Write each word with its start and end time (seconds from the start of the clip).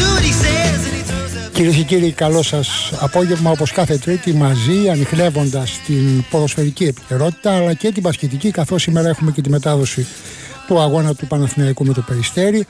do 0.00 0.06
what 0.14 0.24
he 0.30 0.34
says, 0.44 0.78
and 0.86 0.94
he 0.98 1.02
throws 1.10 1.46
up. 1.46 1.52
Κυρίες 1.52 1.74
και 1.74 1.82
κύριοι, 1.82 2.10
καλό 2.12 2.42
σας 2.42 2.92
απόγευμα 2.98 3.50
όπως 3.50 3.72
κάθε 3.72 3.98
Τρίτη 3.98 4.34
μαζί, 4.34 4.88
ανοιχνεύοντας 4.90 5.80
την 5.86 6.24
ποδοσφαιρική 6.30 6.84
επικαιρότητα 6.84 7.56
αλλά 7.56 7.74
και 7.74 7.92
την 7.92 8.02
πασχετική, 8.02 8.50
καθώς 8.50 8.82
σήμερα 8.82 9.08
έχουμε 9.08 9.30
και 9.30 9.40
τη 9.40 9.50
μετάδοση 9.50 10.06
του 10.66 10.80
αγώνα 10.80 11.14
του 11.14 11.26
Παναθηναϊκού 11.26 11.84
με 11.84 11.92
το 11.92 12.00
Περιστέρι. 12.00 12.66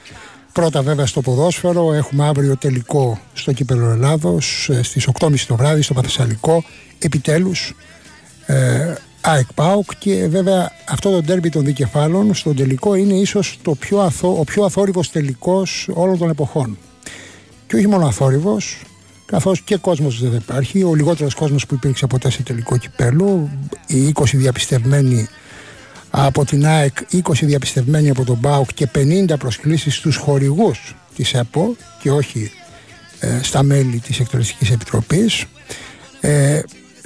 Πρώτα 0.52 0.82
βέβαια 0.82 1.06
στο 1.06 1.20
ποδόσφαιρο, 1.20 1.92
έχουμε 1.92 2.26
αύριο 2.26 2.56
τελικό 2.56 3.20
στο 3.32 3.52
κύπελο 3.52 3.90
Ελλάδος 3.90 4.68
ε, 4.72 4.82
στις 4.82 5.08
8.30 5.18 5.34
το 5.46 5.56
βράδυ 5.56 5.82
στο 5.82 5.94
Παθεσσαλικό, 5.94 6.64
επιτέλους 6.98 7.74
ε, 8.46 8.94
ΑΕΚ 9.20 9.52
ΠΑΟΚ. 9.54 9.90
Και 9.98 10.26
βέβαια 10.28 10.72
αυτό 10.88 11.10
το 11.10 11.22
ντέρμπι 11.22 11.48
των 11.48 11.64
δικεφάλων 11.64 12.34
στο 12.34 12.54
τελικό 12.54 12.94
είναι 12.94 13.14
ίσως 13.14 13.58
το 13.62 13.74
πιο 13.74 13.98
αθώ, 13.98 14.36
ο 14.38 14.44
πιο 14.44 14.64
αθόρυβος 14.64 15.10
τελικός 15.10 15.88
όλων 15.92 16.18
των 16.18 16.30
εποχών. 16.30 16.78
Και 17.66 17.76
όχι 17.76 17.86
μόνο 17.86 18.06
αθόρυβος, 18.06 18.82
καθώς 19.26 19.60
και 19.60 19.76
κόσμος 19.76 20.20
δεν 20.20 20.34
υπάρχει, 20.34 20.82
ο 20.82 20.94
λιγότερος 20.94 21.34
κόσμος 21.34 21.66
που 21.66 21.74
υπήρξε 21.74 22.06
ποτέ 22.06 22.30
σε 22.30 22.42
τελικό 22.42 22.76
κυπέλο, 22.76 23.50
οι 23.86 24.12
20 24.14 24.24
διαπιστευμένοι 24.32 25.28
από 26.10 26.44
την 26.44 26.66
ΑΕΚ 26.66 26.96
20 27.12 27.20
διαπιστευμένοι 27.32 28.10
από 28.10 28.24
τον 28.24 28.40
ΠΑΟΚ 28.40 28.68
και 28.74 28.88
50 28.94 29.38
προσκλήσεις 29.38 29.94
στους 29.94 30.16
χορηγούς 30.16 30.94
της 31.16 31.34
ΕΠΟ 31.34 31.76
και 32.02 32.10
όχι 32.10 32.50
ε, 33.20 33.38
στα 33.42 33.62
μέλη 33.62 33.98
της 33.98 34.20
Εκτελεστικής 34.20 34.70
Επιτροπής. 34.70 35.44
Ε, 36.20 36.60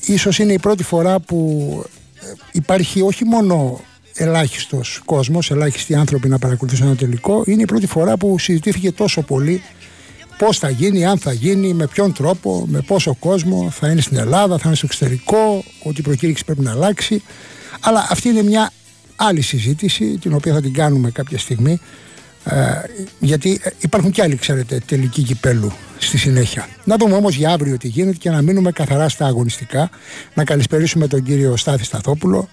ίσως 0.07 0.39
είναι 0.39 0.53
η 0.53 0.59
πρώτη 0.59 0.83
φορά 0.83 1.21
που 1.21 1.85
ε, 2.21 2.27
υπάρχει 2.53 3.03
όχι 3.03 3.25
μόνο 3.25 3.81
ελάχιστος 4.15 5.01
κόσμος, 5.05 5.51
ελάχιστοι 5.51 5.95
άνθρωποι 5.95 6.29
να 6.29 6.39
παρακολουθήσουν 6.39 6.87
ένα 6.87 6.97
τελικό, 6.97 7.43
είναι 7.47 7.63
η 7.63 7.65
πρώτη 7.65 7.87
φορά 7.87 8.17
που 8.17 8.39
συζητήθηκε 8.39 8.93
τόσο 8.93 9.23
πολύ 9.23 9.63
πώς 10.39 10.59
θα 10.59 10.71
γίνει, 10.71 11.05
αν 11.05 11.19
θα 11.19 11.33
γίνει, 11.33 11.73
με 11.73 11.87
ποιον 11.87 12.13
τρόπο, 12.13 12.65
με 12.69 12.81
πόσο 12.81 13.15
κόσμο, 13.15 13.71
θα 13.71 13.89
είναι 13.89 14.01
στην 14.01 14.17
Ελλάδα, 14.17 14.59
θα 14.59 14.63
είναι 14.67 14.77
στο 14.77 14.87
εξωτερικό, 14.87 15.65
ότι 15.83 16.01
η 16.01 16.03
προκήρυξη 16.03 16.45
πρέπει 16.45 16.61
να 16.61 16.71
αλλάξει. 16.71 17.23
Αλλά 17.81 18.07
αυτή 18.11 18.29
είναι 18.29 18.43
μια 18.43 18.71
άλλη 19.27 19.41
συζήτηση 19.41 20.19
την 20.19 20.35
οποία 20.35 20.53
θα 20.53 20.61
την 20.61 20.73
κάνουμε 20.73 21.11
κάποια 21.11 21.39
στιγμή 21.39 21.81
ε, 22.45 22.55
γιατί 23.19 23.61
υπάρχουν 23.79 24.11
και 24.11 24.23
άλλοι 24.23 24.37
ξέρετε 24.37 24.81
τελικοί 24.87 25.23
κυπέλου 25.23 25.73
στη 25.99 26.19
συνέχεια. 26.19 26.69
Να 26.85 26.97
δούμε 26.97 27.15
όμως 27.15 27.35
για 27.35 27.51
αύριο 27.51 27.77
τι 27.77 27.89
γίνεται 27.89 28.17
και 28.17 28.31
να 28.31 28.43
μείνουμε 28.43 28.73
καθαρά 28.73 29.09
στα 29.09 29.27
αγωνιστικά 29.27 29.91
να 30.35 30.45
καλησπερίσουμε 30.45 31.07
τον 31.07 31.23
κύριο 31.23 31.57
Στάθη 31.57 31.85
Σταθόπουλο 31.85 32.49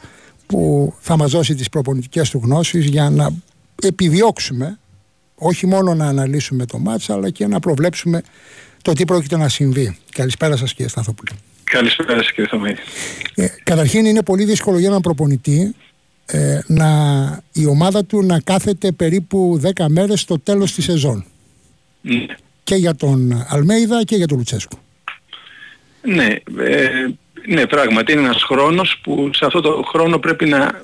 που 0.45 0.93
θα 0.99 1.17
μας 1.17 1.31
δώσει 1.31 1.55
τις 1.55 1.69
προπονητικές 1.69 2.29
του 2.29 2.41
γνώσεις 2.43 2.85
για 2.85 3.09
να 3.09 3.29
επιδιώξουμε 3.83 4.79
όχι 5.35 5.67
μόνο 5.67 5.93
να 5.93 6.05
αναλύσουμε 6.05 6.65
το 6.65 6.77
μάτς 6.77 7.09
αλλά 7.09 7.29
και 7.29 7.47
να 7.47 7.59
προβλέψουμε 7.59 8.21
το 8.81 8.93
τι 8.93 9.05
πρόκειται 9.05 9.37
να 9.37 9.49
συμβεί. 9.49 9.97
Καλησπέρα 10.11 10.57
σας 10.57 10.73
κύριε 10.73 10.87
Σταθόπουλο. 10.87 11.31
Καλησπέρα 11.63 12.15
σας 12.15 12.31
κύριε 12.31 12.49
Θωμίδη. 12.49 12.79
Ε, 13.35 13.47
καταρχήν 13.63 14.05
είναι 14.05 14.23
πολύ 14.23 14.45
δύσκολο 14.45 14.79
για 14.79 14.87
έναν 14.87 15.01
προπονητή 15.01 15.75
ε, 16.31 16.59
να, 16.67 16.89
η 17.53 17.65
ομάδα 17.65 18.05
του 18.05 18.23
να 18.23 18.39
κάθεται 18.39 18.91
περίπου 18.91 19.61
10 19.77 19.85
μέρες 19.87 20.19
στο 20.19 20.39
τέλος 20.39 20.73
της 20.73 20.83
σεζόν. 20.83 21.25
Ναι. 22.01 22.25
Και 22.63 22.75
για 22.75 22.95
τον 22.95 23.45
Αλμέιδα 23.49 24.03
και 24.03 24.15
για 24.15 24.27
τον 24.27 24.37
Λουτσέσκου. 24.37 24.77
Ναι, 26.01 26.27
ε, 26.59 26.89
ναι, 27.47 27.67
πράγματι 27.67 28.11
είναι 28.11 28.21
ένας 28.21 28.43
χρόνος 28.43 28.99
που 29.03 29.29
σε 29.33 29.45
αυτό 29.45 29.61
το 29.61 29.83
χρόνο 29.87 30.17
πρέπει 30.17 30.45
να... 30.45 30.81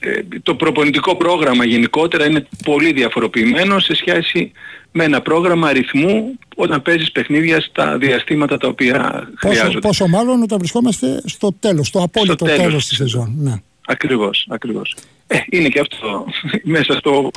ε, 0.00 0.20
το 0.42 0.54
προπονητικό 0.54 1.16
πρόγραμμα 1.16 1.64
γενικότερα 1.64 2.26
είναι 2.26 2.46
πολύ 2.64 2.92
διαφοροποιημένο 2.92 3.78
σε 3.78 3.94
σχέση 3.94 4.52
με 4.92 5.04
ένα 5.04 5.20
πρόγραμμα 5.22 5.68
αριθμού 5.68 6.38
όταν 6.56 6.82
παίζεις 6.82 7.12
παιχνίδια 7.12 7.60
στα 7.60 7.98
διαστήματα 7.98 8.56
τα 8.56 8.68
οποία 8.68 9.28
Πόσο, 9.40 9.54
χρειάζονται. 9.54 9.78
πόσο 9.78 10.06
μάλλον 10.06 10.42
όταν 10.42 10.58
βρισκόμαστε 10.58 11.22
στο 11.24 11.52
τέλος, 11.60 11.86
στο 11.86 12.02
απόλυτο 12.02 12.44
τέλος 12.44 12.58
τέλος, 12.60 12.86
της 12.86 12.88
της 12.88 12.96
σεζόν. 12.96 13.34
Ναι. 13.38 13.54
Ακριβώς, 13.90 14.46
ακριβώς. 14.50 14.94
Ε, 15.26 15.38
είναι 15.50 15.68
και 15.68 15.80
αυτό 15.80 16.24
μέσα 16.74 16.92
στο, 16.98 17.30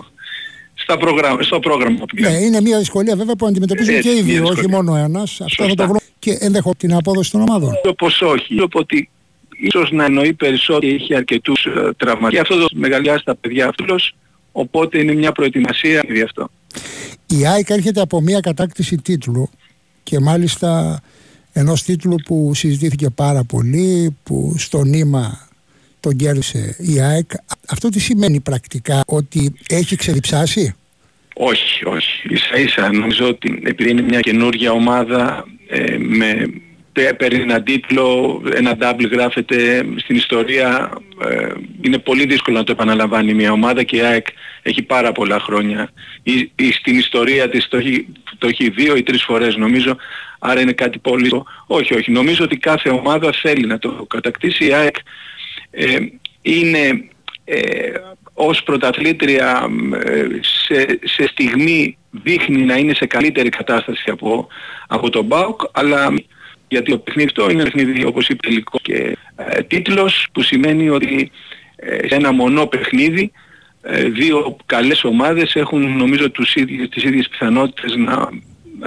στα 0.74 0.98
πρόγραμμα, 0.98 1.42
στο 1.42 1.60
πρόγραμμα 1.60 1.98
που 1.98 2.06
ναι, 2.20 2.30
είναι 2.30 2.62
μια 2.62 2.78
δυσκολία 2.78 3.16
βέβαια 3.16 3.36
που 3.36 3.46
αντιμετωπίζουν 3.46 3.96
Έτσι, 3.96 4.10
και 4.10 4.16
οι 4.16 4.24
μια 4.24 4.34
δύο, 4.34 4.44
όχι 4.44 4.54
δυσκολία. 4.54 4.78
μόνο 4.78 4.96
ένας. 4.96 5.42
Αυτό 5.42 5.64
θα 5.64 5.70
το 5.76 5.84
Σωστά. 5.84 5.88
βρω 5.88 6.00
και 6.20 6.38
ενδεχό 6.40 6.76
την 6.78 6.94
απόδοση 6.94 7.32
των 7.32 7.42
ομάδων. 7.42 7.74
Όπως 7.86 8.22
όχι. 8.22 8.54
Λέω 8.54 8.68
ότι 8.74 9.10
ίσως 9.58 9.92
να 9.92 10.04
εννοεί 10.06 10.34
περισσότερο 10.34 10.94
είχε 10.94 11.16
αρκετούς 11.16 11.66
ε, 11.66 11.94
τραυματίες. 11.98 12.42
Αυτό 12.42 12.56
το 12.58 12.68
μεγαλιάζει 12.74 13.24
τα 13.24 13.36
παιδιά 13.36 13.68
αυτούς, 13.68 14.16
οπότε 14.52 15.00
είναι 15.00 15.14
μια 15.14 15.32
προετοιμασία 15.32 16.04
για 16.10 16.24
αυτό. 16.24 16.50
Η 17.28 17.48
ΑΕΚ 17.48 17.70
έρχεται 17.70 18.02
από 18.02 18.22
μια 18.22 18.40
κατάκτηση 18.40 18.98
τίτλου 18.98 19.50
και 20.04 20.20
μάλιστα 20.20 21.02
ενός 21.54 21.84
τίτλου 21.84 22.16
που 22.26 22.52
συζητήθηκε 22.54 23.10
πάρα 23.10 23.44
πολύ, 23.44 24.18
που 24.24 24.56
στο 24.58 24.84
νήμα 24.84 25.50
τον 26.02 26.16
κέρδισε 26.16 26.76
η 26.80 27.02
ΑΕΚ. 27.02 27.30
Αυτό 27.70 27.90
τι 27.90 28.00
σημαίνει 28.00 28.40
πρακτικά, 28.40 29.04
ότι 29.08 29.54
έχει 29.70 29.96
ξεδιψάσει; 29.96 30.76
Όχι, 31.34 31.86
όχι. 31.86 32.28
Ίσα 32.30 32.58
ίσα 32.58 32.92
νομίζω 32.92 33.28
ότι 33.28 33.62
επειδή 33.66 33.90
είναι 33.90 34.02
μια 34.02 34.20
καινούργια 34.20 34.72
ομάδα 34.72 35.46
ε, 35.68 35.98
με 35.98 36.52
πε- 36.94 37.14
παίρνει 37.14 37.42
έναν 37.42 37.64
τίτλο, 37.64 38.42
ένα 38.56 38.78
double 38.82 39.10
γράφεται 39.12 39.86
στην 39.98 40.16
ιστορία, 40.16 40.92
ε, 41.30 41.48
είναι 41.82 41.98
πολύ 41.98 42.26
δύσκολο 42.26 42.58
να 42.58 42.64
το 42.64 42.72
επαναλαμβάνει 42.72 43.34
μια 43.34 43.52
ομάδα 43.52 43.84
και 43.84 43.98
η 43.98 44.02
ΑΕΚ 44.02 44.28
έχει 44.62 44.82
πάρα 44.82 45.12
πολλά 45.12 45.40
χρόνια. 45.40 45.92
Ή, 46.24 46.52
ή 46.56 46.72
στην 46.72 46.98
ιστορία 46.98 47.50
της 47.50 47.68
το 47.68 47.78
έχει, 47.78 48.08
το 48.38 48.48
έχει 48.48 48.70
δύο 48.70 48.96
ή 48.96 49.04
τρεις 49.04 49.24
φορές 49.24 49.56
νομίζω, 49.56 49.96
άρα 50.40 50.62
είναι 50.62 50.74
κάτι 50.74 51.00
πολύ... 51.00 51.44
Όχι, 51.68 51.94
όχι. 51.94 52.12
Νομίζω 52.12 52.44
ότι 52.44 52.58
κάθε 52.58 52.90
ομάδα 52.90 53.32
θέλει 53.42 53.66
να 53.66 53.80
το 53.80 54.06
κατακτήσει. 54.10 54.66
Η 54.66 54.74
ΑΕΚ 54.74 54.96
ε, 55.72 55.98
είναι 56.42 57.10
ε, 57.44 57.92
ως 58.34 58.64
πρωταθλήτρια 58.64 59.70
ε, 60.04 60.28
σε, 60.66 61.00
σε 61.04 61.28
στιγμή 61.28 61.98
δείχνει 62.12 62.66
να 62.66 62.76
είναι 62.76 62.94
σε 62.94 63.06
καλύτερη 63.06 63.50
κατάσταση 63.50 64.10
από, 64.10 64.48
από 64.88 65.10
τον 65.10 65.28
ΠΑΟΚ 65.28 65.62
αλλά 65.72 66.14
γιατί 66.68 66.92
το 66.92 66.98
παιχνίδι 66.98 67.28
αυτό 67.28 67.52
είναι 67.52 67.64
παιχνίδι 67.64 68.06
όπως 68.06 68.28
είπε 68.28 68.48
τελικό 68.48 68.80
και 68.82 69.18
ε, 69.36 69.62
τίτλος 69.62 70.28
που 70.32 70.42
σημαίνει 70.42 70.90
ότι 70.90 71.32
ε, 71.76 72.08
σε 72.08 72.16
ένα 72.16 72.32
μονό 72.32 72.66
παιχνίδι 72.66 73.32
ε, 73.82 74.04
δύο 74.04 74.58
καλές 74.66 75.04
ομάδες 75.04 75.56
έχουν 75.56 75.98
νομίζω 75.98 76.32
τους 76.32 76.56
ίδιους, 76.56 76.90
τις 76.90 77.04
ίδιες 77.04 77.28
πιθανότητες 77.30 77.96
να, 77.96 78.30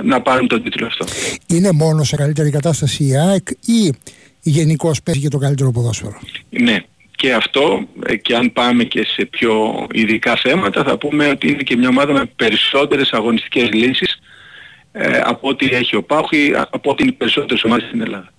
να 0.02 0.20
πάρουν 0.20 0.48
τον 0.48 0.62
τίτλο 0.62 0.86
αυτό. 0.86 1.04
Είναι 1.46 1.72
μόνο 1.72 2.04
σε 2.04 2.16
καλύτερη 2.16 2.50
κατάσταση 2.50 3.04
η 3.04 3.16
ΑΕΚ 3.16 3.48
ή 3.66 3.92
γενικώς 4.40 5.02
παίζει 5.02 5.20
και 5.20 5.28
το 5.28 5.38
καλύτερο 5.38 5.70
ποδόσφαιρο; 5.70 6.20
Ναι, 6.60 6.78
και 7.16 7.32
αυτό 7.32 7.88
ε, 8.06 8.16
και 8.16 8.36
αν 8.36 8.52
πάμε 8.52 8.84
και 8.84 9.04
σε 9.04 9.24
πιο 9.24 9.86
ειδικά 9.92 10.36
θέματα 10.36 10.84
θα 10.84 10.98
πούμε 10.98 11.28
ότι 11.28 11.48
είναι 11.48 11.62
και 11.62 11.76
μια 11.76 11.88
ομάδα 11.88 12.12
με 12.12 12.24
περισσότερες 12.36 13.12
αγωνιστικές 13.12 13.70
λύσεις 13.72 14.18
ε, 14.92 15.20
από 15.24 15.48
ό,τι 15.48 15.66
έχει 15.66 15.96
ο 15.96 16.02
ΠΑΟΚ 16.02 16.32
ή 16.32 16.54
από 16.70 16.90
ό,τι 16.90 17.02
είναι 17.02 17.12
οι 17.12 17.16
περισσότερες 17.16 17.64
ομάδες 17.64 17.86
στην 17.86 18.00
Ελλάδα. 18.00 18.32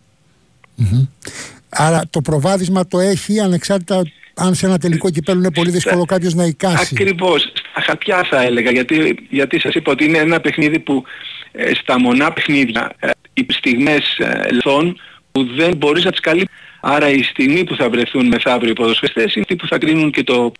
Άρα 1.70 2.02
το 2.10 2.22
προβάδισμα 2.22 2.88
το 2.88 3.00
έχει 3.00 3.40
ανεξάρτητα 3.40 4.04
αν 4.36 4.56
σε 4.56 4.66
ένα 4.66 4.78
τελικό 4.78 5.10
κυπέλο 5.10 5.40
είναι 5.40 5.52
πολύ 5.52 5.70
δύσκολο 5.70 6.06
κάποιος 6.06 6.34
να 6.34 6.46
εικάσει. 6.46 6.90
Ακριβώς. 6.92 7.52
Στα 7.72 7.82
χαρτιά 7.82 8.28
θα 8.30 8.42
έλεγα 8.42 8.72
γιατί, 8.72 9.28
γιατί 9.30 9.60
σας 9.60 9.74
είπα 9.74 9.92
ότι 9.92 10.04
είναι 10.04 10.18
ένα 10.18 10.40
παιχνίδι 10.40 10.80
που 10.80 11.04
ε, 11.52 11.74
στα 11.74 12.00
μονά 12.00 12.34
παιχνίδια 12.34 12.92
ε, 13.00 13.10
οι 13.34 13.46
στιγμές 13.50 14.18
ε, 14.18 14.52
λθών 14.52 15.00
που 15.32 15.44
δεν 15.56 15.76
μπορείς 15.76 16.04
να 16.04 16.12
τις 16.12 16.20
καλύψεις. 16.20 16.58
Άρα 16.88 17.10
η 17.10 17.24
στιγμή 17.24 17.64
που 17.64 17.76
θα 17.76 17.90
βρεθούν 17.90 18.28
μεθαύριο 18.28 18.70
οι 18.70 18.74
ποδοσφαιριστές 18.74 19.34
είναι 19.34 19.42
αυτοί 19.42 19.56
που 19.56 19.68
θα 19.68 19.78
κρίνουν 19.78 20.12
και 20.12 20.24
το 20.24 20.52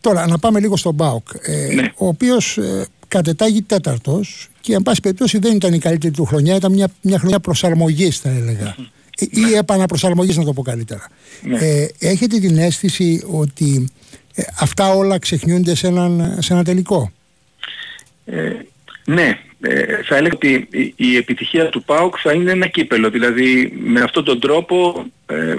Τώρα 0.00 0.26
να 0.26 0.38
πάμε 0.38 0.60
λίγο 0.60 0.76
στον 0.76 0.94
Μπάουκ, 0.94 1.28
ε, 1.42 1.74
Ναι. 1.74 1.92
ο 1.96 2.06
οποίος 2.06 2.58
ε, 2.58 2.86
κατετάγει 3.08 3.62
τέταρτος 3.62 4.48
και 4.60 4.74
εν 4.74 4.82
πάση 4.82 5.00
περιπτώσει 5.00 5.38
δεν 5.38 5.54
ήταν 5.56 5.72
η 5.72 5.78
καλύτερη 5.78 6.12
του 6.12 6.24
χρονιά, 6.24 6.54
ήταν 6.56 6.72
μια, 6.72 6.88
μια 7.00 7.18
χρονιά 7.18 7.40
προσαρμογής 7.40 8.18
θα 8.18 8.28
έλεγα. 8.28 8.76
Ε, 9.18 9.24
Ή 9.30 9.54
επαναπροσαρμογής 9.56 10.36
να 10.36 10.44
το 10.44 10.52
πω 10.52 10.62
καλύτερα. 10.62 11.08
Ναι. 11.42 11.58
Ε, 11.58 11.88
έχετε 11.98 12.38
την 12.38 12.58
αίσθηση 12.58 13.24
ότι 13.30 13.88
ε, 14.34 14.42
αυτά 14.60 14.92
όλα 14.94 15.18
ξεχνιούνται 15.18 15.74
σε, 15.74 15.86
έναν, 15.86 16.36
σε 16.40 16.52
ένα 16.52 16.64
τελικό; 16.64 17.12
Ε, 18.24 18.50
ναι, 19.04 19.38
ε, 19.62 20.02
θα 20.02 20.16
έλεγα 20.16 20.34
ότι 20.34 20.68
η, 20.70 20.94
η 20.96 21.16
επιτυχία 21.16 21.68
του 21.68 21.82
ΠΑΟΚ 21.82 22.16
θα 22.22 22.32
είναι 22.32 22.50
ένα 22.50 22.66
κύπελο. 22.66 23.10
Δηλαδή 23.10 23.72
με 23.78 24.00
αυτόν 24.00 24.24
τον 24.24 24.40
τρόπο 24.40 25.06
ε, 25.26 25.54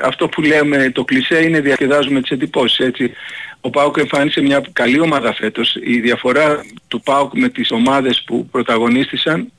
αυτό 0.00 0.28
που 0.28 0.42
λέμε 0.42 0.90
το 0.90 1.04
κλισέ 1.04 1.42
είναι 1.42 1.60
διασκεδάζουμε 1.60 2.20
τις 2.20 2.30
εντυπώσεις. 2.30 2.78
Έτσι. 2.78 3.12
Ο 3.60 3.70
ΠΑΟΚ 3.70 3.96
εμφάνισε 3.96 4.40
μια 4.40 4.64
καλή 4.72 5.00
ομάδα 5.00 5.34
φέτος. 5.34 5.76
Η 5.82 6.00
διαφορά 6.00 6.64
του 6.88 7.00
ΠΑΟΚ 7.00 7.32
με 7.34 7.48
τις 7.48 7.70
ομάδες 7.70 8.22
που 8.26 8.46
πρωταγωνίστησαν 8.46 9.52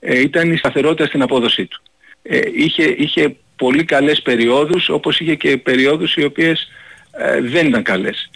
ε, 0.00 0.20
ήταν 0.20 0.52
η 0.52 0.56
σταθερότητα 0.56 1.06
στην 1.06 1.22
απόδοσή 1.22 1.66
του. 1.66 1.82
Ε, 2.22 2.40
είχε, 2.54 2.84
είχε 2.84 3.36
πολύ 3.56 3.84
καλές 3.84 4.22
περιόδους 4.22 4.88
όπως 4.88 5.20
είχε 5.20 5.34
και 5.34 5.56
περιόδους 5.56 6.14
οι 6.14 6.24
οποίες 6.24 6.68
ε, 7.10 7.40
δεν 7.40 7.66
ήταν 7.66 7.82
καλές. 7.82 8.30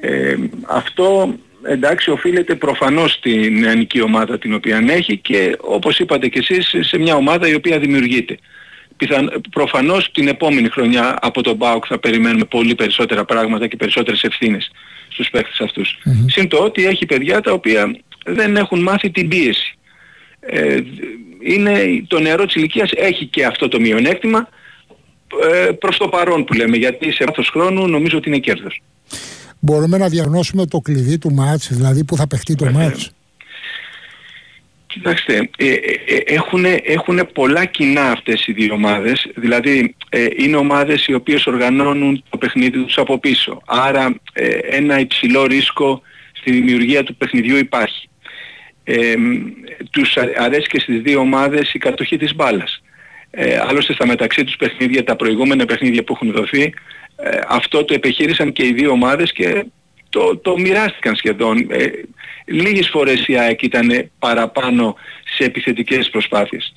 Ε, 0.00 0.36
αυτό 0.66 1.34
εντάξει 1.68 2.10
οφείλεται 2.10 2.54
προφανώς 2.54 3.12
στην 3.12 3.58
νεανική 3.58 4.00
ομάδα 4.00 4.38
την 4.38 4.54
οποία 4.54 4.84
έχει 4.88 5.16
και 5.16 5.56
όπως 5.60 5.98
είπατε 5.98 6.28
και 6.28 6.38
εσείς 6.38 6.74
σε 6.80 6.98
μια 6.98 7.14
ομάδα 7.14 7.48
η 7.48 7.54
οποία 7.54 7.78
δημιουργείται. 7.78 8.38
Πιθαν, 8.96 9.42
προφανώς 9.50 10.10
την 10.10 10.28
επόμενη 10.28 10.68
χρονιά 10.68 11.18
από 11.20 11.42
τον 11.42 11.58
ΠΑΟΚ 11.58 11.84
θα 11.88 11.98
περιμένουμε 11.98 12.44
πολύ 12.44 12.74
περισσότερα 12.74 13.24
πράγματα 13.24 13.66
και 13.66 13.76
περισσότερες 13.76 14.22
ευθύνες 14.22 14.70
στους 15.08 15.30
παίκτες 15.30 15.60
αυτούς. 15.60 15.98
Συν 16.26 16.48
το 16.48 16.56
ότι 16.56 16.86
έχει 16.86 17.06
παιδιά 17.06 17.40
τα 17.40 17.52
οποία 17.52 17.96
δεν 18.24 18.56
έχουν 18.56 18.80
μάθει 18.82 19.10
την 19.10 19.28
πίεση. 19.28 19.78
Ε, 20.40 20.78
είναι, 21.42 22.04
το 22.06 22.20
νεαρό 22.20 22.44
της 22.44 22.54
ηλικίας 22.54 22.90
έχει 22.94 23.26
και 23.26 23.44
αυτό 23.44 23.68
το 23.68 23.80
μειονέκτημα 23.80 24.48
ε, 25.42 25.70
προς 25.72 25.96
το 25.96 26.08
παρόν 26.08 26.44
που 26.44 26.52
λέμε 26.52 26.76
γιατί 26.76 27.12
σε 27.12 27.24
βάθος 27.24 27.48
χρόνου 27.48 27.88
νομίζω 27.88 28.16
ότι 28.16 28.28
είναι 28.28 28.38
κέρδος. 28.38 28.80
Μπορούμε 29.68 29.98
να 29.98 30.08
διαγνώσουμε 30.08 30.66
το 30.66 30.78
κλειδί 30.78 31.18
του 31.18 31.32
μάτς, 31.32 31.72
δηλαδή 31.72 32.04
που 32.04 32.16
θα 32.16 32.26
παιχτεί 32.26 32.54
το 32.54 32.70
μάτς; 32.70 33.12
Κοιτάξτε, 34.86 35.50
ε, 35.56 35.74
έχουν, 36.24 36.64
έχουν 36.84 37.28
πολλά 37.32 37.64
κοινά 37.64 38.10
αυτές 38.10 38.46
οι 38.46 38.52
δύο 38.52 38.74
ομάδες, 38.74 39.26
δηλαδή 39.34 39.94
ε, 40.08 40.26
είναι 40.36 40.56
ομάδες 40.56 41.06
οι 41.06 41.14
οποίες 41.14 41.46
οργανώνουν 41.46 42.24
το 42.28 42.38
παιχνίδι 42.38 42.84
τους 42.84 42.98
από 42.98 43.18
πίσω. 43.18 43.62
Άρα 43.66 44.14
ε, 44.32 44.48
ένα 44.48 44.98
υψηλό 44.98 45.46
ρίσκο 45.46 46.02
στη 46.32 46.50
δημιουργία 46.50 47.02
του 47.02 47.16
παιχνιδιού 47.16 47.56
υπάρχει. 47.56 48.08
Ε, 48.84 49.14
τους 49.90 50.16
αρέσει 50.38 50.66
και 50.68 50.80
στις 50.80 51.00
δύο 51.00 51.20
ομάδες 51.20 51.74
η 51.74 51.78
κατοχή 51.78 52.16
της 52.16 52.34
μπάλας. 52.34 52.82
Ε, 53.30 53.58
άλλωστε 53.58 53.92
στα 53.92 54.06
μεταξύ 54.06 54.44
τους 54.44 54.56
παιχνίδια, 54.56 55.04
τα 55.04 55.16
προηγούμενα 55.16 55.64
παιχνίδια 55.64 56.04
που 56.04 56.12
έχουν 56.12 56.32
δοθεί, 56.32 56.74
ε, 57.16 57.38
αυτό 57.48 57.84
το 57.84 57.94
επιχείρησαν 57.94 58.52
και 58.52 58.66
οι 58.66 58.72
δύο 58.72 58.90
ομάδες 58.90 59.32
και 59.32 59.64
το, 60.08 60.36
το 60.36 60.58
μοιράστηκαν 60.58 61.16
σχεδόν. 61.16 61.66
Ε, 61.70 61.90
λίγες 62.44 62.88
φορές 62.88 63.26
η 63.26 63.38
ΑΕΚ 63.38 63.62
ήταν 63.62 64.10
παραπάνω 64.18 64.96
σε 65.36 65.44
επιθετικές 65.44 66.10
προσπάθειες. 66.10 66.72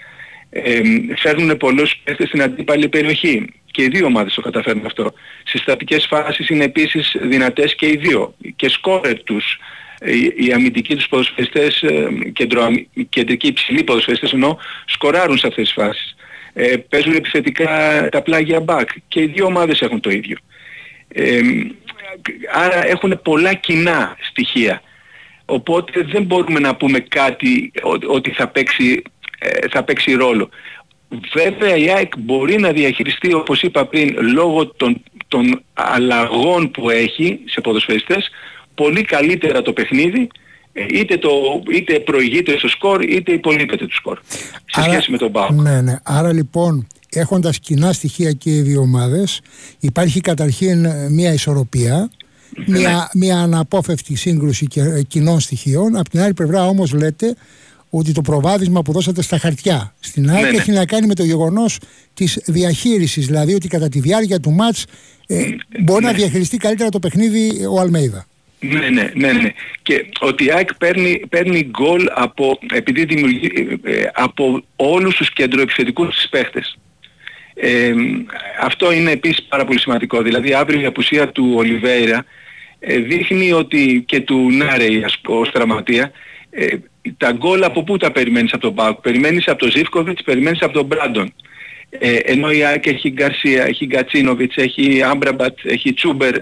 Ε, 0.50 0.82
φέρνουν 1.16 1.58
πολλούς 1.58 1.98
παίχτες 2.04 2.28
στην 2.28 2.42
αντίπαλη 2.42 2.90
περιοχή 2.90 3.54
και 3.72 3.84
οι 3.84 3.88
δύο 3.88 4.06
ομάδες 4.06 4.34
το 4.34 4.42
καταφέρνουν 4.42 4.86
αυτό. 4.86 5.14
Στις 5.44 5.62
στατικές 5.62 6.06
φάσεις 6.10 6.50
είναι 6.50 6.64
επίσης 6.64 7.16
δυνατές 7.22 7.76
και 7.76 7.88
οι 7.88 7.98
δύο 7.98 8.34
και 8.56 8.70
σκόρερ 8.70 9.24
τους 9.24 9.58
οι, 10.06 10.46
οι 10.46 10.54
αμυντικοί 10.54 10.96
τους 10.96 11.08
ποδοσφαιριστές, 11.08 11.82
ε, 11.82 12.08
κεντρο, 12.34 12.68
κεντρικοί 13.10 13.48
υψηλοί 13.48 13.84
ποδοσφαιριστές 13.84 14.32
ενώ 14.32 14.58
σκοράρουν 14.86 15.38
σε 15.38 15.48
αυτές 15.48 15.64
τις 15.64 15.74
φάσεις. 15.74 16.16
Ε, 16.54 16.78
παίζουν 16.78 17.16
επιθετικά 17.16 18.08
τα 18.12 18.22
πλάγια 18.22 18.60
μπακ 18.60 18.90
και 19.08 19.22
οι 19.22 19.26
δύο 19.26 19.46
ομάδες 19.46 19.82
έχουν 19.82 20.00
το 20.00 20.10
ίδιο. 20.10 20.38
Ε, 21.08 21.42
άρα 22.54 22.88
έχουν 22.88 23.20
πολλά 23.24 23.54
κοινά 23.54 24.18
στοιχεία. 24.30 24.82
Οπότε 25.46 26.02
δεν 26.02 26.24
μπορούμε 26.24 26.60
να 26.60 26.76
πούμε 26.76 27.00
κάτι 27.00 27.72
ότι 28.08 28.32
θα 28.32 28.48
παίξει, 28.48 29.02
ε, 29.40 29.68
θα 29.68 29.84
παίξει 29.84 30.14
ρόλο. 30.14 30.50
Βέβαια 31.34 31.76
η 31.76 31.90
ΑΕΚ 31.90 32.12
μπορεί 32.18 32.60
να 32.60 32.72
διαχειριστεί 32.72 33.34
όπως 33.34 33.62
είπα 33.62 33.86
πριν 33.86 34.18
λόγω 34.34 34.68
των, 34.68 35.04
των 35.28 35.64
αλλαγών 35.74 36.72
που 36.72 36.90
έχει 36.90 37.40
σε 37.46 37.62
ποδοσφαιριστές 37.62 38.30
πολύ 38.76 39.02
καλύτερα 39.02 39.62
το 39.62 39.74
παιχνίδι 39.74 40.22
ε, 40.22 40.30
είτε, 40.74 41.18
το, 41.18 41.30
είτε 41.72 42.00
προηγείται 42.00 42.58
στο 42.58 42.68
σκορ 42.68 43.04
είτε 43.04 43.32
υπολείπεται 43.32 43.86
του 43.86 43.96
σκορ 43.96 44.20
σε 44.66 44.82
Άρα, 44.82 44.92
σχέση 44.92 45.12
με 45.12 45.18
τον 45.18 45.32
ΠΑΟΚ. 45.32 45.52
Ναι, 45.52 45.82
ναι. 45.82 45.96
Άρα 46.04 46.34
λοιπόν 46.34 46.88
έχοντας 47.10 47.60
κοινά 47.60 47.94
στοιχεία 47.94 48.32
και 48.32 48.56
οι 48.56 48.62
δύο 48.62 48.82
ομάδες 48.82 49.42
υπάρχει 49.80 50.22
καταρχήν 50.22 50.88
μια 51.10 51.34
ισορροπία 51.34 52.10
μια, 52.66 53.10
μια 53.14 53.38
αναπόφευκτη 53.38 54.16
σύγκρουση 54.16 54.68
και, 54.68 54.82
ε, 54.82 55.02
κοινών 55.02 55.40
στοιχείων 55.40 55.96
απ' 55.96 56.10
την 56.10 56.20
άλλη 56.20 56.34
πλευρά 56.34 56.68
όμως 56.68 56.94
λέτε 56.94 57.36
ότι 57.90 58.12
το 58.12 58.22
προβάδισμα 58.22 58.82
που 58.82 58.92
δώσατε 58.92 59.22
στα 59.22 59.38
χαρτιά 59.38 59.94
στην 60.00 60.30
ΑΕΚ 60.30 60.44
Ναι, 60.44 60.50
ναι. 60.50 60.58
έχει 60.58 60.72
να 60.72 60.86
κάνει 60.86 61.08
με 61.08 61.14
το 61.14 61.24
γεγονός 61.24 61.80
της 62.14 62.40
διαχείρισης 62.46 63.26
δηλαδή 63.26 63.54
ότι 63.54 63.68
κατά 63.68 63.90
τη 63.90 64.00
διάρκεια 64.00 64.40
του 64.40 64.52
μάτς 64.52 64.86
ε, 65.28 65.44
μπορεί 65.84 66.06
να 66.06 66.14
διαχειριστεί 66.14 66.58
καλύτερα 66.58 66.90
το 66.90 67.00
παιχνίδι 67.00 67.66
ο 67.66 67.80
Αλμέιδα. 67.80 68.26
Ναι, 68.64 68.90
ναι, 68.90 69.12
ναι, 69.14 69.32
ναι. 69.32 69.54
Και 69.82 70.06
ότι 70.20 70.46
η 70.46 70.52
ΑΕΚ 70.52 70.76
παίρνει, 70.76 71.22
παίρνει 71.30 71.64
γκολ 71.64 72.08
από, 72.14 72.60
επειδή 72.74 73.06
δημιουργεί, 73.06 73.80
ε, 73.84 74.04
από 74.14 74.64
όλους 74.76 75.16
τους 75.16 75.34
κεντροεπιθετικούς 75.34 76.16
της 76.16 76.30
παίχτες. 76.30 76.78
Ε, 77.54 77.94
αυτό 78.62 78.92
είναι 78.92 79.12
επίσης 79.12 79.44
πάρα 79.44 79.66
πολύ 79.66 79.80
σημαντικό. 79.80 80.22
Δηλαδή 80.22 80.54
αύριο 80.54 80.82
η 80.82 80.86
απουσία 80.86 81.30
του 81.30 81.54
Ολιβέηρα 81.56 82.26
ε, 82.80 82.98
δείχνει 82.98 83.52
ότι 83.52 84.04
και 84.08 84.20
του 84.20 84.52
Νάρεϊ 84.52 85.04
ας 85.04 85.20
πω, 85.22 85.40
ως 85.40 85.52
τραυματία 85.52 86.12
ε, 86.50 86.68
τα 87.18 87.32
γκολ 87.32 87.64
από 87.64 87.84
πού 87.84 87.98
τα 87.98 88.12
περιμένεις 88.12 88.54
από 88.54 88.62
τον 88.62 88.76
Πάουκ. 88.76 89.02
Περιμένεις 89.02 89.48
από 89.48 89.60
τον 89.60 89.72
Ζίβκοβιτς, 89.72 90.24
περιμένεις 90.24 90.62
από 90.62 90.74
τον 90.74 90.86
Μπράντον. 90.86 91.34
Ε, 91.90 92.16
ενώ 92.16 92.52
η 92.52 92.64
ΑΕΚ 92.64 92.86
έχει 92.86 93.10
Γκαρσία, 93.10 93.64
έχει 93.64 93.86
Γκατσίνοβιτς, 93.86 94.56
έχει 94.56 95.04
Άμπραμπατ, 95.04 95.58
έχει 95.64 95.94
Τσούμπερ, 95.94 96.36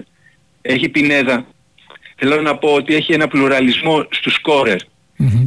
έχει 0.62 0.88
Πινέδα. 0.88 1.46
Θέλω 2.22 2.40
να 2.40 2.56
πω 2.56 2.68
ότι 2.68 2.94
έχει 2.94 3.12
ένα 3.12 3.28
πλουραλισμό 3.28 4.06
στους 4.10 4.34
σκόρερ. 4.34 4.78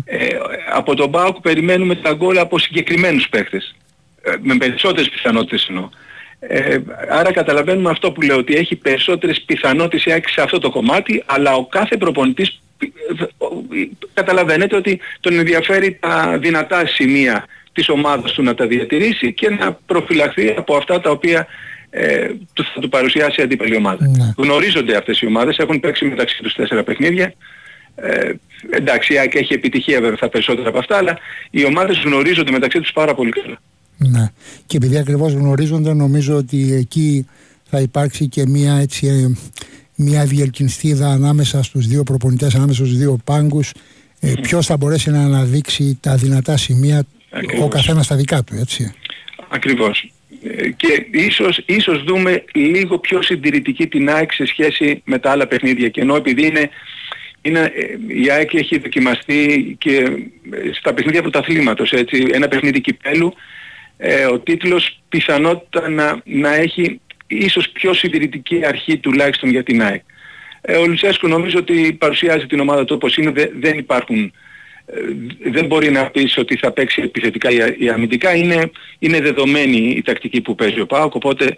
Ε, 0.06 0.28
από 0.74 0.96
τον 0.96 1.12
ΠΑΟΚ 1.12 1.40
περιμένουμε 1.42 1.96
τα 1.96 2.14
γκολ 2.14 2.38
από 2.38 2.60
συγκεκριμένους 2.60 3.30
παίχτες. 3.30 3.76
Ε, 4.22 4.34
με 4.42 4.56
περισσότερες 4.56 5.10
πιθανότητες 5.10 5.68
εννοώ. 5.70 5.90
Ε, 6.40 6.78
άρα 7.10 7.32
καταλαβαίνουμε 7.32 7.90
αυτό 7.90 8.12
που 8.12 8.22
λέω 8.22 8.38
ότι 8.38 8.56
έχει 8.56 8.76
περισσότερες 8.76 9.42
πιθανότητες 9.42 10.06
η 10.06 10.12
ΑΕΚ 10.12 10.30
σε 10.30 10.42
αυτό 10.42 10.60
το 10.60 10.70
κομμάτι 10.70 11.24
αλλά 11.26 11.56
ο 11.56 11.66
κάθε 11.66 11.98
προπονητής 11.98 12.62
ε, 12.78 12.88
καταλαβαίνετε 14.14 14.76
ότι 14.76 15.00
τον 15.20 15.34
ενδιαφέρει 15.38 15.98
τα 16.02 16.38
δυνατά 16.40 16.86
σημεία 16.88 17.46
της 17.74 17.90
ομάδας 17.90 18.32
του 18.32 18.44
να 18.44 18.56
τα 18.56 18.68
διατηρήσει 18.68 19.34
και 19.34 19.50
να 19.50 19.78
προφυλαχθεί 19.86 20.54
από 20.58 20.76
αυτά 20.76 21.02
τα 21.02 21.10
οποία 21.10 21.48
ε, 21.96 22.28
του- 22.54 22.66
θα 22.74 22.80
του 22.82 22.90
παρουσιάσει 22.90 23.42
η 23.42 23.44
αντίπαλη 23.44 23.76
ομάδα. 23.76 24.08
Ναι. 24.08 24.34
Γνωρίζονται 24.38 24.98
αυτές 24.98 25.22
οι 25.22 25.26
ομάδες, 25.26 25.58
έχουν 25.58 25.80
παίξει 25.80 26.06
μεταξύ 26.06 26.42
τους 26.44 26.54
τέσσερα 26.54 26.84
παιχνίδια. 26.84 27.34
Ε, 27.96 28.32
εντάξει, 28.70 29.14
η 29.14 29.18
ΑΕΚ 29.18 29.36
έχει 29.36 29.54
επιτυχία 29.54 30.02
βέβαια 30.02 30.16
στα 30.16 30.30
περισσότερα 30.30 30.70
από 30.70 30.78
αυτά, 30.78 30.98
αλλά 30.98 31.18
οι 31.50 31.66
ομάδες 31.66 32.02
γνωρίζονται 32.06 32.52
μεταξύ 32.52 32.80
τους 32.80 32.92
πάρα 32.92 33.16
πολύ 33.16 33.32
καλά. 33.32 33.58
Ναι. 33.98 34.32
Και 34.66 34.78
επειδή 34.78 34.98
ακριβώς 34.98 35.34
γνωρίζονται 35.34 35.94
νομίζω 35.94 36.36
ότι 36.36 36.74
εκεί 36.74 37.26
θα 37.70 37.80
υπάρξει 37.80 38.28
και 38.28 38.46
μια 38.48 38.76
έτσι 38.76 39.08
ε, 39.08 39.32
μια 39.96 40.26
διελκυνστίδα 40.26 41.08
ανάμεσα 41.08 41.64
στους 41.64 41.88
δύο 41.88 42.04
προπονητές, 42.04 42.56
ανάμεσα 42.56 42.86
στους 42.86 42.98
δύο 42.98 43.18
πάγκους 43.24 43.72
ε, 44.20 44.34
ποιος 44.42 44.66
θα 44.66 44.78
μπορέσει 44.78 45.10
να 45.10 45.20
αναδείξει 45.24 45.98
τα 46.02 46.16
δυνατά 46.16 46.58
σημεία 46.58 47.04
Ακριβώς. 47.30 47.66
ο 47.66 47.68
καθένας 47.68 48.06
στα 48.06 48.16
δικά 48.16 48.44
του, 48.44 48.56
έτσι. 48.56 48.94
Ακριβώς. 49.50 50.12
Ε, 50.48 50.70
Και 50.70 51.06
ίσως, 51.12 51.62
ίσως 51.66 52.04
δούμε 52.04 52.44
λίγο 52.54 52.98
πιο 53.00 53.22
συντηρητική 53.22 53.88
την 53.88 54.10
ΑΕΚ 54.10 54.32
σε 54.32 54.46
σχέση 54.46 55.02
με 55.06 55.20
τα 55.20 55.32
άλλα 55.32 55.48
παιχνίδια. 55.48 55.90
Και 55.90 56.02
ενώ 56.02 56.16
επειδή 56.16 56.46
είναι, 56.46 56.70
είναι, 57.42 57.60
ε, 57.60 57.98
η 58.08 58.30
ΑΕΚ 58.32 58.54
έχει 58.54 58.78
δοκιμαστεί 58.78 59.76
και 59.80 59.96
ε, 60.52 60.74
στα 60.74 60.94
παιχνίδια 60.94 61.22
πρωταθλήματος, 61.22 61.92
έτσι, 61.92 62.26
ένα 62.32 62.48
παιχνίδι 62.48 62.82
κυπέλου, 62.82 63.34
ε, 63.98 64.26
ο 64.26 64.40
τίτλος 64.40 65.00
πιθανότητα 65.10 65.90
να, 65.90 66.22
να 66.26 66.54
έχει 66.56 67.00
ίσως 67.28 67.70
πιο 67.70 67.94
συντηρητική 67.94 68.66
αρχή 68.66 68.98
τουλάχιστον 68.98 69.50
για 69.50 69.64
την 69.64 69.82
ΑΕΚ. 69.84 70.02
Ε, 70.62 70.76
ο 70.76 70.86
Λουτσέσκου 70.86 71.28
νομίζω 71.28 71.60
ότι 71.60 71.94
παρουσιάζει 72.00 72.46
την 72.46 72.60
ομάδα 72.60 72.86
του 72.86 72.96
όπως 72.96 73.18
είναι, 73.18 73.32
Δε- 73.32 73.50
δεν 73.60 73.78
υπάρχουν 73.78 74.18
ε, 74.18 74.32
δεν 75.52 75.66
μπορεί 75.66 75.92
να 75.92 76.10
πεις 76.10 76.38
ότι 76.38 76.58
θα 76.58 76.72
παίξει 76.72 77.02
επιθετικά 77.02 77.50
ή, 77.52 77.58
ή 77.78 77.90
αμυντικά. 77.90 78.36
Είναι, 78.36 78.72
είναι 79.00 79.22
δεδομένη 79.22 79.78
η 79.78 80.02
τακτική 80.02 80.42
που 80.42 80.56
παίζει 80.56 80.80
ο 80.80 80.86
ΠΑΟΚ, 80.86 81.16
οπότε 81.16 81.58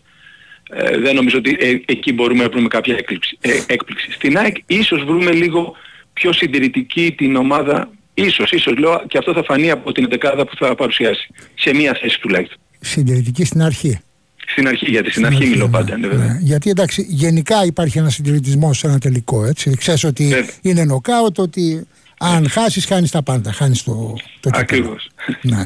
ε, 0.69 0.97
δεν 0.97 1.15
νομίζω 1.15 1.37
ότι 1.37 1.57
ε, 1.59 1.79
εκεί 1.85 2.13
μπορούμε 2.13 2.43
να 2.43 2.49
βρούμε 2.49 2.67
κάποια 2.67 2.95
έκπληξη. 2.97 3.37
Ε, 3.41 3.51
έκπληξη. 3.67 4.11
Στην 4.11 4.37
ΑΕΚ 4.37 4.55
ίσως 4.65 5.03
βρούμε 5.03 5.31
λίγο 5.31 5.75
πιο 6.13 6.33
συντηρητική 6.33 7.13
την 7.17 7.35
ομάδα, 7.35 7.89
ίσως, 8.13 8.51
ίσως 8.51 8.77
λέω, 8.77 9.03
και 9.07 9.17
αυτό 9.17 9.33
θα 9.33 9.43
φανεί 9.43 9.71
από 9.71 9.91
την 9.91 10.07
δεκάδα 10.09 10.45
που 10.45 10.55
θα 10.55 10.75
παρουσιάσει. 10.75 11.27
Σε 11.55 11.73
μία 11.73 11.97
θέση 12.01 12.19
τουλάχιστον. 12.19 12.57
Συντηρητική 12.79 13.45
στην 13.45 13.61
αρχή. 13.61 13.99
Στην 14.47 14.67
αρχή, 14.67 14.89
γιατί 14.89 15.11
στην, 15.11 15.25
αρχή, 15.25 15.45
μιλώ 15.45 15.69
πάντα. 15.69 15.97
Ναι, 15.97 16.07
ναι, 16.07 16.37
Γιατί 16.41 16.69
εντάξει, 16.69 17.05
γενικά 17.09 17.65
υπάρχει 17.65 17.97
ένας 17.97 18.13
συντηρητισμός 18.13 18.77
σε 18.77 18.87
ένα 18.87 18.99
τελικό. 18.99 19.45
Έτσι. 19.45 19.75
Ξέρεις 19.77 20.03
ότι 20.03 20.33
είναι 20.61 20.83
νοκάουτ, 20.83 21.39
ότι 21.39 21.87
αν 22.17 22.49
χάσεις, 22.49 22.85
χάνεις 22.85 23.11
τα 23.11 23.21
πάντα. 23.21 23.51
Χάνεις 23.51 23.83
το, 23.83 24.13
το 24.39 24.49
Ακριβώς. 24.53 25.09
Ναι. 25.41 25.63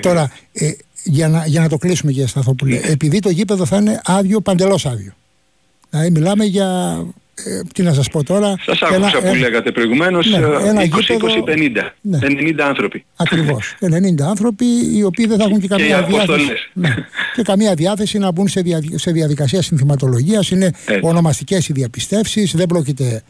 Τώρα, 0.00 0.32
ε, 0.52 0.70
για, 1.04 1.28
να, 1.28 1.46
για 1.46 1.60
να 1.60 1.68
το 1.68 1.76
κλείσουμε, 1.76 2.12
κύριε 2.12 2.26
Σταθόπουλε, 2.26 2.76
ναι. 2.76 2.86
επειδή 2.86 3.18
το 3.18 3.30
γήπεδο 3.30 3.66
θα 3.66 3.76
είναι 3.76 4.00
άδειο, 4.04 4.40
παντελώς 4.40 4.86
άδειο. 4.86 5.12
Δηλαδή, 5.90 6.10
μιλάμε 6.10 6.44
για. 6.44 6.98
Ε, 7.34 7.60
τι 7.74 7.82
να 7.82 7.92
σας 7.92 8.08
πω 8.08 8.22
τώρα. 8.22 8.54
Σας 8.64 8.82
άκουσα 8.82 9.20
που 9.20 9.34
λέγατε 9.34 9.72
προηγουμένως, 9.72 10.26
ναι, 10.26 10.38
20-20-50, 10.38 11.90
ναι. 12.00 12.18
90 12.22 12.60
άνθρωποι. 12.60 13.04
Ακριβώς, 13.16 13.76
90 14.18 14.20
άνθρωποι 14.22 14.64
οι 14.92 15.02
οποίοι 15.02 15.26
δεν 15.26 15.38
θα 15.38 15.44
έχουν 15.44 15.60
και 15.60 15.68
καμία 15.68 16.00
και 16.00 16.12
διάθεση. 16.12 16.52
Ναι, 16.72 16.94
και 17.34 17.42
καμία 17.42 17.74
διάθεση 17.74 18.18
να 18.18 18.32
μπουν 18.32 18.48
σε, 18.48 18.60
δια, 18.60 18.80
σε 18.94 19.10
διαδικασία 19.10 19.62
συνθηματολογίας, 19.62 20.50
είναι 20.50 20.66
Έτσι. 20.66 21.00
ονομαστικές 21.02 21.68
οι 21.68 21.72
διαπιστεύσεις, 21.72 22.54
δεν 22.54 22.66
πρόκειται 22.66 23.22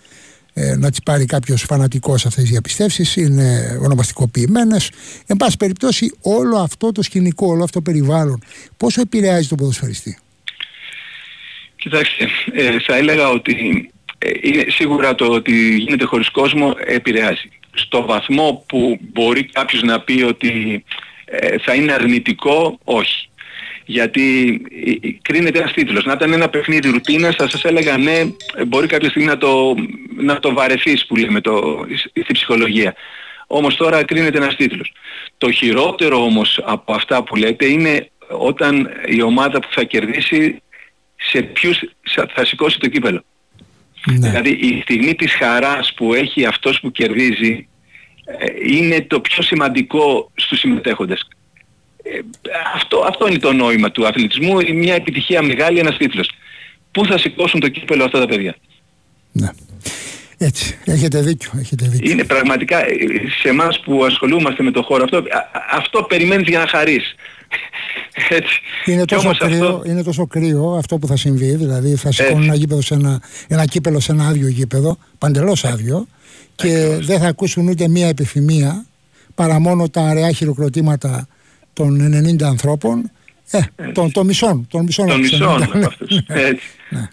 ε, 0.55 0.77
να 0.77 0.91
τις 0.91 1.03
πάρει 1.03 1.25
κάποιος 1.25 1.63
φανατικός 1.63 2.27
αυτές 2.27 2.43
τις 2.43 2.53
διαπιστεύσεις, 2.53 3.17
είναι 3.17 3.79
ονομαστικοποιημένες. 3.83 4.91
Εν 5.27 5.37
πάση 5.37 5.57
περιπτώσει, 5.57 6.17
όλο 6.23 6.57
αυτό 6.57 6.93
το 6.93 7.03
σκηνικό, 7.03 7.47
όλο 7.47 7.65
αυτό 7.65 7.83
το 7.83 7.91
περιβάλλον, 7.91 8.43
πόσο 8.77 9.01
επηρεάζει 9.01 9.49
τον 9.49 9.59
ποδοσφαιριστή; 9.59 10.19
Κοιτάξτε, 11.77 12.29
ε, 12.53 12.81
θα 12.81 12.97
έλεγα 12.97 13.29
ότι 13.29 13.91
ε, 14.19 14.31
είναι 14.43 14.65
σίγουρα 14.69 15.15
το 15.15 15.27
ότι 15.27 15.77
γίνεται 15.77 16.05
χωρίς 16.05 16.31
κόσμο 16.31 16.75
επηρεάζει. 16.87 17.49
Στο 17.75 18.05
βαθμό 18.05 18.65
που 18.67 18.99
μπορεί 19.13 19.45
κάποιος 19.45 19.83
να 19.83 20.01
πει 20.01 20.23
ότι 20.23 20.85
ε, 21.25 21.59
θα 21.59 21.75
είναι 21.75 21.93
αρνητικό, 21.93 22.79
όχι 22.85 23.29
γιατί 23.85 24.61
κρίνεται 25.23 25.59
ένας 25.59 25.73
τίτλος. 25.73 26.05
Να 26.05 26.13
ήταν 26.13 26.33
ένα 26.33 26.49
παιχνίδι 26.49 26.91
ρουτίνας 26.91 27.37
θα 27.37 27.49
σας 27.49 27.65
έλεγα 27.65 27.97
ναι, 27.97 28.23
μπορεί 28.67 28.87
κάποια 28.87 29.09
στιγμή 29.09 29.29
να 29.29 29.37
το, 29.37 29.75
να 30.17 30.39
το 30.39 30.53
βαρεθείς 30.53 31.07
που 31.07 31.17
λέμε 31.17 31.41
το, 31.41 31.87
στη 32.23 32.33
ψυχολογία. 32.33 32.95
Όμως 33.47 33.77
τώρα 33.77 34.05
κρίνεται 34.05 34.39
ένας 34.39 34.57
τίτλος. 34.57 34.93
Το 35.39 35.51
χειρότερο 35.51 36.25
όμως 36.25 36.61
από 36.65 36.93
αυτά 36.93 37.23
που 37.23 37.37
λέτε 37.37 37.67
είναι 37.67 38.11
όταν 38.29 38.91
η 39.07 39.23
ομάδα 39.23 39.61
που 39.61 39.69
θα 39.71 39.83
κερδίσει 39.85 40.63
σε 41.17 41.43
ποιους 41.43 41.81
θα 42.35 42.45
σηκώσει 42.45 42.79
το 42.79 42.89
κύπελο. 42.89 43.25
Ναι. 44.07 44.29
Δηλαδή 44.29 44.51
η 44.51 44.81
στιγμή 44.83 45.15
της 45.15 45.35
χαράς 45.35 45.93
που 45.95 46.15
έχει 46.15 46.45
αυτός 46.45 46.81
που 46.81 46.91
κερδίζει 46.91 47.69
ε, 48.25 48.47
είναι 48.77 49.01
το 49.01 49.21
πιο 49.21 49.43
σημαντικό 49.43 50.31
στους 50.35 50.59
συμμετέχοντες. 50.59 51.29
Ε, 52.07 52.21
αυτό, 52.75 53.05
αυτό 53.09 53.29
είναι 53.29 53.39
το 53.39 53.53
νόημα 53.53 53.91
του 53.91 54.07
αθλητισμού, 54.07 54.57
μια 54.75 54.95
επιτυχία 54.95 55.43
μεγάλη, 55.43 55.79
ένας 55.79 55.97
τίτλος. 55.97 56.31
Πού 56.91 57.07
θα 57.07 57.19
σηκώσουν 57.19 57.61
το 57.61 57.69
κύπελο 57.69 58.05
αυτά 58.05 58.19
τα 58.21 58.27
παιδιά; 58.27 58.57
Ναι. 59.33 59.51
Έτσι, 60.39 60.79
έχετε 60.85 61.21
δίκιο, 61.21 61.51
έχετε 61.59 61.87
δίκιο. 61.89 62.11
Είναι 62.11 62.25
πραγματικά 62.25 62.79
ε, 62.87 62.95
σε 63.41 63.49
εμάς 63.49 63.81
που 63.81 64.05
ασχολούμαστε 64.05 64.63
με 64.63 64.71
το 64.71 64.83
χώρο 64.83 65.05
αυτό, 65.05 65.23
αυτό 65.71 66.03
περιμένεις 66.03 66.49
για 66.49 66.59
να 66.59 66.67
χαρείς. 66.67 67.15
Έτσι. 68.29 68.61
Είναι, 68.85 69.05
τόσο 69.05 69.37
κρύο, 69.39 69.67
αυτό... 69.69 69.83
είναι 69.87 70.03
τόσο 70.03 70.27
κρύο 70.27 70.75
αυτό 70.79 70.99
που 70.99 71.07
θα 71.07 71.17
συμβεί, 71.17 71.55
δηλαδή 71.55 71.95
θα 71.95 72.13
σηκώνουν 72.13 72.43
ένα, 72.43 72.55
γήπεδο 72.55 72.81
σε 72.81 72.95
ένα, 72.95 73.23
ένα 73.49 73.65
κύπελο 73.65 74.01
σε 74.01 74.13
ένα 74.13 74.27
άδειο 74.27 74.49
γήπεδο, 74.49 74.99
παντελώς 75.19 75.65
άδειο, 75.65 76.07
και 76.55 76.99
δεν 77.01 77.19
θα 77.19 77.27
ακούσουν 77.27 77.69
ούτε 77.69 77.89
μία 77.89 78.09
επιθυμία 78.09 78.85
παρά 79.35 79.59
μόνο 79.59 79.89
τα 79.89 80.01
αραιά 80.01 80.33
χειροκροτήματα 80.33 81.29
των 81.75 82.01
90 82.39 82.43
ανθρώπων, 82.43 83.11
ε, 83.51 83.61
των, 83.93 84.13
των 84.13 84.27
μισών. 84.27 84.67
Των 84.71 84.85
μισών, 84.85 85.07
των 85.07 85.21
μισών 85.21 85.63
από 85.63 85.87
αυτούς. 85.87 86.21
Ναι. 86.27 86.41
Έτσι. 86.41 86.67
Ναι. 86.89 87.09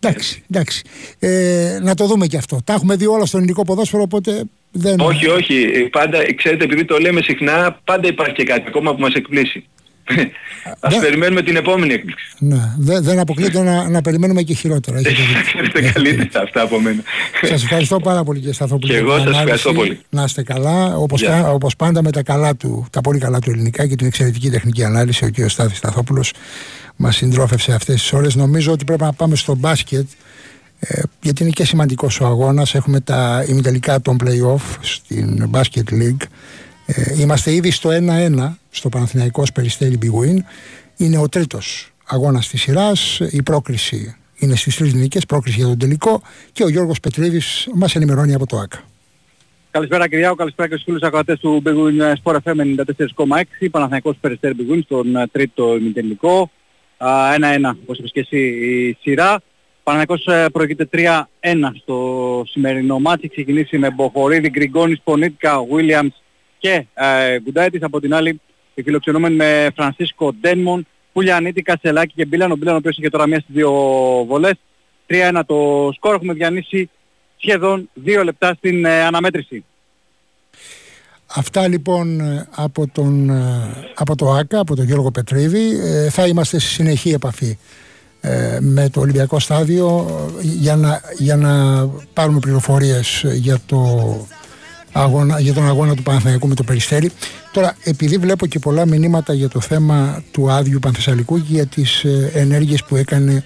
Εντάξει, 0.00 0.42
εντάξει. 0.50 0.82
Ε, 1.18 1.78
να 1.82 1.94
το 1.94 2.06
δούμε 2.06 2.26
και 2.26 2.36
αυτό. 2.36 2.60
Τα 2.64 2.72
έχουμε 2.72 2.96
δει 2.96 3.06
όλα 3.06 3.26
στο 3.26 3.36
ελληνικό 3.36 3.64
ποδόσφαιρο, 3.64 4.02
οπότε 4.02 4.44
δεν... 4.70 5.00
Όχι, 5.00 5.26
όχι. 5.26 5.88
Πάντα, 5.92 6.34
ξέρετε, 6.34 6.64
επειδή 6.64 6.84
το 6.84 6.98
λέμε 6.98 7.20
συχνά, 7.20 7.80
πάντα 7.84 8.08
υπάρχει 8.08 8.34
και 8.34 8.44
κάτι 8.44 8.64
ακόμα 8.66 8.94
που 8.94 9.00
μας 9.00 9.14
εκπλήσει. 9.14 9.64
Ας 10.80 10.98
περιμένουμε 10.98 11.42
την 11.42 11.56
επόμενη 11.56 11.92
έκπληξη. 11.92 12.32
Ναι, 12.38 12.74
δεν, 12.78 13.02
δεν 13.02 13.18
αποκλείεται 13.18 13.62
να, 13.62 13.88
να 13.88 14.02
περιμένουμε 14.02 14.42
και 14.42 14.54
χειρότερα. 14.54 14.98
Έχετε 14.98 15.80
καλύτερα 15.92 16.42
αυτά 16.42 16.62
από 16.62 16.80
μένα. 16.80 17.02
Σας 17.42 17.62
ευχαριστώ 17.62 18.00
πάρα 18.00 18.24
πολύ 18.24 18.38
κύριε 18.38 18.54
Σταθόπουλο. 18.54 18.92
Και 18.92 18.98
εγώ 18.98 19.18
σας 19.18 19.38
ευχαριστώ 19.38 19.72
πολύ. 19.72 20.00
Να 20.08 20.24
είστε 20.24 20.42
καλά, 20.42 20.96
όπως, 20.96 21.24
yeah. 21.26 21.52
όπως 21.52 21.76
πάντα 21.76 22.02
με 22.02 22.10
τα, 22.10 22.22
καλά 22.22 22.56
του, 22.56 22.86
τα 22.90 23.00
πολύ 23.00 23.18
καλά 23.18 23.38
του 23.38 23.50
ελληνικά 23.50 23.86
και 23.86 23.96
την 23.96 24.06
εξαιρετική 24.06 24.50
τεχνική 24.50 24.84
ανάλυση. 24.84 25.24
Ο 25.24 25.28
κύριος 25.28 25.52
Στάθης 25.52 25.76
Σταθόπουλος 25.76 26.32
μας 26.96 27.16
συντρόφευσε 27.16 27.72
αυτές 27.72 28.00
τις 28.00 28.12
ώρες. 28.12 28.34
Νομίζω 28.34 28.72
ότι 28.72 28.84
πρέπει 28.84 29.02
να 29.02 29.12
πάμε 29.12 29.36
στο 29.36 29.54
μπάσκετ. 29.54 30.06
Ε, 30.80 31.02
γιατί 31.20 31.42
είναι 31.42 31.52
και 31.52 31.64
σημαντικός 31.64 32.20
ο 32.20 32.26
αγώνας. 32.26 32.74
Έχουμε 32.74 33.00
τα 33.00 33.44
ημιτελικά 33.48 34.00
των 34.00 34.16
play-off 34.24 34.78
στην 34.80 35.50
Basket 35.52 35.92
League. 35.92 36.22
Ε, 36.94 37.20
είμαστε 37.20 37.52
ήδη 37.52 37.70
στο 37.70 37.90
1-1 37.90 38.56
στο 38.70 38.88
Παναθηναϊκός 38.88 39.52
Περιστέρι 39.52 39.98
Big 40.02 40.36
Είναι 40.96 41.18
ο 41.18 41.28
τρίτος 41.28 41.90
αγώνας 42.06 42.48
της 42.48 42.60
σειράς. 42.60 43.20
Η 43.30 43.42
πρόκριση 43.42 44.16
είναι 44.38 44.56
στις 44.56 44.76
τρεις 44.76 44.94
νίκες, 44.94 45.26
πρόκριση 45.26 45.56
για 45.56 45.66
τον 45.66 45.78
τελικό 45.78 46.22
και 46.52 46.64
ο 46.64 46.68
Γιώργος 46.68 47.00
Πετρίδης 47.00 47.68
μας 47.74 47.94
ενημερώνει 47.94 48.34
από 48.34 48.46
το 48.46 48.56
ΑΚΑ. 48.56 48.82
Καλησπέρα 49.70 50.08
κυρία, 50.08 50.34
καλησπέρα 50.36 50.68
και 50.68 50.74
στους 50.74 50.84
φίλους 50.84 51.02
ακροατές 51.02 51.38
του 51.38 51.62
Big 51.64 51.74
Win 51.74 52.14
Sport 52.22 52.36
FM 52.44 52.60
94,6. 52.60 53.68
Παναθηναϊκός 53.70 54.16
Περιστέρι 54.20 54.54
Big 54.58 54.80
στον 54.84 55.16
ε, 55.16 55.26
τρίτο 55.32 55.76
ημιτελικό. 55.76 56.50
1-1 56.98 57.04
όπως 57.82 57.98
είπες 57.98 58.10
και 58.12 58.20
εσύ 58.20 58.38
η 58.38 58.96
σειρά. 59.00 59.40
Παναθηναϊκός 59.82 60.26
ε, 60.26 60.48
προηγείται 60.52 60.88
3-1 60.92 60.98
στο 61.82 62.42
σημερινό 62.46 62.98
μάτι. 62.98 63.28
Ξεκινήσει 63.28 63.78
με 63.78 63.90
Μποχορίδη, 63.90 64.48
Γκριγκόνης, 64.48 65.00
Πονίτικα, 65.04 65.56
Williams 65.72 66.20
και 66.60 66.86
ε, 66.94 67.40
Γκουντάιτης. 67.40 67.82
Από 67.82 68.00
την 68.00 68.14
άλλη 68.14 68.40
οι 68.74 68.82
φιλοξενούμενοι 68.82 69.34
με 69.34 69.70
Φρανσίσκο 69.74 70.32
Ντένμον, 70.32 70.86
Πουλιανίτη, 71.12 71.62
Κασελάκη 71.62 72.14
και 72.16 72.24
Μπίλαν. 72.24 72.50
Ο 72.50 72.56
Μπίλαν 72.56 72.74
ο 72.74 72.76
οποίος 72.76 72.96
είχε 72.98 73.08
τώρα 73.08 73.26
μία 73.26 73.40
στις 73.40 73.54
δύο 73.54 73.70
βολές. 74.26 74.54
3-1 75.06 75.40
το 75.46 75.90
σκορ. 75.94 76.14
Έχουμε 76.14 76.32
διανύσει 76.32 76.90
σχεδόν 77.36 77.90
δύο 77.94 78.24
λεπτά 78.24 78.54
στην 78.54 78.84
ε, 78.84 79.02
αναμέτρηση. 79.02 79.64
Αυτά 81.34 81.68
λοιπόν 81.68 82.20
από, 82.50 82.86
τον, 82.92 83.30
ε, 83.30 83.90
από 83.94 84.16
το 84.16 84.30
ΆΚΑ, 84.30 84.58
από 84.58 84.76
τον 84.76 84.84
Γιώργο 84.84 85.10
Πετρίδη. 85.10 85.78
Ε, 85.80 86.10
θα 86.10 86.26
είμαστε 86.26 86.58
σε 86.58 86.68
συνεχή 86.68 87.10
επαφή 87.10 87.58
ε, 88.20 88.58
με 88.60 88.88
το 88.88 89.00
Ολυμπιακό 89.00 89.38
Στάδιο 89.38 90.08
για 90.40 90.76
να, 90.76 91.00
για 91.18 91.36
να 91.36 91.86
πάρουμε 92.12 92.38
πληροφορίες 92.38 93.24
για 93.34 93.58
το 93.66 93.78
αγώνα, 94.92 95.40
για 95.40 95.54
τον 95.54 95.66
αγώνα 95.66 95.94
του 95.94 96.02
Παναθηναϊκού 96.02 96.48
με 96.48 96.54
το 96.54 96.62
Περιστέρι. 96.62 97.10
Τώρα, 97.52 97.76
επειδή 97.84 98.16
βλέπω 98.16 98.46
και 98.46 98.58
πολλά 98.58 98.86
μηνύματα 98.86 99.32
για 99.32 99.48
το 99.48 99.60
θέμα 99.60 100.22
του 100.30 100.50
άδειου 100.50 100.78
Πανθεσσαλικού 100.78 101.36
και 101.36 101.46
για 101.48 101.66
τις 101.66 102.04
ε, 102.04 102.30
ενέργειες 102.34 102.84
που 102.84 102.96
έκανε 102.96 103.44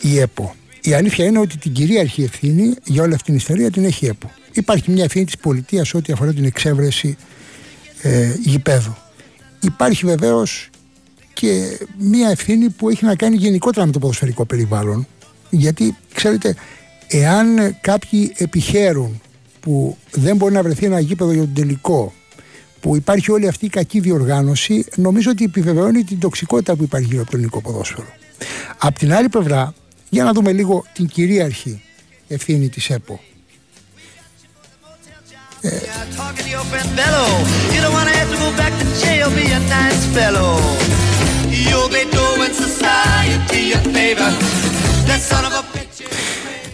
η 0.00 0.18
ΕΠΟ. 0.18 0.54
Η 0.82 0.92
αλήθεια 0.92 1.24
είναι 1.24 1.38
ότι 1.38 1.58
την 1.58 1.72
κυρίαρχη 1.72 2.22
ευθύνη 2.22 2.74
για 2.84 3.02
όλη 3.02 3.14
αυτή 3.14 3.24
την 3.24 3.34
ιστορία 3.34 3.70
την 3.70 3.84
έχει 3.84 4.04
η 4.04 4.08
ΕΠΟ. 4.08 4.30
Υπάρχει 4.52 4.90
μια 4.90 5.04
ευθύνη 5.04 5.24
της 5.24 5.36
πολιτείας 5.36 5.94
ό,τι 5.94 6.12
αφορά 6.12 6.32
την 6.32 6.44
εξέβρεση 6.44 7.16
ε, 8.02 8.34
γηπέδου. 8.44 8.96
Υπάρχει 9.60 10.06
βεβαίως 10.06 10.70
και 11.32 11.78
μια 11.98 12.28
ευθύνη 12.28 12.70
που 12.70 12.88
έχει 12.88 13.04
να 13.04 13.14
κάνει 13.14 13.36
γενικότερα 13.36 13.86
με 13.86 13.92
το 13.92 13.98
ποδοσφαιρικό 13.98 14.44
περιβάλλον. 14.44 15.06
Γιατί, 15.50 15.96
ξέρετε, 16.14 16.54
εάν 17.08 17.76
κάποιοι 17.80 18.32
επιχαίρουν 18.36 19.20
που 19.60 19.96
δεν 20.10 20.36
μπορεί 20.36 20.54
να 20.54 20.62
βρεθεί 20.62 20.86
ένα 20.86 21.00
γήπεδο 21.00 21.32
για 21.32 21.42
τον 21.42 21.54
τελικό, 21.54 22.12
που 22.80 22.96
υπάρχει 22.96 23.30
όλη 23.30 23.48
αυτή 23.48 23.64
η 23.64 23.68
κακή 23.68 24.00
διοργάνωση, 24.00 24.84
νομίζω 24.96 25.30
ότι 25.30 25.44
επιβεβαιώνει 25.44 26.04
την 26.04 26.18
τοξικότητα 26.18 26.76
που 26.76 26.82
υπάρχει 26.82 27.06
γύρω 27.06 27.20
από 27.20 27.30
το 27.30 27.36
ελληνικό 27.36 27.60
ποδόσφαιρο. 27.60 28.06
Απ' 28.78 28.98
την 28.98 29.12
άλλη 29.12 29.28
πλευρά, 29.28 29.74
για 30.08 30.24
να 30.24 30.32
δούμε 30.32 30.52
λίγο 30.52 30.84
την 30.92 31.06
κυρίαρχη 31.06 31.82
ευθύνη 32.28 32.68
της 32.68 32.90
ΕΠΟ. 32.90 33.20
Ε, 35.60 35.68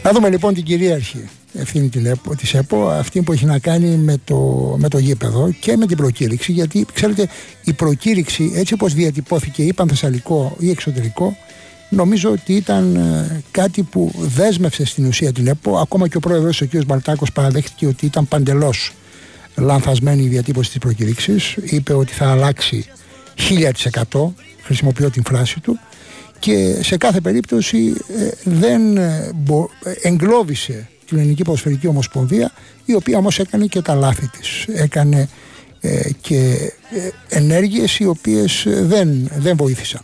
να 0.07 0.13
δούμε 0.13 0.31
λοιπόν 0.31 0.55
την 0.55 0.65
κυρίαρχη 0.65 1.29
ευθύνη 1.55 1.89
της 2.37 2.55
ΕΠΟ, 2.55 2.89
αυτή 2.89 3.23
που 3.23 3.33
έχει 3.33 3.45
να 3.45 3.59
κάνει 3.59 3.97
με 3.97 4.17
το, 4.25 4.37
με 4.79 4.89
το 4.89 4.99
γήπεδο 4.99 5.51
και 5.61 5.77
με 5.77 5.87
την 5.87 5.97
προκήρυξη, 5.97 6.53
γιατί 6.53 6.87
ξέρετε 6.93 7.29
η 7.65 7.73
προκήρυξη 7.73 8.53
έτσι 8.55 8.75
όπως 8.75 8.95
διατυπώθηκε 8.95 9.63
ή 9.63 9.73
πανθεσσαλικό 9.73 10.57
ή 10.59 10.71
εξωτερικό 10.71 11.37
νομίζω 11.89 12.31
ότι 12.31 12.53
ήταν 12.53 12.97
ε, 12.97 13.43
κάτι 13.51 13.83
που 13.83 14.13
δέσμευσε 14.17 14.85
στην 14.85 15.07
ουσία 15.07 15.33
την 15.33 15.47
ΕΠΟ. 15.47 15.79
Ακόμα 15.79 16.09
και 16.09 16.17
ο 16.17 16.21
πρόεδρος 16.21 16.61
ο 16.61 16.67
κ. 16.67 16.85
Μπαλτάκος 16.85 17.33
παραδέχτηκε 17.33 17.87
ότι 17.87 18.07
ήταν 18.07 18.29
παντελώς 18.29 18.93
λανθασμένη 19.57 20.23
η 20.23 20.29
διατύπωση 20.29 20.71
της 20.71 20.79
προκηρύξης. 20.79 21.57
Είπε 21.63 21.93
ότι 21.93 22.13
θα 22.13 22.31
αλλάξει 22.31 22.85
1000% 24.13 24.33
χρησιμοποιώ 24.63 25.11
την 25.11 25.23
φράση 25.25 25.61
του 25.61 25.79
και 26.47 26.83
σε 26.83 26.97
κάθε 26.97 27.21
περίπτωση 27.21 27.95
ε, 28.19 28.31
δεν 28.45 28.97
ε, 28.97 29.33
εγκλώβησε 30.03 30.89
την 31.07 31.19
Ελληνική 31.19 31.43
Ποδοσφαιρική 31.43 31.87
Ομοσπονδία 31.87 32.53
η 32.85 32.95
οποία 32.95 33.19
όμως 33.19 33.39
έκανε 33.39 33.67
και 33.67 33.83
τα 33.83 33.95
λάθη 33.95 34.29
της. 34.29 34.67
Έκανε 34.69 35.29
και 36.21 36.73
ενέργειες 37.29 37.99
οι 37.99 38.07
οποίες 38.07 38.65
δεν, 38.67 39.31
δεν 39.39 39.57
βοήθησαν. 39.57 40.01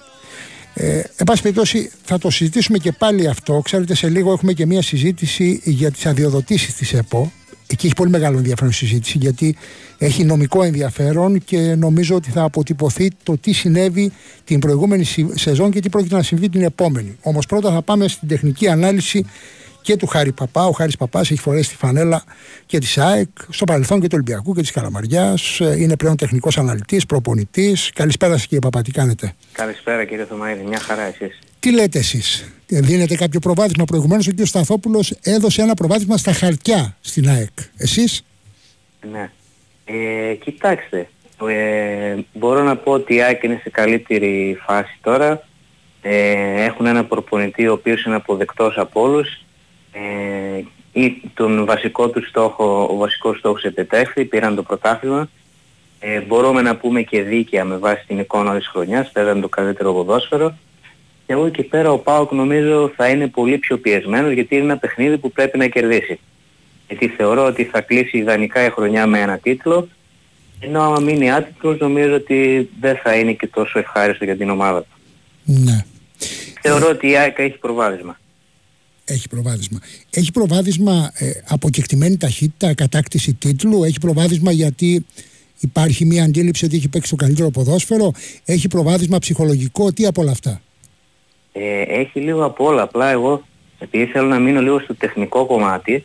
Ε, 0.75 0.99
εν 1.17 1.25
πάση 1.27 1.43
περιπτώσει 1.43 1.91
θα 2.05 2.19
το 2.19 2.31
συζητήσουμε 2.31 2.79
και 2.79 2.93
πάλι 2.93 3.29
αυτό. 3.29 3.61
Ξέρετε 3.65 3.95
σε 3.95 4.09
λίγο 4.09 4.33
έχουμε 4.33 4.53
και 4.53 4.67
μια 4.67 4.83
συζήτηση 4.83 5.61
για 5.65 5.91
τις 5.91 6.07
αδειοδοτήσεις 6.07 6.75
της 6.75 6.93
ΕΠΟ. 6.93 7.33
Εκεί 7.73 7.87
έχει 7.87 7.95
πολύ 7.95 8.11
μεγάλο 8.11 8.37
ενδιαφέρον 8.37 8.73
συζήτηση 8.73 9.19
γιατί 9.19 9.57
έχει 9.99 10.25
νομικό 10.25 10.63
ενδιαφέρον 10.63 11.45
και 11.45 11.75
νομίζω 11.75 12.15
ότι 12.15 12.31
θα 12.31 12.43
αποτυπωθεί 12.43 13.11
το 13.23 13.39
τι 13.39 13.53
συνέβη 13.53 14.13
την 14.45 14.59
προηγούμενη 14.59 15.05
σεζόν 15.35 15.71
και 15.71 15.81
τι 15.81 15.89
πρόκειται 15.89 16.15
να 16.15 16.23
συμβεί 16.23 16.49
την 16.49 16.63
επόμενη. 16.63 17.17
Όμως 17.23 17.47
πρώτα 17.47 17.73
θα 17.73 17.83
πάμε 17.83 18.09
στην 18.09 18.29
τεχνική 18.29 18.69
ανάλυση 18.69 19.27
και 19.83 19.97
του 19.97 20.07
Χάρη 20.07 20.33
Παπά. 20.33 20.67
Ο 20.67 20.71
Χάρης 20.71 20.97
Παπάς 20.97 21.31
έχει 21.31 21.41
φορέσει 21.41 21.69
τη 21.69 21.77
φανέλα 21.77 22.25
και 22.67 22.79
της 22.79 22.99
ΑΕΚ, 22.99 23.29
στο 23.49 23.65
παρελθόν 23.65 24.01
και 24.01 24.07
του 24.07 24.15
Ολυμπιακού 24.15 24.55
και 24.55 24.61
της 24.61 24.71
Καλαμαριάς. 24.71 25.59
Είναι 25.59 25.97
πλέον 25.97 26.17
τεχνικός 26.17 26.59
αναλυτής, 26.59 27.07
προπονητής. 27.07 27.91
Καλησπέρα 27.95 28.33
σας 28.33 28.43
κύριε 28.43 28.59
Παπά, 28.59 28.83
τι 28.83 28.91
κάνετε; 28.91 29.35
Καλησπέρα 29.53 30.05
κύριε 30.05 30.25
Θωμαίδη, 30.25 30.63
μια 30.63 30.79
χαρά 30.79 31.03
εσείς. 31.03 31.39
Τι 31.63 31.73
λέτε 31.73 31.99
εσείς, 31.99 32.55
Δίνετε 32.67 33.15
κάποιο 33.15 33.41
προβάδισμα. 33.41 33.85
Προηγουμένως 33.85 34.27
ο 34.29 34.31
κ. 34.37 34.47
Σταθόπουλος 34.47 35.11
έδωσε 35.23 35.63
ένα 35.63 35.75
προβάδισμα 35.75 36.17
στα 36.17 36.33
χαρτιά 36.33 36.97
στην 37.01 37.29
ΑΕΚ. 37.29 37.51
Εσείς; 37.77 38.25
Ναι. 39.13 39.31
Ε, 39.85 40.35
κοιτάξτε, 40.35 41.09
ε, 41.49 42.17
μπορώ 42.33 42.63
να 42.63 42.77
πω 42.77 42.93
ότι 42.93 43.15
η 43.15 43.23
ΑΕΚ 43.23 43.43
είναι 43.43 43.61
σε 43.63 43.71
καλύτερη 43.71 44.59
φάση 44.67 44.99
τώρα. 45.03 45.47
Ε, 46.03 46.65
έχουν 46.65 46.87
ένα 46.87 47.05
προπονητή 47.05 47.69
ο 47.69 47.73
οποίος 47.73 48.05
είναι 48.05 48.15
αποδεκτός 48.15 48.79
από 48.79 49.03
όλους 49.03 49.29
ε, 49.93 50.63
ή 50.93 51.23
τον 51.35 51.65
βασικό 51.65 52.09
του 52.09 52.27
στόχο, 52.29 52.87
ο 52.91 52.97
βασικός 52.97 53.39
στόχος 53.39 53.65
επιτεύχθη, 53.65 54.25
πήραν 54.25 54.55
το 54.55 54.63
πρωτάθλημα. 54.63 55.29
Ε, 56.01 56.21
μπορούμε 56.21 56.63
να 56.63 56.77
πούμε 56.77 57.03
και 57.03 57.23
δίκαια 57.23 57.65
με 57.65 57.77
βάση 57.77 58.05
την 58.07 58.19
εικόνα 58.19 58.57
της 58.57 58.69
χρονιάς, 58.69 59.11
παίρνουν 59.11 59.41
το 59.41 59.49
καλύτερο 59.49 59.93
ποδόσφαιρο. 59.93 60.55
Και 61.27 61.33
εγώ 61.33 61.47
εκεί 61.47 61.63
πέρα 61.63 61.93
ο 61.93 61.99
Πάοκ 61.99 62.33
νομίζω 62.33 62.93
θα 62.97 63.09
είναι 63.09 63.27
πολύ 63.27 63.59
πιο 63.59 63.79
πιεσμένος 63.79 64.33
γιατί 64.33 64.55
είναι 64.55 64.65
ένα 64.65 64.77
παιχνίδι 64.77 65.19
που 65.19 65.33
πρέπει 65.33 65.59
να 65.59 65.67
κερδίσει. 65.67 66.21
Γιατί 66.89 67.09
θεωρώ 67.09 67.47
ότι 67.47 67.65
θα 67.65 67.81
κλείσει 67.81 68.19
ιδανικά 68.19 68.65
η 68.67 68.71
χρονιά 68.71 69.07
με 69.07 69.21
ένα 69.21 69.39
τίτλο, 69.39 69.89
ενώ 70.61 70.83
άμα 70.83 71.01
μείνει 71.01 71.33
άτυπος 71.33 71.79
νομίζω 71.79 72.15
ότι 72.15 72.71
δεν 72.81 72.97
θα 73.03 73.15
είναι 73.15 73.33
και 73.33 73.47
τόσο 73.47 73.79
ευχάριστο 73.79 74.25
για 74.25 74.37
την 74.37 74.51
ομάδα 74.51 74.81
του. 74.81 74.97
Ναι. 75.45 75.85
Θεωρώ 76.61 76.89
ότι 76.89 77.09
η 77.09 77.17
ΑΕΚ 77.17 77.39
έχει 77.39 77.59
προβάδισμα. 77.59 78.21
Έχει 79.05 79.29
προβάδισμα. 79.29 79.81
Έχει 80.11 80.33
προβάδισμα 80.33 81.13
ε, 81.15 81.31
από 81.49 81.71
κεκτημένη 81.71 82.17
ταχύτητα, 82.17 82.75
κατάκτηση 82.75 83.33
τίτλου. 83.35 83.85
Έχει 83.85 83.99
προβάδισμα 84.01 84.53
γιατί 84.53 85.07
υπάρχει 85.61 86.05
μια 86.05 86.25
αντίληψη 86.25 86.65
ότι 86.65 86.77
έχει 86.77 86.89
παίξει 86.89 87.11
το 87.11 87.17
καλύτερο 87.17 87.51
ποδόσφαιρο. 87.51 88.13
Έχει 88.45 88.69
προβάδισμα 88.69 89.19
ψυχολογικό. 89.19 89.93
Τι 89.93 90.07
από 90.07 90.21
όλα 90.23 90.31
αυτά; 90.31 90.61
Ε, 91.53 91.83
έχει 91.83 92.21
λίγο 92.21 92.45
από 92.45 92.65
όλα. 92.65 92.83
Απλά 92.83 93.09
εγώ, 93.09 93.43
επειδή 93.79 94.07
θέλω 94.07 94.27
να 94.27 94.39
μείνω 94.39 94.61
λίγο 94.61 94.79
στο 94.79 94.95
τεχνικό 94.95 95.47
κομμάτι, 95.47 96.05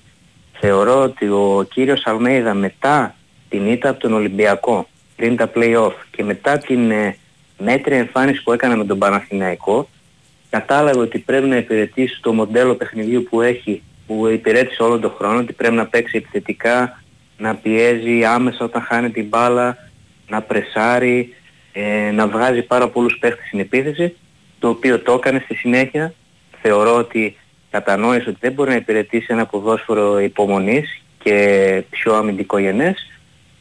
θεωρώ 0.59 1.01
ότι 1.01 1.25
ο 1.25 1.67
κύριος 1.73 2.05
Αλμέιδα 2.05 2.53
μετά 2.53 3.15
την 3.49 3.71
ήττα 3.71 3.89
από 3.89 3.99
τον 3.99 4.13
Ολυμπιακό, 4.13 4.87
πριν 5.15 5.35
τα 5.35 5.51
play-off 5.55 5.93
και 6.11 6.23
μετά 6.23 6.57
την 6.57 6.91
ε, 6.91 7.17
μέτρια 7.57 7.97
εμφάνιση 7.97 8.43
που 8.43 8.53
έκανα 8.53 8.75
με 8.75 8.85
τον 8.85 8.97
Παναθηναϊκό, 8.97 9.89
κατάλαβε 10.49 10.99
ότι 10.99 11.19
πρέπει 11.19 11.47
να 11.47 11.57
υπηρετήσει 11.57 12.21
το 12.21 12.33
μοντέλο 12.33 12.75
παιχνιδιού 12.75 13.23
που 13.29 13.41
έχει, 13.41 13.81
που 14.07 14.27
υπηρέτησε 14.27 14.83
όλο 14.83 14.99
τον 14.99 15.13
χρόνο, 15.17 15.39
ότι 15.39 15.53
πρέπει 15.53 15.75
να 15.75 15.85
παίξει 15.85 16.17
επιθετικά, 16.17 17.03
να 17.37 17.55
πιέζει 17.55 18.25
άμεσα 18.25 18.65
όταν 18.65 18.81
χάνει 18.81 19.09
την 19.09 19.25
μπάλα, 19.25 19.77
να 20.27 20.41
πρεσάρει, 20.41 21.33
ε, 21.71 22.11
να 22.11 22.27
βγάζει 22.27 22.61
πάρα 22.61 22.87
πολλούς 22.89 23.17
παίχτες 23.17 23.45
στην 23.47 23.59
επίθεση, 23.59 24.15
το 24.59 24.69
οποίο 24.69 24.99
το 24.99 25.11
έκανε 25.11 25.41
στη 25.45 25.55
συνέχεια. 25.55 26.13
Θεωρώ 26.61 26.97
ότι 26.97 27.37
κατανόησε 27.69 28.29
ότι 28.29 28.37
δεν 28.41 28.53
μπορεί 28.53 28.69
να 28.69 28.75
υπηρετήσει 28.75 29.25
ένα 29.29 29.45
ποδόσφαιρο 29.45 30.19
υπομονής 30.19 31.01
και 31.23 31.83
πιο 31.89 32.13
αμυντικογενές 32.13 32.95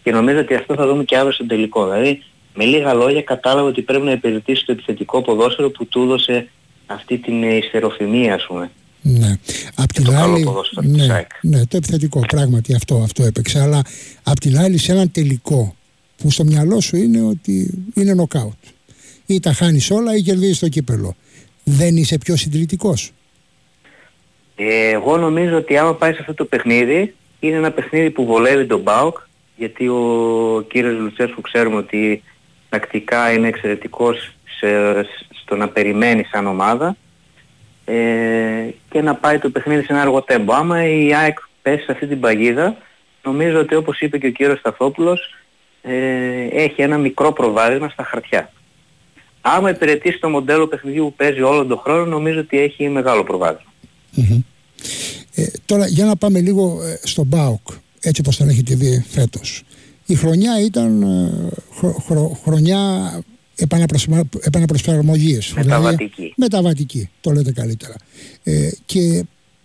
και 0.02 0.10
νομίζω 0.12 0.38
ότι 0.38 0.54
αυτό 0.54 0.74
θα 0.74 0.86
δούμε 0.86 1.04
και 1.04 1.16
αύριο 1.16 1.32
στο 1.32 1.46
τελικό. 1.46 1.84
Δηλαδή, 1.84 2.22
με 2.54 2.64
λίγα 2.64 2.94
λόγια 2.94 3.22
κατάλαβε 3.22 3.68
ότι 3.68 3.82
πρέπει 3.82 4.04
να 4.04 4.12
υπηρετήσει 4.12 4.64
το 4.64 4.72
επιθετικό 4.72 5.22
ποδόσφαιρο 5.22 5.70
που 5.70 5.86
του 5.86 6.02
έδωσε 6.02 6.48
αυτή 6.86 7.18
την 7.18 7.42
ιστεροφημία 7.42 8.34
ας 8.34 8.46
πούμε. 8.46 8.70
Ναι. 9.02 9.36
Απ' 9.74 9.92
την 9.92 10.10
άλλη, 10.10 10.46
ναι, 10.82 11.26
ναι, 11.40 11.66
το 11.66 11.76
επιθετικό 11.76 12.20
πράγματι 12.26 12.74
αυτό, 12.74 12.96
αυτό 12.96 13.24
έπαιξε. 13.24 13.60
Αλλά 13.60 13.82
απ' 14.22 14.38
την 14.38 14.58
άλλη 14.58 14.78
σε 14.78 14.92
έναν 14.92 15.10
τελικό 15.10 15.74
που 16.16 16.30
στο 16.30 16.44
μυαλό 16.44 16.80
σου 16.80 16.96
είναι 16.96 17.22
ότι 17.22 17.84
είναι 17.94 18.14
νοκάουτ. 18.14 18.54
Ή 19.26 19.40
τα 19.40 19.52
χάνεις 19.52 19.90
όλα 19.90 20.16
ή 20.16 20.22
κερδίζεις 20.22 20.58
το 20.58 20.68
κύπελο. 20.68 21.16
Δεν 21.64 21.96
είσαι 21.96 22.18
πιο 22.18 22.36
συντηρητικός. 22.36 23.12
Ε, 24.56 24.88
εγώ 24.88 25.16
νομίζω 25.16 25.56
ότι 25.56 25.76
άμα 25.76 25.94
πάει 25.94 26.12
σε 26.12 26.18
αυτό 26.20 26.34
το 26.34 26.44
παιχνίδι 26.44 27.14
είναι 27.40 27.56
ένα 27.56 27.70
παιχνίδι 27.70 28.10
που 28.10 28.24
βολεύει 28.24 28.66
τον 28.66 28.82
ΠΑΟΚ 28.82 29.18
γιατί 29.56 29.88
ο 29.88 30.64
κύριος 30.68 30.98
Λουτσέσκου 30.98 31.40
ξέρουμε 31.40 31.76
ότι 31.76 32.22
τακτικά 32.68 33.32
είναι 33.32 33.48
εξαιρετικός 33.48 34.36
σε, 34.58 34.68
στο 35.42 35.56
να 35.56 35.68
περιμένει 35.68 36.24
σαν 36.24 36.46
ομάδα 36.46 36.96
ε, 37.84 38.68
και 38.90 39.02
να 39.02 39.14
πάει 39.14 39.38
το 39.38 39.50
παιχνίδι 39.50 39.82
σε 39.82 39.92
ένα 39.92 40.00
αργό 40.00 40.22
τέμπο. 40.22 40.54
Άμα 40.54 40.88
η 40.88 41.14
ΑΕΚ 41.14 41.38
πέσει 41.62 41.84
σε 41.84 41.92
αυτή 41.92 42.06
την 42.06 42.20
παγίδα, 42.20 42.76
νομίζω 43.22 43.58
ότι 43.58 43.74
όπως 43.74 44.00
είπε 44.00 44.18
και 44.18 44.26
ο 44.26 44.30
κύριος 44.30 44.58
Σταθόπουλος, 44.58 45.34
ε, 45.82 46.46
έχει 46.50 46.82
ένα 46.82 46.98
μικρό 46.98 47.32
προβάδισμα 47.32 47.88
στα 47.88 48.04
χαρτιά. 48.04 48.50
Άμα 49.48 49.70
υπηρετήσει 49.70 50.18
το 50.18 50.28
μοντέλο 50.28 50.66
παιχνιδιού 50.66 51.04
που 51.04 51.14
παίζει 51.16 51.40
όλο 51.40 51.66
τον 51.66 51.78
χρόνο, 51.78 52.04
νομίζω 52.04 52.40
ότι 52.40 52.58
έχει 52.58 52.88
μεγάλο 52.88 53.24
Ε, 55.34 55.46
τώρα 55.64 55.86
για 55.86 56.04
να 56.04 56.16
πάμε 56.16 56.40
λίγο 56.40 56.82
ε, 56.82 57.00
στον 57.06 57.28
ΠΑΟΚ, 57.28 57.68
έτσι 58.00 58.20
όπως 58.20 58.36
τον 58.36 58.48
έχετε 58.48 58.74
δει 58.74 59.04
φέτος. 59.08 59.62
Η 60.06 60.14
χρονιά 60.14 60.60
ήταν 60.60 61.02
ε, 61.02 61.52
χρονιά 62.42 63.12
επαναπροσαρμογής. 64.40 65.52
Δηλαδή 65.56 65.68
μεταβατική. 65.68 66.32
μεταβατική, 66.36 67.08
το 67.20 67.30
λέτε 67.30 67.52
καλύτερα. 67.52 67.94
Ε, 68.42 68.70
και 68.86 69.24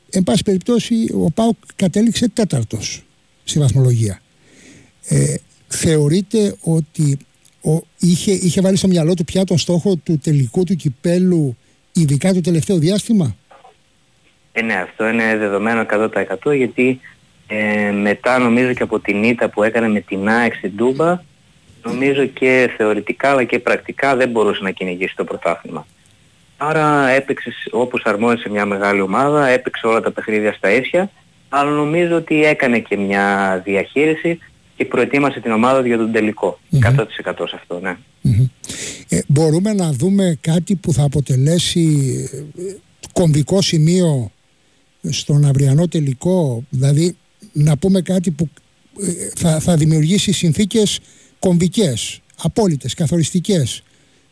εν 0.09 0.23
πάση 0.23 0.43
περιπτώσει 0.43 0.95
ο 1.13 1.31
Πάουκ 1.31 1.55
κατέληξε 1.75 2.29
τέταρτος 2.29 3.03
στη 3.43 3.59
βαθμολογία. 3.59 4.21
Ε, 5.07 5.35
θεωρείτε 5.67 6.55
ότι 6.61 7.17
ο, 7.63 7.81
είχε, 7.99 8.31
είχε 8.31 8.61
βάλει 8.61 8.77
στο 8.77 8.87
μυαλό 8.87 9.13
του 9.13 9.23
πια 9.23 9.43
τον 9.43 9.57
στόχο 9.57 9.95
του 9.95 10.19
τελικού 10.23 10.63
του 10.63 10.75
κυπέλου 10.75 11.57
ειδικά 11.93 12.33
το 12.33 12.41
τελευταίο 12.41 12.77
διάστημα; 12.77 13.35
Ε, 14.51 14.61
ναι, 14.61 14.73
αυτό 14.73 15.07
είναι 15.07 15.37
δεδομένο 15.37 15.85
100% 16.45 16.55
γιατί 16.55 16.99
ε, 17.47 17.91
μετά 17.91 18.39
νομίζω 18.39 18.73
και 18.73 18.83
από 18.83 18.99
την 18.99 19.23
ήττα 19.23 19.49
που 19.49 19.63
έκανε 19.63 19.87
με 19.87 19.99
την 19.99 20.29
ΑΕΚ 20.29 20.53
στην 20.55 20.75
Τούμπα 20.77 21.21
νομίζω 21.83 22.25
και 22.25 22.69
θεωρητικά 22.77 23.29
αλλά 23.29 23.43
και 23.43 23.59
πρακτικά 23.59 24.15
δεν 24.15 24.29
μπορούσε 24.29 24.63
να 24.63 24.71
κυνηγήσει 24.71 25.15
το 25.15 25.23
πρωτάθλημα. 25.23 25.85
Άρα 26.57 27.07
έπαιξε 27.07 27.51
όπως 27.71 28.03
αρμόδισε 28.05 28.49
μια 28.49 28.65
μεγάλη 28.65 29.01
ομάδα, 29.01 29.47
έπαιξε 29.47 29.87
όλα 29.87 30.01
τα 30.01 30.11
παιχνίδια 30.11 30.53
στα 30.53 30.71
ίσια, 30.71 31.09
αλλά 31.49 31.69
νομίζω 31.69 32.15
ότι 32.15 32.45
έκανε 32.45 32.79
και 32.79 32.97
μια 32.97 33.61
διαχείριση 33.65 34.39
και 34.81 34.87
προετοίμασε 34.87 35.39
την 35.39 35.51
ομάδα 35.51 35.87
για 35.87 35.97
τον 35.97 36.11
τελικό. 36.11 36.59
100% 36.71 36.77
σε 37.47 37.55
αυτό, 37.55 37.79
ναι. 37.79 37.97
Ε, 39.09 39.19
μπορούμε 39.27 39.73
να 39.73 39.91
δούμε 39.91 40.37
κάτι 40.41 40.75
που 40.75 40.93
θα 40.93 41.03
αποτελέσει 41.03 41.89
ε, 42.57 42.61
κομβικό 43.13 43.61
σημείο 43.61 44.31
στον 45.09 45.45
αυριανό 45.45 45.87
τελικό, 45.87 46.63
δηλαδή 46.69 47.15
να 47.53 47.77
πούμε 47.77 48.01
κάτι 48.01 48.31
που 48.31 48.49
ε, 49.01 49.29
θα, 49.35 49.59
θα 49.59 49.75
δημιουργήσει 49.75 50.31
συνθήκες 50.31 50.99
κομβικές, 51.39 52.21
απόλυτες, 52.43 52.93
καθοριστικές 52.93 53.83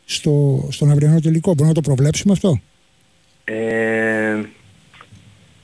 στο, 0.05 0.67
στον 0.71 0.91
αυριανό 0.91 1.19
τελικό; 1.19 1.49
Μπορούμε 1.53 1.67
να 1.67 1.81
το 1.81 1.81
προβλέψουμε 1.81 2.33
αυτό; 2.33 2.59
Ε, 3.43 4.39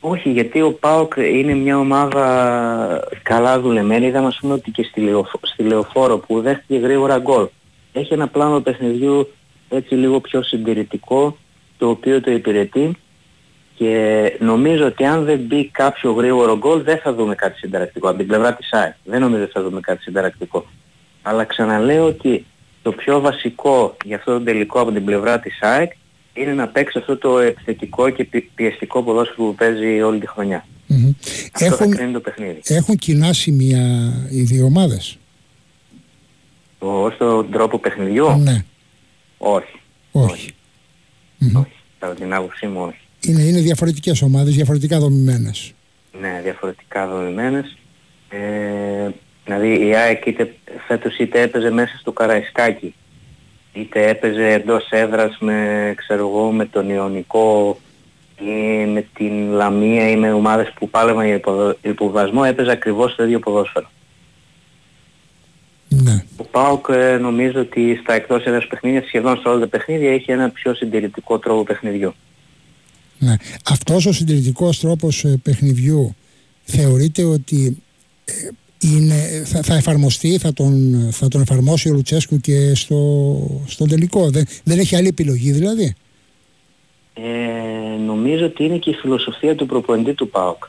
όχι, 0.08 0.30
γιατί 0.30 0.62
ο 0.62 0.74
ΠΑΟΚ 0.74 1.13
είναι 1.15 1.54
μια 1.54 1.78
ομάδα 1.78 3.08
καλά 3.24 3.60
δουλεμένη. 3.60 4.06
Είδαμε 4.06 4.28
ας 4.28 4.38
πούμε 4.41 4.54
ότι 4.54 4.72
και 4.72 4.84
στη, 4.84 5.12
στη 5.41 5.63
Λεωφόρο 5.63 6.18
που 6.18 6.41
δέχτηκε 6.41 6.78
γρήγορα 6.78 7.18
γκολ. 7.18 7.48
Έχει 7.94 8.13
ένα 8.13 8.28
πλάνο 8.28 8.60
παιχνιδιού 8.60 9.34
έτσι 9.70 9.96
λίγο 9.96 10.20
πιο 10.20 10.44
συντηρητικό 10.44 11.38
το 11.78 11.89
οποίο 11.89 12.22
το 12.22 12.32
υπηρετεί 12.32 12.98
και 13.76 14.34
νομίζω 14.39 14.86
ότι 14.86 15.06
αν 15.06 15.24
δεν 15.24 15.39
μπει 15.39 15.70
κάποιο 15.70 16.12
γρήγορο 16.12 16.58
γκολ 16.58 16.84
δεν 16.84 16.98
θα 16.98 17.13
δούμε 17.13 17.36
κάτι 17.36 17.58
συνταρακτικό. 17.58 18.10
Από 18.10 18.18
την 18.18 18.28
πλευρά 18.28 18.54
της 18.54 18.74
ΑΕΚ 18.74 18.94
δεν 19.04 19.22
νομίζω 19.22 19.44
ότι 19.44 19.52
θα 19.52 19.62
δούμε 19.62 19.80
κάτι 19.80 20.02
συνταρακτικό. 20.02 20.65
Αλλά 21.22 21.44
ξαναλέω 21.44 22.06
ότι 22.06 22.46
το 22.82 22.91
πιο 22.91 23.20
βασικό 23.20 23.96
για 24.06 24.15
αυτό 24.15 24.32
το 24.32 24.44
τελικό 24.44 24.80
από 24.80 24.91
την 24.91 25.06
πλευρά 25.06 25.39
της 25.39 25.62
ΑΕΚ 25.62 25.91
είναι 26.36 26.54
να 26.54 26.67
παίξει 26.67 26.98
αυτό 26.98 27.17
το 27.17 27.39
επιθετικό 27.39 28.10
και 28.10 28.28
πιεστικό 28.56 29.04
ποδόσφαιρο 29.04 29.43
που 29.43 29.56
παίζει 29.56 30.02
όλη 30.02 30.19
τη 30.19 30.28
χρονιά. 30.28 30.65
Mm-hmm. 30.89 31.13
Αυτό 31.52 31.65
έχουν, 31.65 31.89
θα 31.89 31.95
κρίνει 31.95 32.12
το 32.12 32.19
παιχνίδι. 32.19 32.60
Έχουν 32.67 32.95
κοινά 32.95 33.34
σημεία 33.34 34.13
οι 34.30 34.41
δύο 34.41 34.65
ομάδες; 34.65 35.17
Ως 36.80 37.17
τον 37.17 37.52
τρόπο 37.52 37.80
παιχνιδιού; 37.80 38.38
Ναι. 38.38 38.63
Όχι. 39.38 39.80
Όχι. 40.12 40.32
Όχι. 40.32 40.52
Mm-hmm. 41.41 41.60
όχι. 41.60 41.76
Κατά 42.00 42.13
την 42.13 42.34
άποψή 42.34 42.67
μου 42.67 42.82
όχι. 42.82 43.00
Είναι, 43.21 43.41
είναι 43.41 43.60
διαφορετικές 43.60 44.21
ομάδες, 44.21 44.56
διαφορετικά 44.56 45.00
δομημένες. 45.00 45.74
Ναι, 46.19 46.39
διαφορετικά 46.43 47.08
δομημένες. 47.08 47.78
Ε, 48.30 49.10
δηλαδή 49.45 49.88
η 49.88 49.95
ΑΕΚ 49.95 50.26
είτε, 50.26 50.56
φέτος 50.88 51.17
είτε 51.17 51.41
έπαιζε 51.41 51.69
μέσα 51.69 51.98
στο 51.98 52.12
Καραϊσκάκι 52.12 52.95
είτε 53.75 54.07
έπαιζε 54.07 54.47
εντός 54.47 54.88
έδρας 54.89 55.38
με, 55.39 55.93
ξέρω 55.97 56.27
εγώ, 56.27 56.51
με 56.51 56.65
τον 56.65 56.89
Ιωνικό 56.89 57.79
ή 58.39 58.85
με 58.85 59.05
την 59.13 59.51
Λαμία 59.51 60.09
ή 60.09 60.15
με 60.15 60.31
ομάδες 60.31 60.73
που 60.75 60.89
πάλευαν 60.89 61.25
για 61.25 61.41
υποβασμό 61.81 62.41
έπαιζε 62.45 62.71
ακριβώς 62.71 63.15
το 63.15 63.23
ίδιο 63.23 63.39
ποδόσφαιρο. 63.39 63.89
Ναι. 65.88 66.23
Ο 66.38 66.43
ΠΑΟΚ 66.43 66.85
ε, 66.89 67.17
νομίζω 67.17 67.59
ότι 67.59 67.99
στα 68.03 68.13
εκτός 68.13 68.43
έδρας 68.43 68.67
παιχνίδια, 68.67 69.03
σχεδόν 69.07 69.38
σε 69.38 69.47
όλα 69.47 69.59
τα 69.59 69.67
παιχνίδια, 69.67 70.11
έχει 70.11 70.31
ένα 70.31 70.49
πιο 70.49 70.73
συντηρητικό 70.73 71.39
τρόπο 71.39 71.63
παιχνιδιού. 71.63 72.13
Ναι. 73.19 73.35
Αυτός 73.65 74.05
ο 74.05 74.11
συντηρητικός 74.11 74.79
τρόπος 74.79 75.23
ε, 75.23 75.39
παιχνιδιού 75.43 76.15
θεωρείται 76.63 77.23
ότι 77.23 77.83
ε, 78.25 78.31
είναι, 78.93 79.43
θα, 79.45 79.62
θα 79.62 79.76
εφαρμοστεί, 79.76 80.38
θα 80.38 80.54
τον, 80.54 81.08
θα 81.12 81.28
τον 81.28 81.41
εφαρμόσει 81.41 81.89
ο 81.89 81.93
Λουτσέσκου 81.93 82.39
και 82.39 82.76
στο, 82.76 83.63
στον 83.67 83.88
τελικό. 83.88 84.30
Δεν, 84.30 84.45
δεν 84.63 84.80
έχει 84.80 84.95
άλλη 84.95 85.08
επιλογή 85.08 85.52
δηλαδή. 85.52 85.95
Ε, 87.13 87.98
νομίζω 88.06 88.45
ότι 88.45 88.63
είναι 88.63 88.78
και 88.78 88.89
η 88.89 88.93
φιλοσοφία 88.93 89.56
του 89.56 89.65
προπονητή 89.65 90.13
του 90.13 90.30
ΠΑΟΚ. 90.30 90.63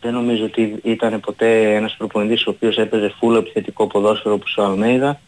Δεν 0.00 0.12
νομίζω 0.12 0.44
ότι 0.44 0.74
ήταν 0.82 1.20
ποτέ 1.20 1.74
ένας 1.74 1.94
προπονητής 1.98 2.46
ο 2.46 2.50
οποίος 2.50 2.76
έπαιζε 2.76 3.14
φούλο 3.18 3.38
επιθετικό 3.38 3.86
ποδόσφαιρο 3.86 4.34
όπως 4.34 4.56
ο 4.56 4.64
Αλμέιδα. 4.64 5.20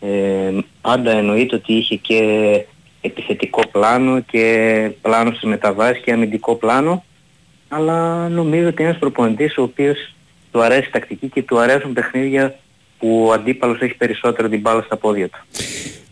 Ε, 0.00 0.58
πάντα 0.80 1.10
εννοείται 1.10 1.54
ότι 1.56 1.72
είχε 1.72 1.96
και 1.96 2.20
επιθετικό 3.00 3.60
πλάνο 3.72 4.20
και 4.20 4.90
πλάνο 5.02 5.30
στις 5.30 5.48
μεταβάσεις 5.48 6.02
και 6.02 6.12
αμυντικό 6.12 6.54
πλάνο. 6.54 7.04
Αλλά 7.68 8.28
νομίζω 8.28 8.68
ότι 8.68 8.80
είναι 8.82 8.88
ένας 8.88 9.00
προπονητής 9.00 9.56
ο 9.56 9.62
οποίος 9.62 10.13
του 10.54 10.62
αρέσει 10.62 10.88
η 10.88 10.90
τακτική 10.90 11.28
και 11.28 11.42
του 11.42 11.58
αρέσουν 11.58 11.92
παιχνίδια 11.92 12.54
που 12.98 13.24
ο 13.26 13.32
αντίπαλος 13.32 13.80
έχει 13.80 13.94
περισσότερο 13.94 14.48
την 14.48 14.60
μπάλα 14.60 14.82
στα 14.82 14.96
πόδια 14.96 15.28
του. 15.28 15.38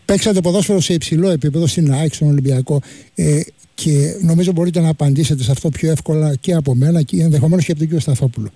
Παίξατε 0.05 0.41
ποδόσφαιρο 0.41 0.79
σε 0.79 0.93
υψηλό 0.93 1.29
επίπεδο 1.29 1.67
στην 1.67 1.93
ΑΕΚ, 1.93 2.13
στον 2.13 2.27
Ολυμπιακό. 2.27 2.81
Ε, 3.15 3.39
και 3.73 4.17
νομίζω 4.21 4.51
μπορείτε 4.51 4.79
να 4.79 4.89
απαντήσετε 4.89 5.43
σε 5.43 5.51
αυτό 5.51 5.69
πιο 5.69 5.91
εύκολα 5.91 6.35
και 6.35 6.53
από 6.53 6.75
μένα 6.75 7.01
και 7.01 7.21
ενδεχομένως 7.21 7.65
και 7.65 7.71
από 7.71 7.79
τον 7.79 7.89
κύριο 7.89 8.01
Σταθόπουλο. 8.01 8.49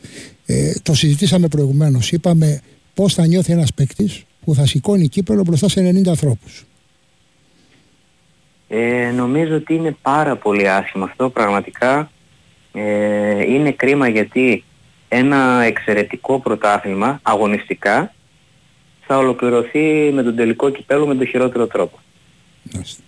Ε, 0.45 0.73
το 0.83 0.93
συζητήσαμε 0.93 1.47
προηγουμένως. 1.47 2.11
Είπαμε 2.11 2.61
πώς 2.93 3.13
θα 3.13 3.25
νιώθει 3.25 3.51
ένας 3.51 3.73
παίκτης 3.73 4.23
που 4.45 4.55
θα 4.55 4.65
σηκώνει 4.65 5.07
κύπελο 5.07 5.43
μπροστά 5.43 5.69
σε 5.69 5.81
90 5.81 6.07
ανθρώπους. 6.07 6.65
Ε, 8.67 9.11
νομίζω 9.15 9.55
ότι 9.55 9.73
είναι 9.73 9.95
πάρα 10.01 10.35
πολύ 10.35 10.69
άσχημο 10.69 11.03
αυτό 11.03 11.29
πραγματικά. 11.29 12.11
Ε, 12.73 13.53
είναι 13.53 13.71
κρίμα 13.71 14.07
γιατί 14.07 14.63
ένα 15.07 15.63
εξαιρετικό 15.63 16.39
πρωτάθλημα 16.39 17.19
αγωνιστικά 17.21 18.13
θα 19.07 19.17
ολοκληρωθεί 19.17 20.11
με 20.13 20.23
τον 20.23 20.35
τελικό 20.35 20.69
κυπέλο 20.69 21.07
με 21.07 21.15
τον 21.15 21.27
χειρότερο 21.27 21.67
τρόπο. 21.67 21.99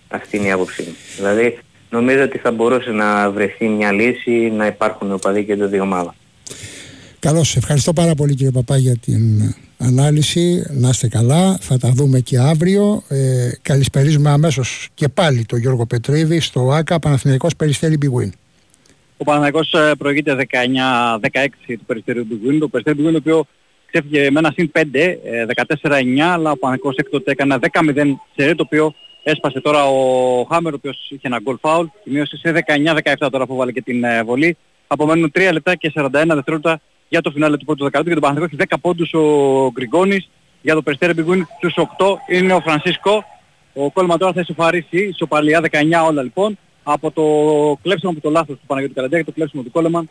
Αυτή 0.08 0.36
είναι 0.36 0.46
η 0.46 0.50
άποψή 0.50 0.82
μου. 0.82 0.94
Δηλαδή 1.16 1.58
νομίζω 1.90 2.22
ότι 2.22 2.38
θα 2.38 2.50
μπορούσε 2.50 2.90
να 2.90 3.30
βρεθεί 3.30 3.68
μια 3.68 3.92
λύση 3.92 4.30
να 4.30 4.66
υπάρχουν 4.66 5.12
οπαδοί 5.12 5.44
και 5.44 5.56
το 5.56 5.68
δύο 5.68 5.82
ομάδα. 5.82 6.14
Καλώς, 7.18 7.56
ευχαριστώ 7.56 7.92
πάρα 7.92 8.14
πολύ 8.14 8.34
κύριε 8.34 8.50
Παπά 8.50 8.76
για 8.76 8.96
την 8.96 9.54
ανάλυση. 9.78 10.66
Να 10.70 10.88
είστε 10.88 11.08
καλά, 11.08 11.58
θα 11.60 11.78
τα 11.78 11.90
δούμε 11.90 12.20
και 12.20 12.38
αύριο. 12.38 13.02
Ε, 13.08 13.50
καλησπερίζουμε 13.62 14.30
αμέσως 14.30 14.88
και 14.94 15.08
πάλι 15.08 15.44
τον 15.44 15.58
Γιώργο 15.58 15.86
Πετρίδη 15.86 16.40
στο 16.40 16.70
ΆΚΑ 16.72 16.98
Παναθηναϊκός 16.98 17.56
Περιστέρη 17.56 17.98
Big 18.02 18.22
Win. 18.22 18.30
Ο 19.20 19.24
Παναθηναϊκός 19.24 19.72
ε, 19.72 19.92
προηγείται 19.98 20.46
19-16 20.50 21.46
του 21.66 21.84
Περιστέριου 21.86 22.26
Big 22.30 22.48
Win. 22.48 22.56
Το 22.60 22.68
Περιστέριο 22.68 23.04
Big 23.04 23.08
Win 23.08 23.12
το 23.12 23.18
οποίο 23.18 23.44
ξέφυγε 23.90 24.30
με 24.30 24.38
ένα 24.38 24.52
συν 24.54 24.70
5, 24.74 24.80
14-9, 25.82 26.18
αλλά 26.20 26.50
ο 26.50 26.56
Παναθηναϊκός 26.56 26.96
έκτοτε 26.96 27.30
έκανε 27.30 27.58
10-0 27.72 28.14
σε 28.36 28.54
το 28.54 28.62
οποίο 28.66 28.94
έσπασε 29.22 29.60
τώρα 29.60 29.84
ο 29.84 30.44
Χάμερ, 30.50 30.72
ο 30.72 30.76
οποίος 30.76 31.10
είχε 31.10 31.26
ένα 31.26 31.38
goal 31.44 31.56
foul, 31.60 31.84
και 32.04 32.10
μείωσε 32.10 32.36
σε 32.36 32.64
19-17 33.20 33.28
τώρα 33.30 33.46
που 33.46 33.56
βάλε 33.56 33.72
και 33.72 33.82
την 33.82 34.04
ε, 34.04 34.22
βολή. 34.22 34.56
Απομένουν 34.86 35.32
3 35.34 35.48
λεπτά 35.52 35.74
και 35.74 35.92
41 35.94 36.08
δευτερόλεπτα 36.10 36.80
για 37.08 37.20
το 37.20 37.30
φινάλε 37.30 37.56
του 37.56 37.64
πρώτου 37.64 37.84
δεκαλέπτου 37.84 38.14
και 38.14 38.20
τον 38.20 38.28
Παναθηναϊκός 38.28 38.58
έχει 38.58 38.68
10 38.74 38.76
πόντους 38.80 39.12
ο 39.14 39.70
Γκριγκόνης. 39.72 40.28
Για 40.62 40.74
το 40.74 40.82
Περιστέρι 40.82 41.12
Μπιγκούν 41.12 41.48
στους 41.56 41.74
8 41.76 42.14
είναι 42.28 42.52
ο 42.52 42.60
Φρανσίσκο. 42.60 43.24
Ο 43.74 43.90
Κόλμα 43.90 44.16
τώρα 44.16 44.32
θα 44.32 44.40
ισοφαρίσει, 44.40 45.04
ισοπαλιά 45.04 45.60
19 45.70 46.08
όλα 46.08 46.22
λοιπόν. 46.22 46.58
Από 46.92 47.10
το 47.10 47.24
κλέψιμο 47.82 48.12
από 48.12 48.20
το 48.20 48.30
λάθος 48.30 48.56
του 48.56 48.66
Παναγιώτη 48.66 48.94
Καλαντέα 48.94 49.18
και 49.18 49.24
το 49.24 49.32
κλέψιμο 49.32 49.62
του 49.62 49.70
Κόλεμαν 49.70 50.08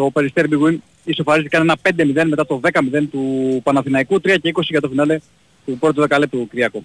το 0.00 0.10
Περιστέρι 0.10 0.48
Μπιγκούν 0.48 0.82
ισοφαρίζει 1.04 1.48
κάνει 1.48 1.64
ένα 1.64 1.76
5-0 2.22 2.28
μετά 2.28 2.46
το 2.46 2.60
10-0 2.62 2.70
του 3.10 3.24
Παναθηναϊκού, 3.62 4.16
3 4.16 4.20
και 4.20 4.52
20 4.54 4.60
για 4.62 4.80
το 4.80 4.88
φινάλε 4.88 5.18
του 5.66 5.78
πρώτου 5.78 6.00
δεκαλέπτου 6.00 6.48
Κυριακού. 6.48 6.84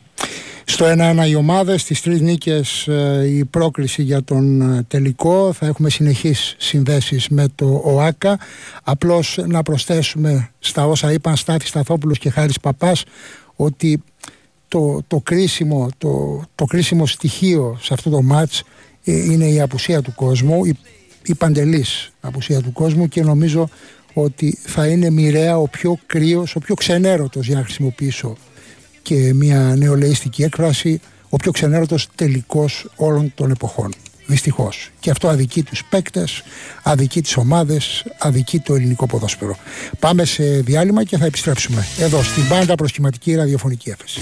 Στο 0.66 0.86
1-1 0.86 1.28
οι 1.28 1.36
ομάδες, 1.36 1.82
στις 1.82 2.02
τρεις 2.02 2.22
νίκες 2.22 2.88
ε, 2.88 3.24
η 3.28 3.46
πρόκληση 3.46 4.04
για 4.04 4.24
τον 4.24 4.62
ε, 4.62 4.84
τελικό. 4.88 5.54
Θα 5.54 5.66
έχουμε 5.66 5.90
συνεχείς 5.90 6.56
συνδέσεις 6.58 7.30
με 7.30 7.46
το 7.56 7.82
ΟΑΚΑ. 7.84 8.40
Απλώς 8.84 9.38
να 9.46 9.64
προσθέσουμε 9.64 10.52
στα 10.60 10.88
όσα 10.88 11.12
είπαν 11.12 11.36
Στάθη 11.36 11.68
Σταθόπουλος 11.68 12.18
και 12.18 12.30
Χάρης 12.30 12.60
Παπάς 12.60 13.04
ότι 13.56 14.04
το, 14.76 15.04
το, 15.08 15.20
κρίσιμο, 15.24 15.90
το, 15.98 16.44
το 16.56 16.66
κρίσιμο 16.66 17.06
στοιχείο 17.06 17.78
σε 17.82 17.94
αυτό 17.94 18.10
το 18.10 18.22
μάτς 18.22 18.64
ε, 19.04 19.12
είναι 19.12 19.46
η 19.46 19.62
απουσία 19.62 20.02
του 20.02 20.14
κόσμου, 20.16 20.66
η, 20.66 20.78
η 21.26 21.36
παντελής 21.36 22.12
απουσία 22.22 22.62
του 22.62 22.72
κόσμου 22.72 23.08
και 23.08 23.24
νομίζω 23.24 23.70
ότι 24.14 24.58
θα 24.66 24.88
είναι 24.88 25.10
μοιραία 25.10 25.58
ο 25.58 25.68
πιο 25.68 25.98
κρύος, 26.06 26.56
ο 26.56 26.60
πιο 26.60 26.76
ξενέρωτος 26.76 27.48
για 27.48 27.56
να 27.56 27.64
χρησιμοποιήσω 27.64 28.38
και 29.02 29.34
μια 29.34 29.76
νεολαίστικη 29.78 30.44
έκφραση 30.44 31.00
ο 31.30 31.38
πιο 31.38 31.52
ξενέρωτος 31.52 32.08
τελικός 32.16 32.90
όλων 32.96 33.32
των 33.36 33.52
εποχών. 33.52 33.94
Δυστυχώ. 34.26 34.70
Και 35.00 35.10
αυτό 35.12 35.28
αδικεί 35.28 35.64
του 35.64 35.76
παίκτε, 35.90 36.28
αδικεί 36.84 37.22
τι 37.22 37.34
ομάδε, 37.36 37.78
αδικεί 38.18 38.60
το 38.60 38.76
ελληνικό 38.76 39.06
ποδόσφαιρο. 39.06 39.58
Πάμε 40.00 40.26
σε 40.26 40.44
διάλειμμα 40.44 41.04
και 41.04 41.18
θα 41.18 41.26
επιστρέψουμε 41.26 41.88
εδώ 42.00 42.24
στην 42.24 42.48
πάντα 42.48 42.76
προσχηματική 42.76 43.36
ραδιοφωνική 43.36 43.90
έφεση. 43.90 44.22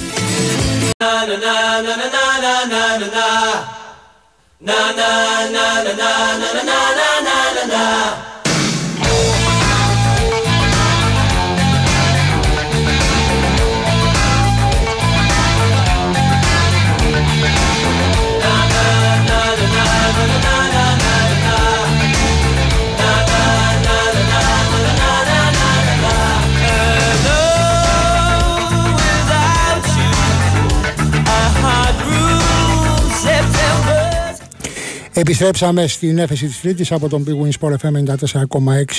Επιστρέψαμε 35.15 35.87
στην 35.87 36.17
έφεση 36.17 36.45
της 36.45 36.61
Τρίτης 36.61 36.91
από 36.91 37.09
τον 37.09 37.25
Big 37.27 37.45
Win 37.45 37.51
Sport 37.59 37.75
FM 37.77 38.15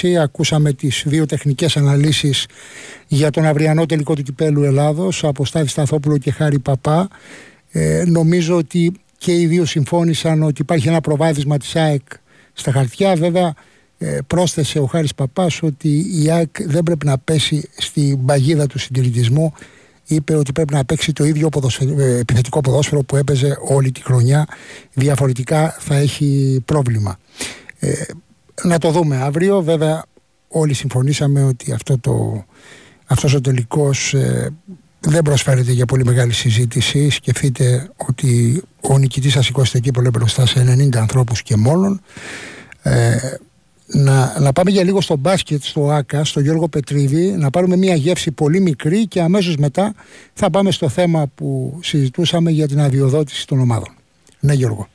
94,6. 0.03 0.15
Ακούσαμε 0.21 0.73
τις 0.73 1.03
δύο 1.07 1.27
τεχνικές 1.27 1.77
αναλύσεις 1.77 2.47
για 3.07 3.31
τον 3.31 3.47
αυριανό 3.47 3.87
τελικό 3.87 4.15
του 4.15 4.23
κυπέλου 4.23 4.63
Ελλάδος 4.63 5.25
από 5.25 5.45
Στάδη 5.45 5.69
Σταθόπουλο 5.69 6.19
και 6.19 6.31
Χάρη 6.31 6.59
Παπά. 6.59 7.09
Ε, 7.71 8.05
νομίζω 8.07 8.57
ότι 8.57 8.93
και 9.19 9.33
οι 9.33 9.47
δύο 9.47 9.65
συμφώνησαν 9.65 10.43
ότι 10.43 10.63
υπάρχει 10.63 10.89
ένα 10.89 11.01
προβάδισμα 11.01 11.59
της 11.59 11.77
ΑΕΚ 11.77 12.03
στα 12.53 12.73
χαρτιά. 12.73 13.15
Βέβαια 13.15 13.55
ε, 13.99 14.19
πρόσθεσε 14.27 14.79
ο 14.79 14.87
Χάρης 14.87 15.15
Παπάς 15.15 15.63
ότι 15.63 16.23
η 16.23 16.31
ΑΕΚ 16.31 16.63
δεν 16.63 16.83
πρέπει 16.83 17.07
να 17.07 17.19
πέσει 17.19 17.69
στην 17.77 18.25
παγίδα 18.25 18.67
του 18.67 18.79
συντηρητισμού 18.79 19.53
είπε 20.07 20.37
ότι 20.37 20.53
πρέπει 20.53 20.75
να 20.75 20.85
παίξει 20.85 21.13
το 21.13 21.25
ίδιο 21.25 21.49
ε, 21.99 22.19
επιθετικό 22.19 22.61
ποδόσφαιρο 22.61 23.03
που 23.03 23.17
έπαιζε 23.17 23.59
όλη 23.69 23.93
τη 23.93 24.03
χρονιά. 24.03 24.47
Διαφορετικά 24.93 25.77
θα 25.79 25.95
έχει 25.97 26.61
πρόβλημα. 26.65 27.19
Ε, 27.79 27.93
να 28.63 28.79
το 28.79 28.91
δούμε 28.91 29.17
αύριο. 29.17 29.63
Βέβαια 29.63 30.05
όλοι 30.49 30.75
συμφωνήσαμε 30.75 31.45
ότι 31.45 31.73
αυτό 31.73 31.99
το, 31.99 32.45
αυτός 33.07 33.35
ο 33.35 33.41
τελικός 33.41 34.15
ε, 34.15 34.51
δεν 35.01 35.23
προσφέρεται 35.23 35.73
για 35.73 35.87
πολύ 35.87 36.05
μεγάλη 36.05 36.33
συζήτηση. 36.33 37.11
Σκεφτείτε 37.11 37.91
ότι 37.97 38.63
ο 38.81 38.99
νικητής 38.99 39.33
θα 39.33 39.43
σηκώσει 39.43 39.73
το 39.73 39.79
κύπολο 39.79 40.11
μπροστά 40.11 40.47
σε 40.47 40.77
90 40.93 40.97
ανθρώπους 40.97 41.43
και 41.43 41.57
μόνον. 41.57 42.01
Ε, 42.83 43.17
να, 43.87 44.41
να 44.41 44.53
πάμε 44.53 44.71
για 44.71 44.85
λίγο 44.85 45.01
στο 45.01 45.17
μπάσκετ, 45.17 45.63
στο 45.63 45.89
ΆΚΑ, 45.91 46.25
στο 46.25 46.41
Γιώργο 46.41 46.69
Πετρίδη, 46.69 47.31
να 47.31 47.51
πάρουμε 47.51 47.77
μια 47.77 47.95
γεύση 47.95 48.33
πολύ 48.33 48.61
μικρή 48.61 49.07
και 49.07 49.21
αμέσως 49.21 49.57
μετά 49.57 49.95
θα 50.33 50.51
πάμε 50.51 50.71
στο 50.71 50.89
θέμα 50.89 51.27
που 51.35 51.79
συζητούσαμε 51.83 52.51
για 52.51 52.69
την 52.69 52.81
αδειοδότηση 52.81 53.47
των 53.47 53.61
ομάδων. 53.61 53.95
Ναι 54.41 54.53
Γιώργο. 54.53 54.89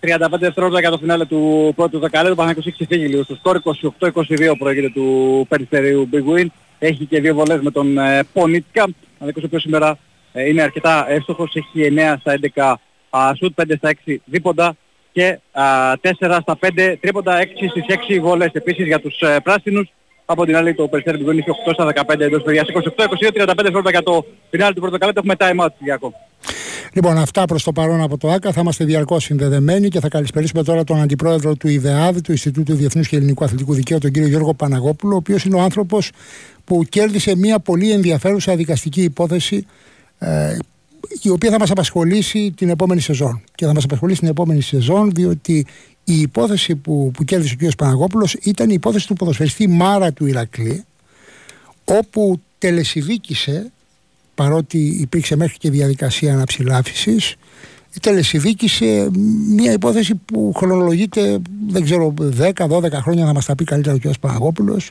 35 0.00 0.08
δευτερόλεπτα 0.38 0.80
για 0.80 0.90
το 0.90 0.98
φινάλε 0.98 1.24
του 1.24 1.72
πρώτου 1.76 1.98
δεκαλέτου. 1.98 2.32
Ο 2.32 2.36
Παναγιώτης 2.36 2.72
έχει 2.72 2.84
ξεφύγει 2.84 3.08
λίγο. 3.08 3.22
Στο 3.22 3.34
σκορ 3.34 3.60
28-22 4.00 4.54
προέρχεται 4.58 4.88
του 4.88 5.46
Περιστερίου 5.48 6.08
Big 6.12 6.38
Win. 6.38 6.46
Έχει 6.78 7.04
και 7.04 7.20
δύο 7.20 7.34
βολές 7.34 7.60
με 7.60 7.70
τον 7.70 7.98
ε, 7.98 8.22
Πονίτικα. 8.32 8.84
Ο 9.18 9.26
οποίος 9.44 9.62
σήμερα 9.62 9.98
ε, 10.32 10.48
είναι 10.48 10.62
αρκετά 10.62 11.10
εύστοχος. 11.10 11.54
Έχει 11.54 11.94
9 11.96 12.16
στα 12.20 12.38
11 13.10 13.34
σουτ, 13.36 13.60
5 13.62 13.74
στα 13.76 13.92
6 14.06 14.14
δίποντα 14.24 14.76
και 15.16 15.38
α, 15.52 15.64
4 16.00 16.38
στα 16.42 16.58
5 16.60 16.96
τρίποντα, 17.00 17.38
6 17.40 17.46
στις 17.70 17.84
6 17.86 18.18
βολές 18.20 18.50
επίσης 18.52 18.86
για 18.86 19.00
τους 19.00 19.20
ε, 19.20 19.36
πράσινους. 19.42 19.92
Από 20.24 20.44
την 20.44 20.56
άλλη 20.56 20.74
το 20.74 20.88
Περιστέρι 20.88 21.16
Μπιγκόνι 21.16 21.38
έχει 21.38 21.50
8 21.68 21.72
στα 21.72 22.14
15 22.14 22.20
εντός 22.20 22.42
παιδιάς, 22.42 22.66
28-22, 22.72 23.44
35 23.44 23.66
χρόνια 23.70 23.90
για 23.90 24.02
το 24.02 24.24
φινάλι 24.50 24.74
του 24.74 24.80
πρωτοκαλέτου. 24.80 25.18
Έχουμε 25.18 25.34
time 25.38 25.64
out, 25.64 25.68
Κυριακό. 25.78 26.12
Λοιπόν, 26.92 27.18
αυτά 27.18 27.44
προς 27.44 27.62
το 27.62 27.72
παρόν 27.72 28.00
από 28.00 28.18
το 28.18 28.28
ΑΚΑ. 28.30 28.52
Θα 28.52 28.60
είμαστε 28.60 28.84
διαρκώς 28.84 29.24
συνδεδεμένοι 29.24 29.88
και 29.88 30.00
θα 30.00 30.08
καλησπερίσουμε 30.08 30.62
τώρα 30.62 30.84
τον 30.84 31.00
αντιπρόεδρο 31.00 31.54
του 31.54 31.68
ΙΔΕΑΔ, 31.68 32.20
του 32.20 32.30
Ινστιτούτου 32.30 32.74
Διεθνούς 32.74 33.08
και 33.08 33.16
Ελληνικού 33.16 33.44
Αθλητικού 33.44 33.74
Δικαίου, 33.74 33.98
τον 33.98 34.10
κύριο 34.10 34.28
Γιώργο 34.28 34.54
Παναγόπουλο, 34.54 35.14
ο 35.14 35.16
οποίος 35.16 35.44
είναι 35.44 35.56
ο 35.56 35.60
άνθρωπος 35.60 36.10
που 36.64 36.84
κέρδισε 36.88 37.36
μια 37.36 37.58
πολύ 37.58 37.92
ενδιαφέρουσα 37.92 38.56
δικαστική 38.56 39.02
υπόθεση 39.02 39.66
ε, 40.18 40.56
η 41.22 41.28
οποία 41.28 41.50
θα 41.50 41.58
μας 41.58 41.70
απασχολήσει 41.70 42.52
την 42.56 42.68
επόμενη 42.68 43.00
σεζόν. 43.00 43.42
Και 43.54 43.66
θα 43.66 43.74
μας 43.74 43.84
απασχολήσει 43.84 44.20
την 44.20 44.28
επόμενη 44.28 44.60
σεζόν 44.60 45.10
διότι 45.10 45.66
η 46.04 46.20
υπόθεση 46.20 46.76
που, 46.76 47.10
που 47.14 47.24
κέρδισε 47.24 47.56
ο 47.62 47.66
κ. 47.66 47.74
Παναγόπουλος 47.76 48.34
ήταν 48.34 48.70
η 48.70 48.74
υπόθεση 48.74 49.06
του 49.06 49.14
ποδοσφαιριστή 49.14 49.68
Μάρα 49.68 50.12
του 50.12 50.26
Ηρακλή 50.26 50.84
όπου 51.84 52.40
τελεσιδίκησε 52.58 53.72
παρότι 54.34 54.78
υπήρξε 54.78 55.36
μέχρι 55.36 55.56
και 55.58 55.70
διαδικασία 55.70 56.34
αναψηλάφισης 56.34 57.36
τελεσιδίκησε 58.00 59.08
μια 59.48 59.72
υπόθεση 59.72 60.14
που 60.14 60.52
χρονολογείται 60.56 61.38
δεν 61.68 61.84
ξέρω 61.84 62.14
10-12 62.38 62.90
χρόνια 62.92 63.26
θα 63.26 63.32
μας 63.32 63.44
τα 63.44 63.54
πει 63.54 63.64
καλύτερα 63.64 63.94
ο 63.94 63.98
κ. 63.98 64.18
Παναγόπουλος 64.20 64.90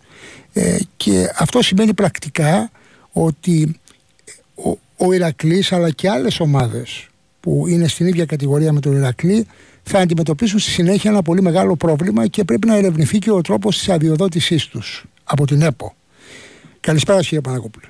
ε, 0.54 0.78
και 0.98 1.32
αυτό 1.38 1.62
σημαίνει 1.62 1.94
πρακτικά 1.94 2.72
ότι 3.12 3.80
ο, 4.56 4.78
ο 4.98 5.14
Ηρακλής 5.14 5.72
αλλά 5.72 5.92
και 5.92 6.10
άλλες 6.10 6.40
ομάδες 6.40 7.08
που 7.40 7.68
είναι 7.68 7.88
στην 7.88 8.08
ίδια 8.08 8.26
κατηγορία 8.26 8.74
με 8.74 8.80
τον 8.80 8.96
Ηρακλή 8.96 9.48
θα 9.84 10.00
αντιμετωπίσουν 10.00 10.60
στη 10.60 10.72
συνέχεια 10.72 11.12
ένα 11.12 11.22
πολύ 11.22 11.42
μεγάλο 11.42 11.76
πρόβλημα 11.76 12.28
και 12.28 12.44
πρέπει 12.44 12.68
να 12.68 12.76
ερευνηθεί 12.76 13.18
και 13.18 13.32
ο 13.32 13.42
τρόπος 13.42 13.78
της 13.78 13.90
αδειοδότησής 13.90 14.66
τους 14.66 15.06
από 15.24 15.46
την 15.46 15.62
ΕΠΟ. 15.62 15.96
Καλησπέρα 16.80 17.20
κύριε 17.22 17.42
Παναγόπουλε. 17.42 17.86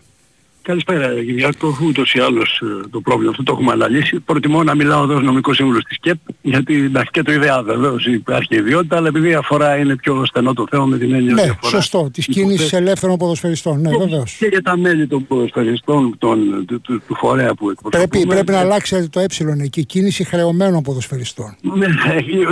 Καλησπέρα 0.65 1.07
Κυριάκο. 1.07 1.77
Ούτως 1.85 2.13
ή 2.13 2.19
άλλως 2.19 2.61
ε, 2.63 2.87
το 2.89 3.01
πρόβλημα 3.01 3.31
αυτό 3.31 3.43
το 3.43 3.51
έχουμε 3.51 3.71
αναλύσει. 3.71 4.19
Προτιμώ 4.19 4.63
να 4.63 4.75
μιλάω 4.75 5.03
εδώ 5.03 5.15
ως 5.15 5.23
νομικός 5.23 5.55
σύμβουλος 5.55 5.83
της 5.83 5.97
ΚΕΠ 5.99 6.17
γιατί 6.41 6.73
εντάξει 6.75 7.11
και 7.11 7.21
το 7.21 7.31
ιδέα 7.31 7.63
βεβαίως 7.63 8.05
υπάρχει 8.05 8.55
ιδιότητα 8.55 8.95
αλλά 8.95 9.07
επειδή 9.07 9.33
αφορά 9.33 9.77
είναι 9.77 9.95
πιο 9.95 10.25
στενό 10.25 10.53
το 10.53 10.65
θέμα 10.69 10.85
με 10.85 10.97
την 10.97 11.13
έννοια 11.13 11.33
ναι, 11.33 11.41
ότι 11.41 11.67
σωστό. 11.67 12.09
Της 12.13 12.25
κίνησης 12.25 12.73
ελεύθερων 12.73 13.17
ποδοσφαιριστών. 13.17 13.81
Ναι, 13.81 13.89
βεβαίως. 13.97 14.35
Και 14.39 14.45
για 14.45 14.61
τα 14.61 14.77
μέλη 14.77 15.07
των 15.07 15.27
ποδοσφαιριστών 15.27 16.15
των, 16.17 16.65
του, 16.65 16.81
του, 16.81 17.01
του, 17.07 17.15
φορέα 17.15 17.53
που 17.53 17.69
εκπροσωπούμε. 17.69 18.07
Πρέπει, 18.07 18.27
πρέπει 18.27 18.51
να 18.51 18.59
αλλάξετε 18.59 19.07
το 19.07 19.19
ε 19.19 19.25
εκεί. 19.63 19.85
Κίνηση 19.85 20.23
χρεωμένων 20.23 20.81
ποδοσφαιριστών. 20.81 21.55
Ναι, 21.61 21.87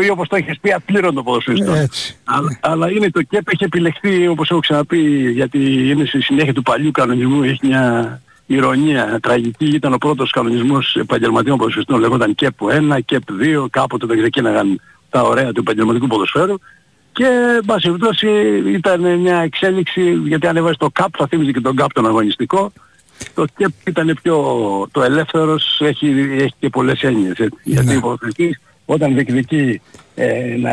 ή 0.05 0.09
όπως 0.09 0.27
το 0.27 0.35
έχεις 0.35 0.59
πει 0.59 0.71
απλήρωτο 0.71 1.23
ποδοσφαιριστών. 1.23 1.75
Έτσι. 1.75 2.17
Αλλά, 2.23 2.49
ναι. 2.49 2.57
αλλά 2.61 2.91
είναι 2.91 3.09
το 3.09 3.21
ΚΕΠ 3.21 3.47
έχει 3.47 3.63
επιλεχθεί 3.63 4.27
όπως 4.27 4.49
έχω 4.49 4.59
ξαναπεί 4.59 5.31
γιατί 5.31 5.89
είναι 5.89 6.05
στη 6.05 6.21
συνέχεια 6.21 6.53
του 6.53 6.61
παλιού 6.61 6.91
κανονισμού 6.91 7.43
έχει 7.43 7.59
μια 7.67 8.02
ηρωνία 8.45 9.19
τραγική 9.21 9.65
ήταν 9.65 9.93
ο 9.93 9.97
πρώτος 9.97 10.31
κανονισμός 10.31 10.95
επαγγελματιών 10.95 11.57
ποδοσφαιριστών 11.57 11.99
λέγονταν 11.99 12.35
ΚΕΠ 12.35 12.53
1, 12.93 12.97
ΚΕΠ 13.05 13.23
2, 13.63 13.65
κάποτε 13.69 14.05
δεν 14.05 14.17
ξεκίναγαν 14.17 14.81
τα 15.09 15.21
ωραία 15.21 15.51
του 15.51 15.59
επαγγελματικού 15.59 16.07
ποδοσφαίρου 16.07 16.55
και 17.11 17.59
μπας 17.63 17.83
ήταν 18.65 19.19
μια 19.19 19.37
εξέλιξη 19.37 20.11
γιατί 20.11 20.47
αν 20.47 20.57
έβαζες 20.57 20.77
το 20.77 20.89
ΚΑΠ 20.93 21.13
θα 21.17 21.27
θύμιζε 21.27 21.51
και 21.51 21.61
τον 21.61 21.75
ΚΑΠ 21.75 21.93
τον 21.93 22.05
αγωνιστικό 22.05 22.71
το 23.33 23.45
ΚΕΠ 23.57 23.71
ήταν 23.87 24.17
πιο 24.21 24.37
το 24.91 25.03
ελεύθερος 25.03 25.81
έχει, 25.83 26.07
έχει 26.37 26.53
και 26.59 26.69
πολλές 26.69 27.01
έννοιες 27.01 27.37
έτσι. 27.37 27.57
Ναι. 27.63 27.73
γιατί 27.73 27.95
ο 27.95 28.17
όταν 28.85 29.13
διεκδικεί 29.13 29.81
ε, 30.15 30.55
να 30.57 30.71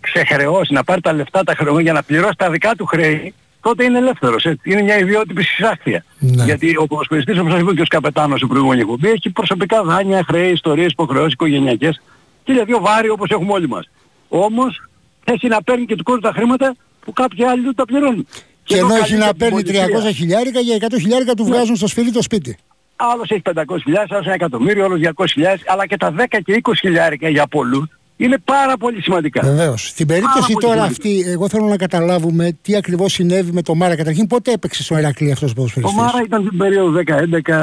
ξεχρεώσει, 0.00 0.72
να 0.72 0.84
πάρει 0.84 1.00
τα 1.00 1.12
λεφτά 1.12 1.44
τα 1.44 1.54
χρεωμένα 1.54 1.82
για 1.82 1.92
να 1.92 2.02
πληρώσει 2.02 2.36
τα 2.36 2.50
δικά 2.50 2.74
του 2.74 2.86
χρέη 2.86 3.34
τότε 3.60 3.84
είναι 3.84 3.98
ελεύθερος. 3.98 4.44
Έτσι. 4.44 4.70
Είναι 4.70 4.82
μια 4.82 4.98
ιδιότυπη 4.98 5.42
συσάχθεια. 5.42 6.04
Ναι. 6.18 6.44
Γιατί 6.44 6.76
ο 6.76 6.86
ποδοσφαιριστής, 6.86 7.38
όπως 7.38 7.52
σας 7.52 7.60
είπε 7.60 7.74
και 7.74 7.80
ο 7.80 7.84
Σκαπετάνος 7.84 8.36
στην 8.36 8.48
προηγούμενη 8.48 8.80
εκπομπή, 8.80 9.08
έχει 9.08 9.30
προσωπικά 9.30 9.82
δάνεια, 9.82 10.24
χρέη, 10.26 10.50
ιστορίες, 10.50 10.90
υποχρεώσεις, 10.90 11.32
οικογενειακές 11.32 12.00
και 12.44 12.52
για 12.52 12.64
δύο 12.64 12.80
βάρη 12.80 13.08
όπως 13.08 13.30
έχουμε 13.30 13.52
όλοι 13.52 13.68
μας. 13.68 13.90
Όμως 14.28 14.82
έχει 15.24 15.48
να 15.48 15.62
παίρνει 15.62 15.84
και 15.84 15.96
του 15.96 16.02
κόσμου 16.02 16.20
τα 16.20 16.32
χρήματα 16.32 16.76
που 17.04 17.12
κάποιοι 17.12 17.44
άλλοι 17.44 17.62
δεν 17.62 17.74
τα 17.74 17.84
πληρώνουν. 17.84 18.26
Και, 18.64 18.74
και 18.74 18.80
ενώ 18.80 18.94
έχει 18.94 19.14
να 19.14 19.34
παίρνει 19.34 19.62
300 19.66 19.70
χιλιάρικα, 20.14 20.60
για 20.60 20.76
100 20.76 20.94
χιλιάρικα 21.00 21.34
του 21.34 21.44
ναι. 21.44 21.50
βγάζουν 21.50 21.76
στο 21.76 21.86
σφυρί 21.86 22.10
το 22.10 22.22
σπίτι. 22.22 22.58
Άλλος 22.96 23.30
έχει 23.30 23.42
500 23.44 23.52
χιλιάρια, 23.82 24.08
άλλος 24.10 24.24
ένα 24.24 24.34
εκατομμύριο, 24.34 24.84
άλλος 24.84 25.00
200 25.16 25.24
χιλιάρια, 25.28 25.64
αλλά 25.66 25.86
και 25.86 25.96
τα 25.96 26.14
10 26.18 26.24
και 26.44 26.60
20 26.62 26.72
χιλιάρικα 26.78 27.28
για 27.28 27.46
πολλούς 27.46 27.99
είναι 28.20 28.38
πάρα 28.44 28.76
πολύ 28.76 29.02
σημαντικά. 29.02 29.40
Βεβαίως. 29.42 29.88
Στην 29.88 30.06
περίπτωση 30.06 30.54
τώρα 30.60 30.82
αυτή, 30.82 31.24
εγώ 31.26 31.48
θέλω 31.48 31.66
να 31.66 31.76
καταλάβουμε 31.76 32.58
τι 32.62 32.76
ακριβώς 32.76 33.12
συνέβη 33.12 33.52
με 33.52 33.62
το 33.62 33.74
Μάρα. 33.74 33.96
Καταρχήν, 33.96 34.26
πότε 34.26 34.52
έπαιξε 34.52 34.82
στο 34.82 34.96
Ερακλή 34.96 35.32
αυτός 35.32 35.50
ο 35.50 35.54
ποδοσφαιριστής; 35.54 35.98
Ο 35.98 36.02
Μάρα 36.02 36.22
ήταν 36.24 36.48
την 36.48 36.58
περίοδο 36.58 37.00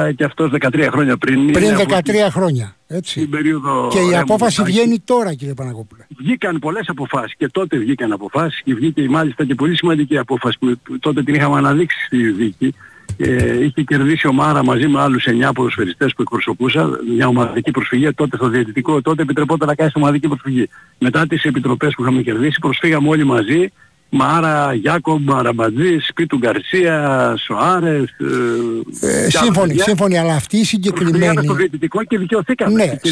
10-11 0.08 0.12
και 0.16 0.24
αυτός 0.24 0.50
13 0.60 0.88
χρόνια 0.90 1.16
πριν. 1.16 1.52
Πριν 1.52 1.76
13 1.76 2.28
χρόνια. 2.30 2.72
Έτσι. 2.90 3.26
περίοδο 3.26 3.88
και 3.90 3.98
η 3.98 4.16
απόφαση 4.16 4.62
βγαίνει 4.62 4.98
τώρα, 5.04 5.34
κύριε 5.34 5.54
Παναγόπουλε. 5.54 6.06
Βγήκαν 6.18 6.58
πολλές 6.58 6.84
αποφάσεις 6.88 7.34
και 7.36 7.48
τότε 7.48 7.78
βγήκαν 7.78 8.12
αποφάσεις 8.12 8.62
και 8.64 8.74
βγήκε 8.74 9.08
μάλιστα 9.08 9.44
και 9.44 9.54
πολύ 9.54 9.76
σημαντική 9.76 10.18
απόφαση 10.18 10.58
που 10.58 10.98
τότε 10.98 11.22
την 11.22 11.34
είχαμε 11.34 11.56
αναδείξει 11.56 12.04
στη 12.06 12.30
δίκη 12.30 12.74
ε, 13.20 13.64
είχε 13.64 13.82
κερδίσει 13.82 14.26
ο 14.26 14.32
Μάρα 14.32 14.64
μαζί 14.64 14.88
με 14.88 15.00
άλλους 15.00 15.26
9 15.48 15.50
ποδοσφαιριστές 15.54 16.12
που 16.14 16.22
εκπροσωπούσα, 16.22 16.90
μια 17.16 17.26
ομαδική 17.26 17.70
προσφυγή, 17.70 18.12
τότε 18.12 18.36
στο 18.36 18.48
διαιτητικό, 18.48 19.02
τότε 19.02 19.22
επιτρεπόταν 19.22 19.68
να 19.68 19.74
κάνει 19.74 19.90
ομαδική 19.94 20.28
προσφυγή. 20.28 20.68
Μετά 20.98 21.26
τις 21.26 21.44
επιτροπές 21.44 21.94
που 21.94 22.02
είχαμε 22.02 22.22
κερδίσει 22.22 22.58
προσφύγαμε 22.60 23.08
όλοι 23.08 23.24
μαζί, 23.24 23.72
Μάρα, 24.10 24.74
Γιάκομπ, 24.74 25.28
Μαραμπατζή, 25.28 25.98
Σπίτου 25.98 26.36
Γκαρσία, 26.36 27.34
Σοάρες... 27.38 28.14
Ε, 29.00 29.06
ε, 29.06 29.30
σύμφωνοι, 29.30 29.78
σύμφωνοι, 29.78 30.18
αλλά 30.18 30.34
αυτή 30.34 30.56
η 30.56 30.64
συγκεκριμένη... 30.64 31.18
Πήγαμε 31.18 31.42
στο 31.42 31.54
διαιτητικό 31.54 32.04
και 32.04 32.18
δικαιωθήκαμε. 32.18 32.84
Ναι, 32.84 32.96
και, 32.96 33.10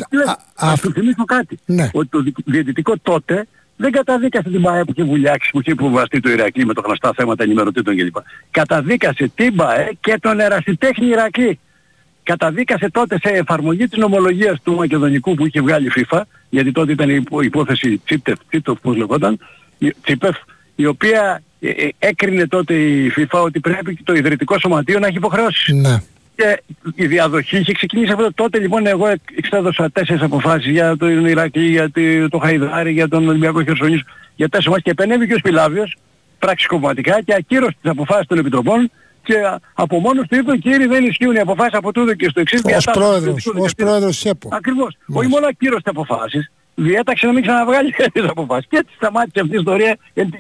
α, 0.57 0.69
α, 0.69 0.77
θυμίσω 0.77 1.25
κάτι. 1.25 1.59
Ναι. 1.65 1.91
Ότι 1.93 2.09
το 2.09 2.25
διαιτητικό 2.45 2.95
τότε 3.03 3.47
δεν 3.77 3.91
καταδίκασε 3.91 4.51
την 4.51 4.63
ΠΑΕ 4.63 4.85
που 4.85 4.93
είχε 4.97 5.05
βουλιάξει, 5.05 5.51
που 5.53 5.61
είχε 5.61 5.71
υποβαστεί 5.71 6.21
το 6.21 6.31
Ηρακλή 6.31 6.67
με 6.67 6.75
το 6.75 6.83
γνωστά 6.85 7.13
θέματα 7.17 7.43
ενημερωτήτων 7.43 7.97
κλπ. 7.97 8.17
Καταδίκασε 8.51 9.31
την 9.35 9.55
ΠΑΕ 9.55 9.91
και 10.01 10.19
τον 10.21 10.41
ερασιτέχνη 10.41 11.07
Ηρακλή. 11.07 11.59
Καταδίκασε 12.23 12.91
τότε 12.91 13.19
σε 13.23 13.29
εφαρμογή 13.29 13.89
της 13.89 13.99
νομολογίας 13.99 14.61
του 14.63 14.75
Μακεδονικού 14.75 15.35
που 15.35 15.47
είχε 15.47 15.61
βγάλει 15.61 15.87
η 15.87 15.93
FIFA, 15.97 16.21
γιατί 16.49 16.73
τότε 16.73 16.93
ήταν 16.93 17.11
η 17.11 17.25
υπόθεση 17.43 17.99
Τσίπτεφ, 18.05 18.39
Τσίπτεφ 18.49 18.81
πώς 18.81 18.97
λεγόταν, 18.97 19.39
Τσίπεφ, 20.03 20.37
η 20.75 20.87
οποία 20.87 21.43
ε, 21.61 21.69
ε, 21.69 21.89
έκρινε 21.99 22.47
τότε 22.47 22.75
η 22.75 23.13
FIFA 23.17 23.43
ότι 23.43 23.61
πρέπει 23.61 23.99
το 24.05 24.15
ιδρυτικό 24.15 24.59
σωματείο 24.59 24.99
να 24.99 25.07
έχει 25.07 25.17
υποχρεώσεις. 25.17 25.75
Ναι 25.75 26.01
και 26.37 26.63
η 26.95 27.07
διαδοχή 27.07 27.59
είχε 27.59 27.73
ξεκινήσει 27.73 28.13
αυτό. 28.13 28.33
Τότε 28.35 28.59
λοιπόν 28.59 28.87
εγώ 28.87 29.07
εξέδωσα 29.37 29.91
τέσσερις 29.91 30.23
αποφάσεις 30.23 30.71
για 30.71 30.97
το 30.97 31.09
Ηρακλή, 31.09 31.67
για 31.67 31.91
το 32.31 32.39
Χαϊδάρι, 32.39 32.93
για 32.93 33.09
τον 33.09 33.29
Ολυμπιακό 33.29 33.63
Χερσονήσου, 33.63 34.05
για 34.35 34.49
τέσσερις 34.49 34.67
ομάδες 34.67 34.85
και 34.85 34.91
επενέβη 34.91 35.27
και 35.27 35.35
ο 35.35 35.39
Σπιλάβιος 35.39 35.97
πραξικομματικά 36.39 37.23
και 37.23 37.35
ακύρωσε 37.35 37.77
τις 37.83 37.91
αποφάσεις 37.91 38.27
των 38.27 38.39
Επιτροπών 38.39 38.91
και 39.23 39.35
από 39.75 40.01
μόνος 40.01 40.27
του 40.29 40.37
είπε 40.37 40.57
κύριε 40.57 40.87
δεν 40.87 41.05
ισχύουν 41.05 41.35
οι 41.35 41.39
αποφάσεις 41.39 41.75
από 41.75 41.93
τούτο 41.93 42.15
και 42.15 42.29
στο 42.29 42.41
εξής. 42.41 42.63
Ως 42.77 42.85
πρόεδρος, 42.93 43.47
ως 43.47 43.75
πρόεδρος 43.75 44.17
ΣΕΠΟ. 44.17 44.49
Ακριβώς. 44.53 44.97
Όχι 45.07 45.29
μόνο 45.29 45.47
ακύρωσε 45.47 45.83
τις 45.83 45.91
αποφάσεις, 45.91 46.51
διέταξε 46.75 47.27
να 47.27 47.33
μην 47.33 47.43
ξαναβγάλει 47.43 47.95
τις 48.13 48.25
αποφάσεις. 48.25 48.67
Και 48.69 48.77
έτσι 48.77 48.95
σταμάτησε 48.97 49.41
αυτή 49.41 49.55
η 49.55 49.59
ιστορία 49.59 49.97
γιατί 50.15 50.37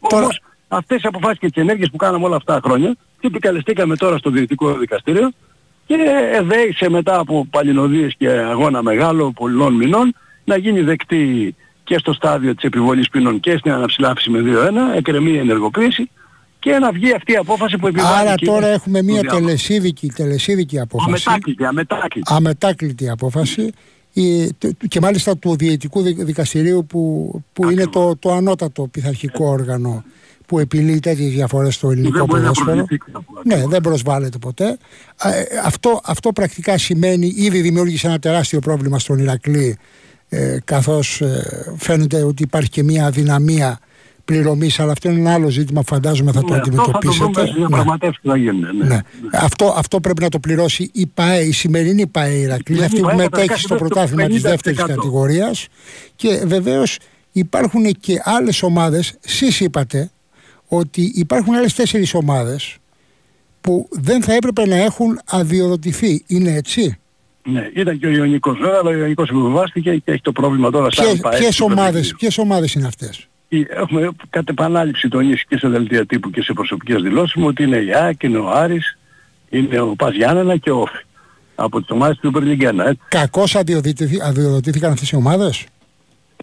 Όμως 0.00 0.40
αυτές 0.76 1.02
οι 1.02 1.06
αποφάσεις 1.06 1.38
και 1.38 1.50
τις 1.50 1.62
ενέργειες 1.62 1.90
που 1.90 1.96
κάναμε 1.96 2.24
όλα 2.24 2.36
αυτά 2.36 2.54
τα 2.54 2.60
χρόνια 2.68 2.96
και 3.20 3.26
επικαλεστήκαμε 3.26 3.96
τώρα 3.96 4.18
στο 4.18 4.30
Διοικητικό 4.30 4.74
Δικαστήριο 4.74 5.30
και 5.86 5.96
εδέησε 6.32 6.88
μετά 6.88 7.18
από 7.18 7.46
παλινοδίες 7.50 8.14
και 8.18 8.28
αγώνα 8.28 8.82
μεγάλο 8.82 9.32
πολλών 9.32 9.74
μηνών 9.74 10.14
να 10.44 10.56
γίνει 10.56 10.80
δεκτή 10.80 11.54
και 11.84 11.98
στο 11.98 12.12
στάδιο 12.12 12.54
της 12.54 12.64
επιβολής 12.64 13.08
ποινών 13.08 13.40
και 13.40 13.56
στην 13.56 13.72
αναψηλάφιση 13.72 14.30
με 14.30 14.42
2-1, 14.94 14.96
εκκρεμεί 14.96 15.30
η 15.30 15.38
ενεργοποίηση 15.38 16.10
και 16.58 16.78
να 16.78 16.92
βγει 16.92 17.12
αυτή 17.14 17.32
η 17.32 17.36
απόφαση 17.36 17.78
που 17.78 17.86
επιβάλλει. 17.86 18.28
Άρα 18.28 18.34
τώρα 18.34 18.66
έχουμε 18.66 19.02
μια 19.02 19.22
τελεσίδικη, 19.22 20.08
τελεσίδικη 20.08 20.80
απόφαση. 20.80 21.24
Αμετάκλητη, 21.26 21.64
αμετάκλητη. 21.64 22.32
Αμετάκλητη 22.34 23.10
απόφαση 23.10 23.72
και 24.88 25.00
μάλιστα 25.00 25.36
του 25.36 25.56
Διαιτικού 25.56 26.02
Δικαστηρίου 26.02 26.86
που, 26.86 27.30
που 27.52 27.70
είναι 27.70 27.86
το, 27.86 28.16
το 28.16 28.32
ανώτατο 28.32 28.86
πειθαρχικό 28.86 29.46
όργανο 29.46 30.04
που 30.46 30.58
επιλύει 30.58 30.98
τέτοιες 30.98 31.32
διαφορές 31.32 31.74
στο 31.74 31.90
ελληνικό 31.90 32.26
ποδόσφαιρο. 32.26 32.86
Ναι, 33.44 33.66
δεν 33.66 33.80
προσβάλλεται 33.80 34.38
ποτέ. 34.38 34.78
Ε, 35.22 35.42
αυτό, 35.64 36.00
αυτό 36.04 36.32
πρακτικά 36.32 36.78
σημαίνει 36.78 37.32
ήδη 37.36 37.60
δημιούργησε 37.60 38.06
ένα 38.06 38.18
τεράστιο 38.18 38.58
πρόβλημα 38.58 38.98
στον 38.98 39.18
Ηρακλή 39.18 39.76
ε, 40.28 40.58
καθώς 40.64 41.20
ε, 41.20 41.74
φαίνεται 41.76 42.22
ότι 42.22 42.42
υπάρχει 42.42 42.70
και 42.70 42.82
μια 42.82 43.06
αδυναμία 43.06 43.78
πληρωμής, 44.24 44.80
αλλά 44.80 44.92
αυτό 44.92 45.10
είναι 45.10 45.18
ένα 45.18 45.32
άλλο 45.32 45.48
ζήτημα 45.48 45.80
που 45.80 45.86
φαντάζομαι 45.86 46.32
θα 46.32 46.40
το 46.40 46.52
ναι, 46.52 46.58
αντιμετωπίσετε. 46.58 47.24
Αυτό 47.24 47.42
θα 48.22 48.36
ναι. 48.36 48.52
ναι. 48.52 48.84
ναι. 48.86 49.00
Αυτό, 49.32 49.74
αυτό 49.76 50.00
πρέπει 50.00 50.22
να 50.22 50.28
το 50.28 50.38
πληρώσει 50.38 50.90
η 50.92 51.06
ΠΑΕ, 51.06 51.44
η 51.44 51.52
σημερινή 51.52 52.06
ΠΑΕ 52.06 52.34
Ηρακλή, 52.34 52.84
αυτή 52.84 53.00
που 53.00 53.16
μετέχει 53.16 53.58
στο 53.58 53.74
πρωτάθλημα 53.74 54.26
της 54.26 54.42
δεύτερης 54.42 54.78
κατηγορίας. 54.78 55.66
Και 56.16 56.42
βεβαίως 56.46 56.98
υπάρχουν 57.32 57.84
και 58.00 58.20
άλλες 58.24 58.62
ομάδες. 58.62 59.14
Εσείς 59.24 59.60
είπατε 59.60 60.10
ότι 60.76 61.12
υπάρχουν 61.14 61.54
άλλες 61.54 61.74
τέσσερις 61.74 62.14
ομάδες 62.14 62.76
που 63.60 63.88
δεν 63.90 64.22
θα 64.22 64.34
έπρεπε 64.34 64.66
να 64.66 64.76
έχουν 64.76 65.20
αδειοδοτηθεί. 65.26 66.24
Είναι 66.26 66.50
έτσι; 66.50 66.98
Ναι, 67.42 67.70
ήταν 67.74 67.98
και 67.98 68.06
ο 68.06 68.10
Ιωνικός 68.10 68.58
βέβαια, 68.58 68.78
αλλά 68.78 68.90
ο 68.90 68.92
Ιωνικός 68.92 69.28
επιβεβάστηκε 69.28 69.96
και 69.96 70.10
έχει 70.12 70.20
το 70.20 70.32
πρόβλημα 70.32 70.70
τώρα 70.70 70.90
σαν 70.90 71.18
ΠΑΕ. 71.20 71.38
Ποιες 71.38 71.60
ομάδες, 71.60 72.14
ποιες 72.18 72.38
ομάδες 72.38 72.74
είναι 72.74 72.86
αυτές; 72.86 73.28
Έχουμε 73.48 74.10
κατ' 74.30 74.48
επανάληψη 74.48 75.08
τονίσει 75.08 75.44
και 75.48 75.56
σε 75.56 75.68
δελτία 75.68 76.06
τύπου 76.06 76.30
και 76.30 76.42
σε 76.42 76.52
προσωπικές 76.52 77.02
δηλώσεις 77.02 77.34
μου 77.34 77.46
ότι 77.46 77.62
είναι 77.62 77.76
η 77.76 77.94
ΑΕΚ, 77.94 78.22
είναι 78.22 78.38
ο 78.38 78.50
Άρης, 78.50 78.98
είναι 79.50 79.80
ο 79.80 79.94
Πας 79.96 80.14
Γιάννενα 80.14 80.56
και 80.56 80.70
ο 80.70 80.80
Όφη. 80.80 81.04
Από 81.54 81.80
τις 81.80 81.90
ομάδες 81.90 82.18
του 82.18 82.30
Περλιγκένα. 82.30 82.96
Κακώς 83.08 83.56
αδειοδοτήθηκαν 84.22 84.92
αυτές 84.92 85.10
οι 85.10 85.16
ομάδες; 85.16 85.66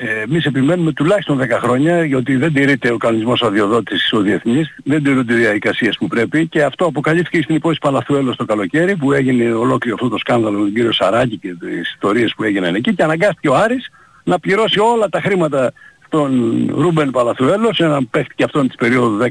Ε, 0.02 0.22
εμείς 0.22 0.46
επιμένουμε 0.46 0.92
τουλάχιστον 0.92 1.40
10 1.42 1.60
χρόνια 1.62 2.04
γιατί 2.06 2.36
δεν 2.36 2.54
τηρείται 2.54 2.92
ο 2.92 2.98
κανονισμός 2.98 3.42
αδειοδότησης 3.42 4.14
ο 4.14 4.20
διεθνής, 4.20 4.76
δεν 4.84 5.04
τηρούνται 5.04 5.34
οι 5.34 5.38
διαδικασίες 5.38 5.98
που 5.98 6.08
πρέπει 6.08 6.48
και 6.48 6.64
αυτό 6.64 6.86
αποκαλύφθηκε 6.86 7.42
στην 7.42 7.56
υπόθεση 7.56 7.80
Παλαθουέλος 7.80 8.36
το 8.36 8.46
καλοκαίρι 8.46 8.96
που 8.96 9.12
έγινε 9.12 9.54
ολόκληρο 9.54 9.96
αυτό 9.96 10.10
το 10.10 10.18
σκάνδαλο 10.18 10.58
με 10.58 10.64
τον 10.64 10.74
κύριο 10.74 10.92
Σαράκη 10.92 11.38
και 11.38 11.56
τις 11.60 11.92
ιστορίες 11.94 12.34
που 12.36 12.44
έγιναν 12.44 12.76
εκεί 12.76 12.96
και 12.96 13.04
αναγκάστηκε 13.04 13.50
ο 13.50 13.56
Άρης 13.56 13.90
να 14.24 14.40
πληρώσει 14.40 14.80
όλα 14.80 15.10
τα 15.10 15.22
χρήματα 15.22 15.74
τον 16.10 16.66
Ρούμπεν 16.76 17.12
Παλαθουέλος, 17.12 17.80
έναν 17.80 18.10
παίχτη 18.10 18.36
και 18.36 18.44
αυτόν 18.44 18.68
της 18.68 18.76
περίοδου 18.76 19.18
10-11, 19.18 19.28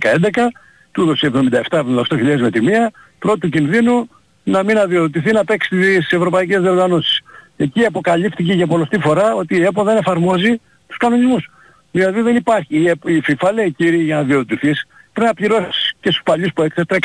του 0.93 1.03
έδωσε 1.03 1.27
77-78 1.27 2.41
με 2.41 2.51
τη 2.51 2.61
μία, 2.61 2.93
πρώτου 3.19 3.49
κινδύνου 3.49 4.09
να 4.45 4.63
μην 4.63 4.79
αδειοδοτηθεί 4.79 5.33
να 5.33 5.45
παίξει 5.45 5.93
στις 5.93 6.13
ευρωπαϊκές 6.13 6.61
διοργανώσεις. 6.61 7.21
Εκεί 7.61 7.85
αποκαλύφθηκε 7.85 8.53
για 8.53 8.66
πολλωστή 8.66 8.99
φορά 8.99 9.35
ότι 9.35 9.57
η 9.57 9.62
ΕΠΟ 9.62 9.83
δεν 9.85 9.97
εφαρμόζει 9.97 10.61
τους 10.87 10.97
κανονισμούς. 10.97 11.51
Δηλαδή 11.90 12.21
δεν 12.21 12.37
υπάρχει. 12.37 12.77
Η 13.05 13.23
FIFA 13.27 13.51
λέει 13.55 13.73
κύριε 13.73 14.03
για 14.03 14.16
να 14.16 14.23
διοδοτηθείς 14.23 14.87
πρέπει 15.18 15.27
να 15.27 15.35
πληρώσεις 15.35 15.92
και 16.01 16.11
στους 16.11 16.23
παλιούς 16.25 16.53
που 16.53 16.62
έκθεσαν 16.62 16.99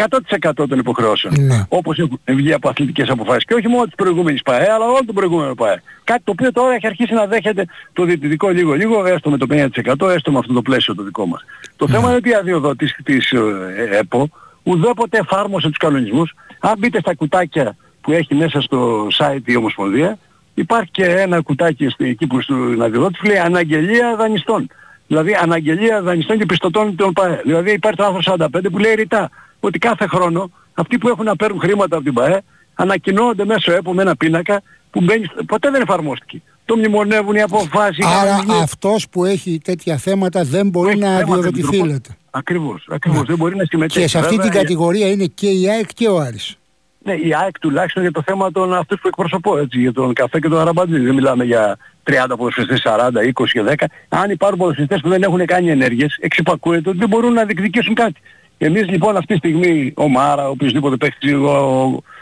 100% 0.55 0.67
των 0.67 0.79
υποχρεώσεων. 0.79 1.33
Ναι. 1.39 1.65
Όπως 1.69 1.99
έχουν 1.99 2.19
βγει 2.25 2.53
από 2.53 2.69
αθλητικές 2.69 3.09
αποφάσεις. 3.09 3.45
Και 3.45 3.53
όχι 3.53 3.67
μόνο 3.67 3.83
της 3.83 3.95
προηγούμενης 3.95 4.41
ΠΑΕ, 4.41 4.71
αλλά 4.71 4.85
όλο 4.85 5.05
τον 5.05 5.15
προηγούμενο 5.15 5.55
ΠΑΕ. 5.55 5.81
Κάτι 6.03 6.21
το 6.23 6.31
οποίο 6.31 6.51
τώρα 6.51 6.73
έχει 6.73 6.87
αρχίσει 6.87 7.13
να 7.13 7.25
δέχεται 7.25 7.65
το 7.93 8.03
διαιτητικό 8.03 8.49
λίγο-λίγο, 8.49 9.05
έστω 9.05 9.29
με 9.29 9.37
το 9.37 9.45
50%, 9.49 10.09
έστω 10.09 10.31
με 10.31 10.37
αυτό 10.37 10.53
το 10.53 10.61
πλαίσιο 10.61 10.95
το 10.95 11.03
δικό 11.03 11.25
μας. 11.25 11.41
Το 11.75 11.87
θέμα 11.87 12.07
είναι 12.07 12.15
ότι 12.15 12.29
η 12.29 12.33
αδειοδότηση 12.33 13.03
της 13.03 13.31
ε, 13.31 13.97
ΕΠΟ 13.97 14.29
ουδέποτε 14.63 15.17
εφάρμοσε 15.17 15.67
τους 15.67 15.77
κανονισμούς. 15.77 16.33
Αν 16.59 16.73
μπείτε 16.77 16.99
στα 16.99 17.15
κουτάκια 17.15 17.75
που 18.01 18.11
έχει 18.11 18.35
μέσα 18.35 18.61
στο 18.61 19.07
site 19.19 19.45
η 19.45 19.55
Ομοσπονδία, 19.55 20.17
υπάρχει 20.53 20.91
και 20.91 21.05
ένα 21.05 21.41
κουτάκι 21.41 21.87
εκεί 21.97 22.27
που 22.27 22.41
στην 22.41 22.81
αδειοδότηση 22.81 23.25
λέει 23.25 23.37
αναγγελία 23.37 24.15
δανειστών. 24.15 24.67
Δηλαδή 25.07 25.33
αναγγελία 25.33 26.01
δανειστών 26.01 26.37
και 26.37 26.45
πιστωτών 26.45 26.95
των 26.95 27.13
ΠΑΕ. 27.13 27.41
Δηλαδή 27.43 27.71
υπάρχει 27.71 27.97
το 27.97 28.05
άρθρο 28.05 28.35
45 28.35 28.47
που 28.71 28.77
λέει 28.77 28.93
ρητά 28.93 29.29
ότι 29.59 29.79
κάθε 29.79 30.07
χρόνο 30.07 30.51
αυτοί 30.73 30.97
που 30.97 31.07
έχουν 31.07 31.25
να 31.25 31.35
παίρνουν 31.35 31.59
χρήματα 31.59 31.95
από 31.95 32.05
την 32.05 32.13
ΠΑΕ 32.13 32.41
ανακοινώνονται 32.73 33.45
μέσω 33.45 33.71
ΕΠΟ 33.71 33.93
με 33.93 34.01
ένα 34.01 34.15
πίνακα 34.15 34.61
που 34.91 35.01
μπαίνει, 35.01 35.25
ποτέ 35.45 35.69
δεν 35.71 35.81
εφαρμόστηκε. 35.81 36.41
Το 36.65 36.75
μνημονεύουν 36.75 37.35
οι 37.35 37.41
αποφάσεις. 37.41 38.05
Άρα 38.05 38.43
αυτός 38.61 39.09
που 39.09 39.25
έχει 39.25 39.59
τέτοια 39.63 39.97
θέματα 39.97 40.43
δεν 40.43 40.69
μπορεί 40.69 40.97
να 40.97 41.15
αδειοδοτηθεί 41.15 41.77
λέτε. 41.77 42.09
Ακριβώς, 42.31 42.87
ακριβώς. 42.89 43.19
Ναι. 43.19 43.25
Δεν 43.25 43.37
μπορεί 43.37 43.55
να 43.55 43.65
συμμετέχει. 43.65 43.99
Και 43.99 44.07
σε 44.07 44.19
αυτή 44.19 44.37
την 44.37 44.51
κατηγορία 44.51 45.07
είναι 45.09 45.25
και 45.25 45.49
η 45.49 45.69
ΑΕΚ 45.69 45.93
και 45.93 46.07
ο 46.07 46.19
Άρης. 46.19 46.57
Ναι, 47.03 47.13
η 47.13 47.33
ΑΕΚ 47.35 47.59
τουλάχιστον 47.59 48.01
για 48.01 48.11
το 48.11 48.21
θέμα 48.25 48.51
των 48.51 48.73
αυτούς 48.73 48.99
που 49.01 49.07
εκπροσωπώ, 49.07 49.57
έτσι, 49.57 49.79
για 49.79 49.93
τον 49.93 50.13
καφέ 50.13 50.39
και 50.39 50.49
τον 50.49 50.59
αραμπαντζή. 50.59 50.99
Δεν 50.99 51.13
μιλάμε 51.13 51.43
για 51.43 51.77
30 52.03 52.37
ποδοσφαιριστές, 52.37 52.81
40, 52.83 53.23
20 53.23 53.51
και 53.51 53.63
10. 53.63 53.85
Αν 54.09 54.29
υπάρχουν 54.29 54.57
ποδοσφαιριστές 54.57 55.01
που 55.01 55.09
δεν 55.09 55.23
έχουν 55.23 55.45
κάνει 55.45 55.69
ενέργειες, 55.69 56.17
εξυπακούεται 56.19 56.89
ότι 56.89 56.97
δεν 56.97 57.09
μπορούν 57.09 57.33
να 57.33 57.45
διεκδικήσουν 57.45 57.93
κάτι. 57.93 58.21
Εμείς 58.57 58.89
λοιπόν 58.89 59.17
αυτή 59.17 59.33
τη 59.33 59.37
στιγμή, 59.37 59.93
ο 59.95 60.07
Μάρα, 60.07 60.47
ο 60.47 60.49
οποιοσδήποτε 60.49 60.95
παίχτης, 60.95 61.33
ο, 61.33 61.47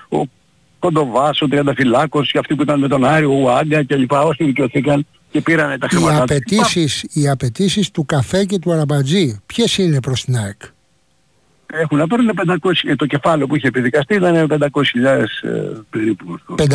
ο, 0.10 0.18
ο 0.18 0.24
Κοντοβάς, 0.80 1.42
ο 1.42 1.48
Τριανταφυλάκος 1.48 2.32
και 2.32 2.38
αυτοί 2.38 2.56
που 2.56 2.62
ήταν 2.62 2.80
με 2.80 2.88
τον 2.88 3.06
Άριο, 3.06 3.44
ο 3.44 3.52
Άγκα 3.52 3.86
κλπ. 3.86 4.12
Όσοι 4.12 4.44
δικαιωθήκαν 4.44 5.06
και 5.32 5.42
πήραν 5.42 5.80
τα 5.80 5.88
χρήματα. 5.88 6.16
Οι 6.16 6.20
απαιτήσεις, 6.20 7.06
οι 7.14 7.30
απαιτήσεις 7.30 7.92
του 7.92 8.06
καφέ 8.06 8.46
και 8.46 8.60
του 8.60 8.72
αραμπατζή, 8.72 9.42
ποιες 9.46 9.78
είναι 9.78 10.00
προς 10.00 10.24
την 10.24 10.38
ΑΕΚ; 10.38 10.62
Έχουν 11.72 11.98
να 11.98 12.08
παίρνουν 12.08 12.32
500, 12.62 12.72
ε, 12.84 12.96
το 12.96 13.06
κεφάλαιο 13.06 13.48
που 13.48 13.56
είχε 13.56 13.68
επιδικαστεί 13.68 14.16
ήταν 14.16 14.48
500.000 14.50 14.60
ε, 15.06 15.62
περίπου. 15.90 16.40
500.000. 16.58 16.66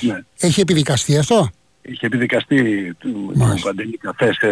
Ναι. 0.00 0.22
Έχει 0.40 0.60
επιδικαστεί 0.60 1.18
αυτό; 1.18 1.50
Είχε 1.82 2.06
επιδικαστεί 2.06 2.92
του 2.98 3.32
Παντελή 3.62 3.98
Καφές 3.98 4.36
σε, 4.36 4.48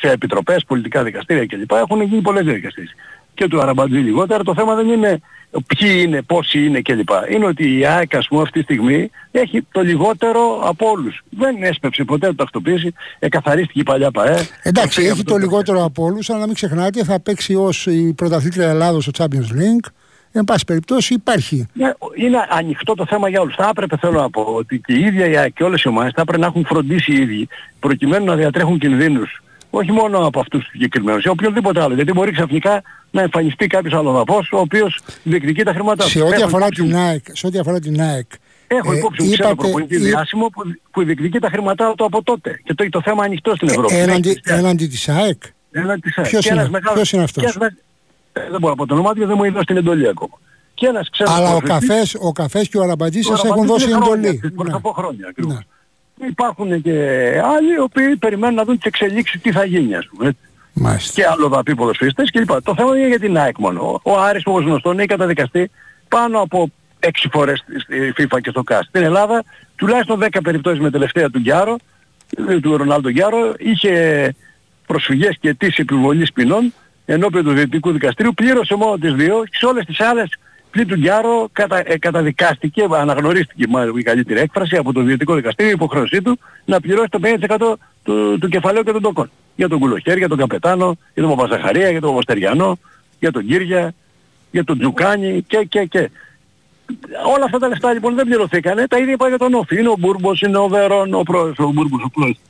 σε 0.00 0.10
επιτροπές, 0.10 0.64
πολιτικά 0.64 1.02
δικαστήρια 1.02 1.46
κλπ. 1.46 1.72
Έχουν 1.72 2.02
γίνει 2.02 2.20
πολλές 2.20 2.44
διαδικασίες. 2.44 2.94
Και 3.34 3.48
του 3.48 3.60
Αραμπατζή 3.60 3.98
λιγότερα. 3.98 4.42
Το 4.42 4.54
θέμα 4.54 4.74
δεν 4.74 4.88
είναι 4.88 5.20
ποιοι 5.50 6.02
είναι, 6.04 6.22
πόσοι 6.22 6.66
είναι 6.66 6.80
κλπ. 6.80 7.08
Είναι 7.30 7.46
ότι 7.46 7.78
η 7.78 7.86
ΑΕΚ 7.86 8.16
ας 8.16 8.28
πούμε 8.28 8.42
αυτή 8.42 8.58
τη 8.58 8.74
στιγμή 8.74 9.10
έχει 9.30 9.66
το 9.72 9.80
λιγότερο 9.80 10.60
από 10.64 10.90
όλους. 10.90 11.22
Δεν 11.30 11.62
έσπευσε 11.62 12.04
ποτέ 12.04 12.26
να 12.26 12.32
το 12.34 12.42
τακτοποίηση, 12.42 12.94
εκαθαρίστηκε 13.18 13.80
η 13.80 13.82
παλιά 13.82 14.10
ΠαΕ. 14.10 14.46
Εντάξει, 14.62 15.02
έχει 15.02 15.22
το, 15.22 15.36
λιγότερο 15.36 15.84
από 15.84 16.04
όλους, 16.04 16.30
αλλά 16.30 16.44
μην 16.46 16.54
ξεχνάτε 16.54 17.04
θα 17.04 17.20
παίξει 17.20 17.54
ως 17.54 17.86
η 17.86 18.12
πρωταθλήτρια 18.12 18.68
Ελλάδος 18.68 19.04
στο 19.04 19.24
Champions 19.24 19.52
League. 19.56 19.90
Εν 20.32 20.44
πάση 20.44 20.64
περιπτώσει 20.64 21.14
υπάρχει. 21.14 21.66
Ναι, 21.72 21.92
είναι 22.14 22.38
ανοιχτό 22.48 22.94
το 22.94 23.06
θέμα 23.06 23.28
για 23.28 23.40
όλους. 23.40 23.54
Θα 23.54 23.68
έπρεπε 23.68 23.96
θέλω 23.96 24.20
να 24.20 24.30
πω 24.30 24.42
ότι 24.42 24.80
και 24.86 24.92
η 24.92 25.00
ίδια 25.00 25.26
η 25.26 25.36
ΑΕΚ 25.36 25.52
και 25.52 25.64
όλες 25.64 25.82
οι 25.82 25.88
ομάδες 25.88 26.12
θα 26.14 26.20
έπρεπε 26.20 26.40
να 26.40 26.46
έχουν 26.46 26.64
φροντίσει 26.64 27.12
οι 27.12 27.16
ίδιοι 27.16 27.48
προκειμένου 27.80 28.24
να 28.24 28.34
διατρέχουν 28.34 28.78
κινδύνους 28.78 29.42
όχι 29.70 29.92
μόνο 29.92 30.26
από 30.26 30.40
αυτούς 30.40 30.60
τους 30.60 30.70
συγκεκριμένους, 30.70 31.24
ή 31.24 31.28
οποιοδήποτε 31.28 31.82
άλλο. 31.82 31.94
Γιατί 31.94 32.12
μπορεί 32.12 32.32
ξαφνικά 32.32 32.82
να 33.10 33.22
εμφανιστεί 33.22 33.66
κάποιος 33.66 33.94
αλλοδαπός 33.94 34.52
ο 34.52 34.58
οποίος 34.58 35.00
διεκδικεί 35.22 35.62
τα 35.62 35.72
χρήματά 35.72 36.04
του. 36.04 36.10
Σε 36.10 36.22
ό,τι 36.22 36.42
αφορά, 36.42 36.68
την 36.68 36.96
ΑΕΚ, 36.96 37.24
σε 37.32 37.46
ό,τι 37.46 37.58
αφορά 37.58 37.78
την 37.78 38.00
ΑΕΚ, 38.00 38.26
Έχω 38.72 38.92
ε, 38.92 38.96
υπόψη 38.96 39.22
μου 39.22 39.30
ξέρω 39.30 39.54
προπονητή 39.54 39.96
διάσημο 39.96 40.46
που, 40.46 40.62
που 40.90 41.04
διεκδικεί 41.04 41.38
τα 41.38 41.48
χρήματά 41.48 41.94
του 41.96 42.04
από 42.04 42.22
τότε. 42.22 42.60
Και 42.64 42.74
το 42.74 42.82
έχει 42.82 42.92
το 42.92 43.00
θέμα 43.02 43.24
ανοιχτό 43.24 43.54
στην 43.54 43.68
Ευρώπη. 43.68 43.94
Ε, 43.94 44.02
έναντι, 44.02 44.40
έναντι 44.44 44.86
της 44.86 45.08
ΑΕΚ; 45.08 45.42
Έναντι 45.70 46.00
της 46.00 46.18
ΑΕΚ. 46.18 46.28
Ποιος, 46.28 46.46
είναι, 46.46 46.68
μεγάλος, 46.68 46.94
ποιος 46.94 47.12
είναι 47.12 47.22
αυτός; 47.22 47.56
ε, 47.56 48.50
δεν 48.50 48.60
μπορώ 48.60 48.68
να 48.68 48.74
πω 48.74 48.86
το 48.86 48.94
όνομα 48.94 49.14
του 49.14 49.26
δεν 49.26 49.34
μου 49.36 49.44
είδε 49.44 49.64
την 49.64 49.76
εντολή 49.76 50.08
ακόμα. 50.08 50.38
Και 50.74 50.86
ένας 50.86 51.08
Αλλά 51.24 51.54
ο 51.54 51.60
καφές, 51.60 52.16
ο 52.20 52.32
καφές 52.32 52.68
και 52.68 52.78
ο 52.78 52.82
Αραμπατζής 52.82 53.26
σας 53.26 53.44
έχουν 53.44 53.66
δώσει 53.66 53.90
εντολή. 53.90 54.40
Ναι. 54.64 54.72
Από 54.74 54.92
χρόνια 54.92 55.26
ακριβώς. 55.28 55.58
Ναι 56.20 56.26
υπάρχουν 56.26 56.82
και 56.82 56.92
άλλοι 57.44 57.72
οι 57.72 57.80
οποίοι 57.80 58.16
περιμένουν 58.16 58.54
να 58.54 58.64
δουν 58.64 58.76
τις 58.76 58.84
εξελίξεις 58.84 59.40
τι 59.40 59.52
θα 59.52 59.64
γίνει 59.64 59.94
ας 59.94 60.06
πούμε. 60.06 60.32
Μάλιστα. 60.72 61.12
Και 61.14 61.26
άλλο 61.26 61.48
θα 61.48 61.62
πει 61.62 61.74
ποδοσφαιριστές 61.74 62.30
κλπ. 62.30 62.62
Το 62.62 62.74
θέμα 62.74 62.96
είναι 62.98 63.08
για 63.08 63.18
την 63.18 63.38
ΑΕΚ 63.38 63.58
μόνο. 63.58 64.00
Ο 64.02 64.20
Άρης 64.20 64.42
όπως 64.46 64.64
γνωστό 64.64 64.90
έχει 64.90 65.06
καταδικαστεί 65.06 65.70
πάνω 66.08 66.40
από 66.40 66.70
6 67.00 67.08
φορές 67.32 67.64
στη 67.82 68.12
FIFA 68.16 68.40
και 68.40 68.50
στο 68.50 68.62
ΚΑΣ. 68.62 68.86
Στην 68.86 69.02
Ελλάδα 69.02 69.44
τουλάχιστον 69.76 70.20
10 70.20 70.28
περιπτώσεις 70.42 70.80
με 70.80 70.90
τελευταία 70.90 71.30
του 71.30 71.38
Γκιάρο, 71.38 71.76
του 72.62 72.76
Ρονάλντο 72.76 73.10
Γκιάρο, 73.10 73.54
είχε 73.58 74.34
προσφυγές 74.86 75.36
και 75.40 75.48
αιτήσεις 75.48 75.78
επιβολής 75.78 76.32
ποινών 76.32 76.72
ενώπιον 77.06 77.44
του 77.44 77.52
Διεθνικού 77.52 77.92
Δικαστηρίου, 77.92 78.34
πλήρωσε 78.34 78.74
μόνο 78.74 78.98
τις 78.98 79.14
δύο 79.14 79.42
και 79.44 79.56
σε 79.56 79.66
όλες 79.66 79.84
τις 79.84 80.00
άλλες 80.00 80.38
πλην 80.70 80.86
του 80.86 80.94
Γκιάρο 80.94 81.48
κατα, 81.52 81.82
ε, 81.92 81.98
καταδικάστηκε, 81.98 82.86
αναγνωρίστηκε 82.90 83.66
μάλλον 83.68 83.98
η 83.98 84.02
καλύτερη 84.02 84.40
έκφραση 84.40 84.76
από 84.76 84.92
το 84.92 85.02
Διεθνικό 85.02 85.34
Δικαστήριο 85.34 85.70
η 85.70 85.74
υποχρέωσή 85.74 86.22
του 86.22 86.38
να 86.64 86.80
πληρώσει 86.80 87.08
το 87.08 87.18
50% 87.22 87.76
του, 88.02 88.38
του 88.38 88.48
κεφαλαίου 88.48 88.82
και 88.82 88.92
των 88.92 89.02
τοκών. 89.02 89.30
Για 89.56 89.68
τον 89.68 89.78
Κουλοχέρ, 89.78 90.16
για 90.16 90.28
τον 90.28 90.38
Καπετάνο, 90.38 90.96
για 91.14 91.22
τον 91.22 91.36
Παπαζαχαρία, 91.36 91.90
για 91.90 92.00
τον 92.00 92.10
Παπαστεριανό, 92.10 92.78
για 93.18 93.32
τον 93.32 93.46
Κύρια, 93.46 93.94
για 94.50 94.64
τον 94.64 94.78
Τζουκάνι 94.78 95.44
και 95.46 95.66
και 95.68 95.84
και. 95.84 96.10
όλα 97.34 97.44
αυτά 97.44 97.58
τα 97.58 97.68
λεφτά 97.68 97.92
λοιπόν 97.92 98.14
δεν 98.14 98.26
πληρωθήκανε, 98.26 98.86
τα 98.86 98.98
ίδια 98.98 99.12
είπα 99.12 99.28
για 99.28 99.38
τον 99.38 99.54
Όφη. 99.54 99.78
Είναι 99.78 99.88
ο 99.88 99.96
Μπούρμπος, 99.98 100.40
είναι 100.40 100.58
ο 100.58 100.68
Βερόν, 100.68 101.14
ο 101.14 101.22
πρόεδρος, 101.22 101.58
ο 101.58 101.70
Μπούρμπος, 101.72 102.02
ο 102.04 102.08
πρόεδρος, 102.08 102.40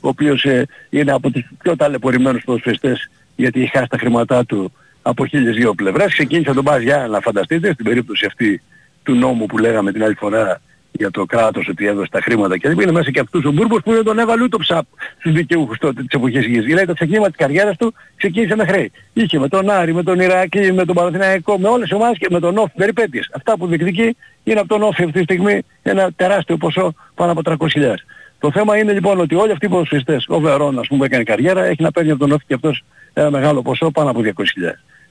ο 0.00 0.08
οποίος 0.08 0.44
ε, 0.44 0.66
είναι 0.90 1.12
από 1.12 1.30
τους 1.30 1.44
πιο 1.62 1.76
ταλαιπωρημένους 1.76 2.44
ποδοσφαιριστές 2.44 3.10
γιατί 3.36 3.60
έχει 3.60 3.70
χάσει 3.70 3.88
τα 3.88 3.98
χρήματά 3.98 4.44
του 4.44 4.72
από 5.02 5.26
χίλιες 5.26 5.56
δύο 5.56 5.74
πλευρές. 5.74 6.12
Ξεκίνησε 6.12 6.52
τον 6.52 6.62
Μπάζ 6.62 6.84
να 7.10 7.20
φανταστείτε, 7.20 7.72
στην 7.72 7.84
περίπτωση 7.84 8.26
αυτή 8.26 8.62
του 9.02 9.14
νόμου 9.14 9.46
που 9.46 9.58
λέγαμε 9.58 9.92
την 9.92 10.04
άλλη 10.04 10.14
φορά 10.14 10.60
για 10.92 11.10
το 11.10 11.24
κράτος 11.24 11.68
ότι 11.68 11.86
έδωσε 11.86 12.10
τα 12.10 12.20
χρήματα 12.20 12.58
και 12.58 12.68
είναι 12.68 12.92
μέσα 12.92 13.10
και 13.10 13.20
αυτούς 13.20 13.44
ο 13.44 13.52
Μπούρμπος 13.52 13.80
που 13.84 13.92
δεν 13.92 14.04
τον 14.04 14.18
έβαλε 14.18 14.42
ούτε 14.42 14.56
ψαπ 14.56 14.84
στους 15.18 15.32
δικαιούχους 15.32 15.78
τότε 15.78 16.02
της 16.02 16.16
εποχής 16.18 16.46
γης. 16.46 16.64
Δηλαδή 16.64 16.86
το 16.86 16.94
ξεκίνημα 16.94 17.26
της 17.26 17.36
καριέρας 17.36 17.76
του 17.76 17.94
ξεκίνησε 18.16 18.56
με 18.56 18.64
χρέη. 18.64 18.92
Είχε 19.12 19.38
με 19.38 19.48
τον 19.48 19.70
Άρη, 19.70 19.94
με 19.94 20.02
τον 20.02 20.20
Ιράκη, 20.20 20.72
με 20.72 20.84
τον 20.84 20.94
Παναθηναϊκό, 20.94 21.58
με 21.58 21.68
όλες 21.68 21.88
τις 21.88 21.98
ομάδες 21.98 22.18
και 22.18 22.26
με 22.30 22.40
τον 22.40 22.58
Όφη 22.58 22.72
περιπέτειες. 22.76 23.28
Αυτά 23.32 23.56
που 23.56 23.66
διεκδικεί 23.66 24.16
είναι 24.44 24.60
από 24.60 24.68
τον 24.68 24.82
Όφη 24.82 25.02
αυτή 25.02 25.18
τη 25.18 25.22
στιγμή 25.22 25.62
ένα 25.82 26.12
τεράστιο 26.16 26.56
ποσό 26.56 26.94
πάνω 27.14 27.32
από 27.32 27.40
300.000. 27.44 27.94
Το 28.38 28.50
θέμα 28.50 28.76
είναι 28.76 28.92
λοιπόν 28.92 29.20
ότι 29.20 29.34
όλοι 29.34 29.52
αυτοί 29.52 29.66
οι 29.66 29.68
ποδοσφαιριστές, 29.68 30.24
ο 30.28 30.40
Βερόν 30.40 30.78
ας 30.78 30.86
πούμε 30.86 30.98
που 30.98 31.04
έκανε 31.04 31.22
καριέρα, 31.22 31.64
έχει 31.64 31.82
να 31.82 31.90
παίρνει 31.90 32.10
από 32.10 32.20
τον 32.20 32.32
Όφη 32.32 32.44
και 32.46 32.54
αυτός 32.54 32.84
ένα 33.12 33.30
μεγάλο 33.30 33.62
ποσό 33.62 33.90
πάνω 33.90 34.10
από 34.10 34.20
200.000. 34.24 34.32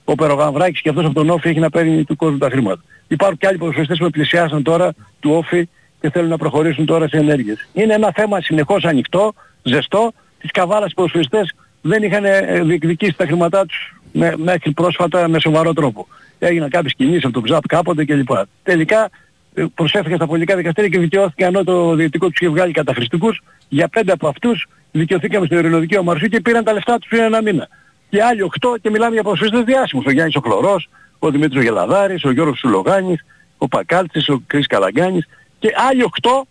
Ο 0.06 0.16
Περογαμβράκης 0.16 0.82
και 0.82 0.90
αυτός 0.90 1.06
από 1.06 1.14
τον 1.14 1.30
Όφη 1.30 1.50
έχει 1.50 1.60
να 1.60 1.70
παίρνει 1.70 2.04
του 2.04 2.16
κόσμου 2.16 2.38
τα 2.38 2.50
χρήματα. 2.50 2.82
Υπάρχουν 3.08 3.38
και 3.38 3.48
άλλοι 3.48 3.58
ποδοσφαιριστές 3.58 3.98
που 3.98 4.10
πλησιάσαν 4.10 4.64
τώρα 4.64 4.94
του 5.20 5.32
Όφη 5.32 5.70
και 6.02 6.10
θέλουν 6.10 6.30
να 6.30 6.38
προχωρήσουν 6.38 6.86
τώρα 6.86 7.08
σε 7.08 7.18
ενέργειες. 7.18 7.68
Είναι 7.74 7.94
ένα 7.94 8.12
θέμα 8.16 8.42
συνεχώς 8.42 8.84
ανοιχτό, 8.84 9.34
ζεστό. 9.64 10.12
Τις 10.40 10.52
καβάλας 10.52 10.94
ποδοσφαιριστές 10.94 11.56
δεν 11.82 12.04
είχαν 12.04 12.26
ε, 12.26 12.62
διεκδικήσει 12.64 13.16
τα 13.18 13.26
χρήματά 13.26 13.66
τους 13.66 13.96
με, 14.12 14.34
μέχρι 14.38 14.72
πρόσφατα 14.72 15.28
με 15.28 15.40
σοβαρό 15.40 15.74
τρόπο. 15.74 16.08
Έγιναν 16.40 16.70
κάποιες 16.70 16.94
κινήσεις 16.94 17.24
από 17.24 17.34
τον 17.34 17.44
ΨΑΠ 17.44 17.68
κάποτε 17.68 18.06
κλπ. 18.06 18.30
Τελικά 18.64 19.10
ε, 19.54 19.66
προσέφηκαν 19.76 20.16
στα 20.16 20.28
πολιτικά 20.28 20.56
δικαστήρια 20.56 20.90
και 20.90 21.00
δικαιώθηκαν 21.00 21.48
ενώ 21.48 21.64
το 21.64 21.96
διαιτητικό 21.96 22.30
τους 22.30 22.40
είχε 22.40 22.50
βγάλει 22.50 22.72
καταχρηστικούς. 22.72 23.42
Για 23.70 23.88
πέντε 23.88 24.12
από 24.12 24.28
αυτούς 24.28 24.68
δικαιωθήκαμε 24.92 25.46
στο 25.46 25.58
ειρηνοδικείο 25.58 26.04
Μαρσού 26.04 26.28
και 26.28 26.42
πήραν 26.42 26.64
τα 26.64 26.74
λεφτά 26.74 26.98
τους 26.98 27.10
πριν 27.10 27.22
ένα 27.22 27.42
μήνα. 27.42 27.68
Και 28.12 28.24
άλλοι 28.24 28.42
οκτώ 28.42 28.76
και 28.82 28.90
μιλάμε 28.90 29.14
για 29.14 29.24
ποδοσφαιριστές 29.24 29.64
διάσημους. 29.64 30.06
Ο 30.06 30.12
Γιάννης 30.12 30.36
ο 30.36 30.40
Χλωρός, 30.40 30.90
ο 31.20 31.30
Δημήτρης 31.30 31.64
Γελαδάρης, 31.64 32.24
ο 32.24 32.32
Γιώργος 32.32 32.60
Σουλογάνης, 32.60 33.26
ο 33.58 33.68
Πακάλτσης, 33.68 34.30
ο 34.30 34.42
Κρίς 34.48 34.68
Καλαγκάνης 34.68 35.28
και 35.60 35.74
άλλοι 35.90 36.04
οκτώ 36.04 36.46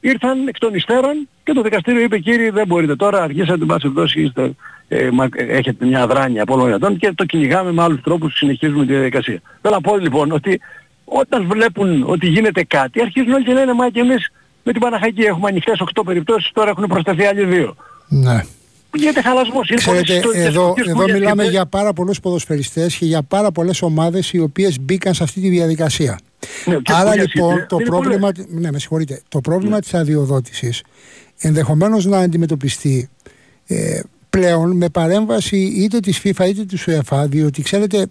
ήρθαν 0.00 0.48
εκ 0.48 0.58
των 0.58 0.74
υστέρων 0.74 1.28
και 1.44 1.52
το 1.52 1.62
δικαστήριο 1.62 2.00
είπε 2.00 2.18
κύριε 2.18 2.50
δεν 2.50 2.66
μπορείτε 2.66 2.96
τώρα, 2.96 3.22
αργήσατε 3.22 3.64
μας 3.64 3.82
δώσει, 3.84 4.22
είστε, 4.22 4.54
ε, 4.88 5.08
έχετε 5.36 5.86
μια 5.86 6.06
δράνεια 6.06 6.42
από 6.42 6.54
όλων 6.54 6.72
ετών 6.72 6.96
και 6.96 7.12
το 7.12 7.24
κυνηγάμε 7.24 7.72
με 7.72 7.82
άλλους 7.82 8.00
τρόπους 8.00 8.36
συνεχίζουμε 8.36 8.86
τη 8.86 8.92
διαδικασία. 8.92 9.40
Θέλω 9.62 9.74
να 9.74 9.80
πω 9.80 9.96
λοιπόν 9.96 10.32
ότι 10.32 10.60
όταν 11.04 11.46
βλέπουν 11.46 12.04
ότι 12.06 12.26
γίνεται 12.26 12.64
κάτι 12.64 13.00
αρχίζουν 13.02 13.32
όλοι 13.32 13.44
και 13.44 13.52
λένε 13.52 13.72
μα 13.72 13.88
και 13.90 14.00
εμείς 14.00 14.32
με 14.62 14.72
την 14.72 14.80
Παναχαϊκή 14.80 15.22
έχουμε 15.22 15.48
ανοιχτές 15.48 15.82
8 15.94 16.02
περιπτώσεις, 16.04 16.50
τώρα 16.52 16.70
έχουν 16.70 16.86
προσταθεί 16.86 17.24
άλλοι 17.24 17.44
δύο. 17.44 17.76
Ναι. 18.08 18.42
Γίνεται 18.94 19.22
χαλασμός. 19.22 19.68
Είναι 19.68 19.78
Ξέρετε, 19.78 20.22
εδώ, 20.32 20.74
εδώ 20.86 21.04
μιλάμε 21.12 21.44
για 21.44 21.66
πάρα 21.66 21.92
πολλούς 21.92 22.20
ποδοσφαιριστές 22.20 22.96
και 22.96 23.04
για 23.04 23.22
πάρα 23.22 23.50
πολλές 23.52 23.82
ομάδες 23.82 24.32
οι 24.32 24.40
οποίες 24.40 24.80
μπήκαν 24.80 25.14
σε 25.14 25.22
αυτή 25.22 25.40
τη 25.40 25.48
διαδικασία. 25.48 26.18
Ναι, 26.64 26.76
Άρα 26.86 27.16
λοιπόν 27.16 27.66
το 27.68 27.76
πρόβλημα, 27.76 28.30
ναι, 28.48 28.70
με 28.70 28.78
συγχωρείτε, 28.78 29.22
το 29.28 29.40
πρόβλημα 29.40 29.74
ναι. 29.74 29.80
της 29.80 29.94
αδειοδότησης 29.94 30.82
ενδεχομένως 31.38 32.04
να 32.04 32.18
αντιμετωπιστεί 32.18 33.08
ε, 33.66 34.00
πλέον 34.30 34.76
με 34.76 34.88
παρέμβαση 34.88 35.56
είτε 35.56 36.00
της 36.00 36.20
FIFA 36.24 36.46
είτε 36.48 36.64
της 36.64 36.88
UEFA 36.88 37.24
διότι 37.28 37.62
ξέρετε 37.62 38.06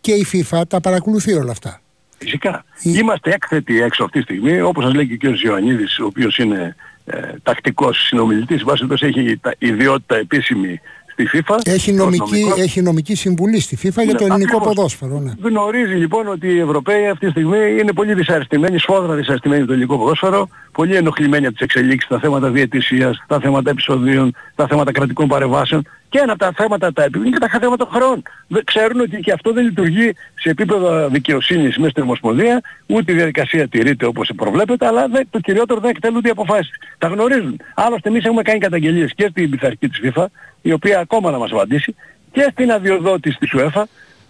και 0.00 0.12
η 0.12 0.26
FIFA 0.32 0.62
τα 0.68 0.80
παρακολουθεί 0.80 1.32
όλα 1.32 1.50
αυτά. 1.50 1.80
Φυσικά. 2.18 2.64
Είμαστε 2.82 3.30
έκθετοι 3.30 3.82
έξω 3.82 4.04
αυτή 4.04 4.18
τη 4.18 4.24
στιγμή, 4.24 4.60
όπως 4.60 4.84
σας 4.84 4.94
λέει 4.94 5.16
και 5.16 5.28
ο 5.28 5.32
κ. 5.32 5.40
Ιωαννίδης, 5.40 5.98
ο 5.98 6.04
οποίος 6.04 6.38
είναι 6.38 6.76
ε, 7.12 7.34
τακτικός 7.42 8.06
συνομιλητής, 8.06 8.62
βάσει 8.62 8.86
έχει 9.02 9.38
τα 9.38 9.54
ιδιότητα 9.58 10.16
επίσημη 10.16 10.80
στη 11.26 11.42
FIFA. 11.46 11.56
Έχει 11.64 11.92
νομική, 11.92 12.44
έχει 12.58 12.82
νομική 12.82 13.14
συμβουλή 13.14 13.60
στη 13.60 13.78
FIFA 13.82 14.04
για 14.04 14.14
το 14.14 14.26
ναι, 14.26 14.34
ελληνικό 14.34 14.60
ποδόσφαιρο. 14.60 15.18
Ναι. 15.18 15.32
Γνωρίζει 15.42 15.94
λοιπόν 15.94 16.28
ότι 16.28 16.48
οι 16.48 16.58
Ευρωπαίοι 16.60 17.06
αυτή 17.06 17.24
τη 17.24 17.30
στιγμή 17.30 17.58
είναι 17.80 17.92
πολύ 17.92 18.14
δυσαρεστημένοι, 18.14 18.78
σφόδρα 18.78 19.14
δυσαρεστημένοι 19.14 19.64
το 19.64 19.72
ελληνικό 19.72 19.98
ποδόσφαιρο, 19.98 20.48
πολύ 20.72 20.96
ενοχλημένοι 20.96 21.46
από 21.46 21.54
τις 21.54 21.64
εξελίξεις, 21.64 22.08
τα 22.08 22.18
θέματα 22.18 22.50
διαιτησίας, 22.50 23.24
τα 23.26 23.40
θέματα 23.40 23.70
επεισοδίων, 23.70 24.34
τα 24.54 24.66
θέματα 24.66 24.92
κρατικών 24.92 25.28
παρεμβάσεων 25.28 25.82
και 26.10 26.18
ένα 26.18 26.32
από 26.32 26.40
τα 26.44 26.52
θέματα 26.56 26.92
τα 26.92 27.02
επίπεδα 27.02 27.30
και 27.30 27.38
τα 27.38 27.48
θέματα 27.48 27.76
των 27.76 27.88
χρεών. 27.94 28.22
Ξέρουν 28.64 29.00
ότι 29.00 29.16
και 29.16 29.32
αυτό 29.32 29.52
δεν 29.52 29.64
λειτουργεί 29.64 30.12
σε 30.34 30.50
επίπεδο 30.50 31.08
δικαιοσύνης 31.08 31.76
μέσα 31.76 31.90
στην 31.90 32.02
Ομοσπονδία, 32.02 32.60
ούτε 32.86 33.12
η 33.12 33.14
διαδικασία 33.14 33.68
τηρείται 33.68 34.06
όπως 34.06 34.30
προβλέπεται, 34.36 34.86
αλλά 34.86 35.08
δεν, 35.08 35.26
το 35.30 35.38
κυριότερο 35.38 35.80
δεν 35.80 35.90
εκτελούνται 35.90 36.28
οι 36.28 36.30
αποφάσεις. 36.30 36.70
Τα 36.98 37.08
γνωρίζουν. 37.08 37.60
Άλλωστε 37.74 38.08
εμείς 38.08 38.24
έχουμε 38.24 38.42
κάνει 38.42 38.58
καταγγελίες 38.58 39.12
και 39.14 39.26
στην 39.30 39.50
πειθαρχική 39.50 39.88
της 39.88 40.00
FIFA, 40.04 40.24
η 40.62 40.72
οποία 40.72 40.98
ακόμα 40.98 41.30
να 41.30 41.38
μας 41.38 41.50
απαντήσει, 41.50 41.94
και 42.32 42.48
στην 42.52 42.72
αδειοδότηση 42.72 43.38
της 43.38 43.50
UEFA, 43.56 43.82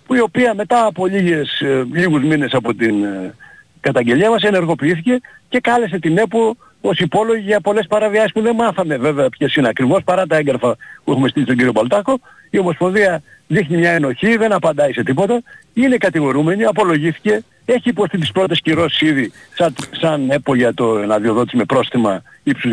που 0.06 0.14
η 0.14 0.20
οποία 0.20 0.54
μετά 0.54 0.86
από 0.86 1.06
λίγες, 1.06 1.60
ε, 1.60 1.86
λίγους 1.92 2.22
μήνες 2.22 2.52
από 2.52 2.74
την 2.74 3.04
ε, 3.04 3.34
καταγγελία 3.80 4.30
μας 4.30 4.42
ενεργοποιήθηκε 4.42 5.20
και 5.48 5.60
κάλεσε 5.60 5.98
την 5.98 6.18
ΕΠΟ 6.18 6.56
ως 6.80 6.98
υπόλογη 6.98 7.40
για 7.40 7.60
πολλές 7.60 7.86
παραβιάσεις 7.86 8.32
που 8.32 8.40
δεν 8.40 8.54
μάθαμε 8.54 8.96
βέβαια 8.96 9.28
ποιες 9.28 9.54
είναι 9.54 9.68
ακριβώς 9.68 10.02
παρά 10.04 10.26
τα 10.26 10.36
έγγραφα 10.36 10.76
που 11.04 11.12
έχουμε 11.12 11.28
στείλει 11.28 11.44
στον 11.44 11.56
κύριο 11.56 11.72
Παλτάκο. 11.72 12.20
Η 12.50 12.58
Ομοσπονδία 12.58 13.22
δείχνει 13.46 13.76
μια 13.76 13.90
ενοχή, 13.90 14.36
δεν 14.36 14.52
απαντάει 14.52 14.92
σε 14.92 15.02
τίποτα, 15.02 15.42
είναι 15.74 15.96
κατηγορούμενη, 15.96 16.64
απολογήθηκε, 16.64 17.42
έχει 17.64 17.88
υποστεί 17.88 18.18
τις 18.18 18.32
πρώτες 18.32 18.60
κυρώσεις 18.60 19.00
ήδη 19.00 19.32
σαν, 19.54 19.74
σαν 19.90 20.30
ΕΠΟ 20.30 20.54
για 20.54 20.74
το 20.74 20.94
αδειοδότηση 21.10 21.56
με 21.56 21.64
πρόστιμα 21.64 22.22
ύψους 22.42 22.72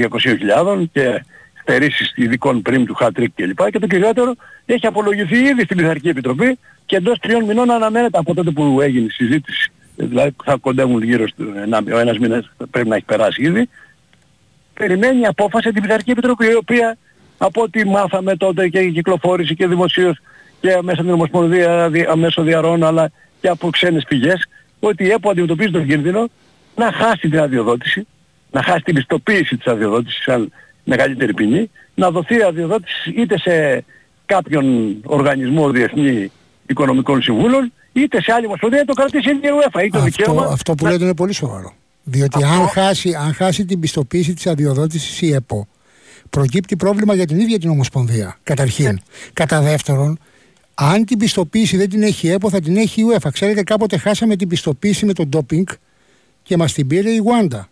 200.000 0.65 0.83
και 0.91 1.23
στερήσεις 1.67 2.13
ειδικών 2.15 2.61
πριν 2.61 2.85
του 2.85 2.93
Χατρίκ 2.93 3.31
κλπ. 3.35 3.69
Και 3.69 3.79
το 3.79 3.87
κυριότερο 3.87 4.35
έχει 4.65 4.87
απολογηθεί 4.87 5.37
ήδη 5.37 5.61
στην 5.61 5.77
Πειθαρχική 5.77 6.09
Επιτροπή 6.09 6.57
και 6.85 6.95
εντός 6.95 7.19
τριών 7.19 7.43
μηνών 7.43 7.71
αναμένεται 7.71 8.17
από 8.17 8.33
τότε 8.33 8.51
που 8.51 8.81
έγινε 8.81 9.05
η 9.05 9.09
συζήτηση 9.09 9.71
δηλαδή 9.97 10.35
θα 10.43 10.55
κοντεύουν 10.55 11.03
γύρω 11.03 11.27
στο 11.27 11.43
ένα, 11.55 11.81
ο 11.93 11.97
ένας 11.97 12.17
μήνας 12.17 12.51
πρέπει 12.71 12.87
να 12.89 12.95
έχει 12.95 13.05
περάσει 13.05 13.41
ήδη, 13.41 13.69
περιμένει 14.73 15.25
απόφαση 15.25 15.71
την 15.71 15.81
Πειθαρχική 15.81 16.11
Επιτροπή, 16.11 16.45
η 16.45 16.55
οποία 16.55 16.97
από 17.37 17.61
ό,τι 17.61 17.85
μάθαμε 17.85 18.35
τότε 18.35 18.67
και 18.67 18.89
κυκλοφόρησε 18.89 19.53
και 19.53 19.67
δημοσίως 19.67 20.19
και 20.59 20.79
μέσα 20.81 21.01
στην 21.01 21.13
Ομοσπονδία 21.13 21.91
μέσω 22.15 22.41
διαρών 22.41 22.83
αλλά 22.83 23.11
και 23.41 23.47
από 23.47 23.69
ξένες 23.69 24.03
πηγές, 24.07 24.47
ότι 24.79 25.03
η 25.03 25.09
ΕΠΟ 25.09 25.29
αντιμετωπίζει 25.29 25.71
τον 25.71 25.87
κίνδυνο 25.87 26.27
να 26.75 26.91
χάσει 26.91 27.29
την 27.29 27.39
αδειοδότηση, 27.39 28.07
να 28.51 28.63
χάσει 28.63 28.83
την 28.83 28.95
πιστοποίηση 28.95 29.57
της 29.57 29.67
αδειοδότησης 29.67 30.23
σαν 30.23 30.51
μεγαλύτερη 30.87 31.33
ποινή, 31.33 31.69
να 31.95 32.11
δοθεί 32.11 32.41
αδειοδότηση 32.41 33.13
είτε 33.15 33.39
σε 33.39 33.85
κάποιον 34.25 34.97
οργανισμό 35.03 35.69
διεθνή 35.69 36.31
οικονομικών 36.67 37.21
συμβούλων, 37.21 37.71
είτε 37.93 38.21
σε 38.21 38.31
άλλη 38.31 38.45
ομοσπονδία 38.45 38.85
το 38.85 38.93
κρατήσει 38.93 39.29
η 39.29 39.39
UEFA 39.41 39.83
ή 39.83 39.89
το 39.89 39.99
αυτό, 39.99 40.47
Αυτό 40.51 40.75
που 40.75 40.85
λέτε 40.85 41.03
είναι 41.03 41.15
πολύ 41.15 41.33
σοβαρό. 41.33 41.73
Διότι 42.03 42.43
αν, 42.43 42.67
χάσει, 42.67 43.13
αν 43.13 43.33
χάσει 43.33 43.65
την 43.65 43.79
πιστοποίηση 43.79 44.33
της 44.33 44.47
αδειοδότησης 44.47 45.21
η 45.21 45.33
ΕΠΟ, 45.33 45.67
προκύπτει 46.29 46.75
πρόβλημα 46.75 47.15
για 47.15 47.25
την 47.25 47.39
ίδια 47.39 47.59
την 47.59 47.69
Ομοσπονδία. 47.69 48.37
Καταρχήν. 48.43 48.85
Ναι. 48.85 48.93
Κατά 49.33 49.61
δεύτερον, 49.61 50.19
αν 50.73 51.05
την 51.05 51.17
πιστοποίηση 51.17 51.77
δεν 51.77 51.89
την 51.89 52.03
έχει 52.03 52.27
η 52.27 52.31
ΕΠΟ, 52.31 52.49
θα 52.49 52.59
την 52.59 52.77
έχει 52.77 53.01
η 53.01 53.05
UEFA. 53.11 53.29
Ξέρετε, 53.33 53.63
κάποτε 53.63 53.97
χάσαμε 53.97 54.35
την 54.35 54.47
πιστοποίηση 54.47 55.05
με 55.05 55.13
τον 55.13 55.27
ντόπινγκ 55.27 55.65
και 56.43 56.57
μας 56.57 56.73
την 56.73 56.87
πήρε 56.87 57.09
η 57.09 57.17
Γουάντα. 57.17 57.69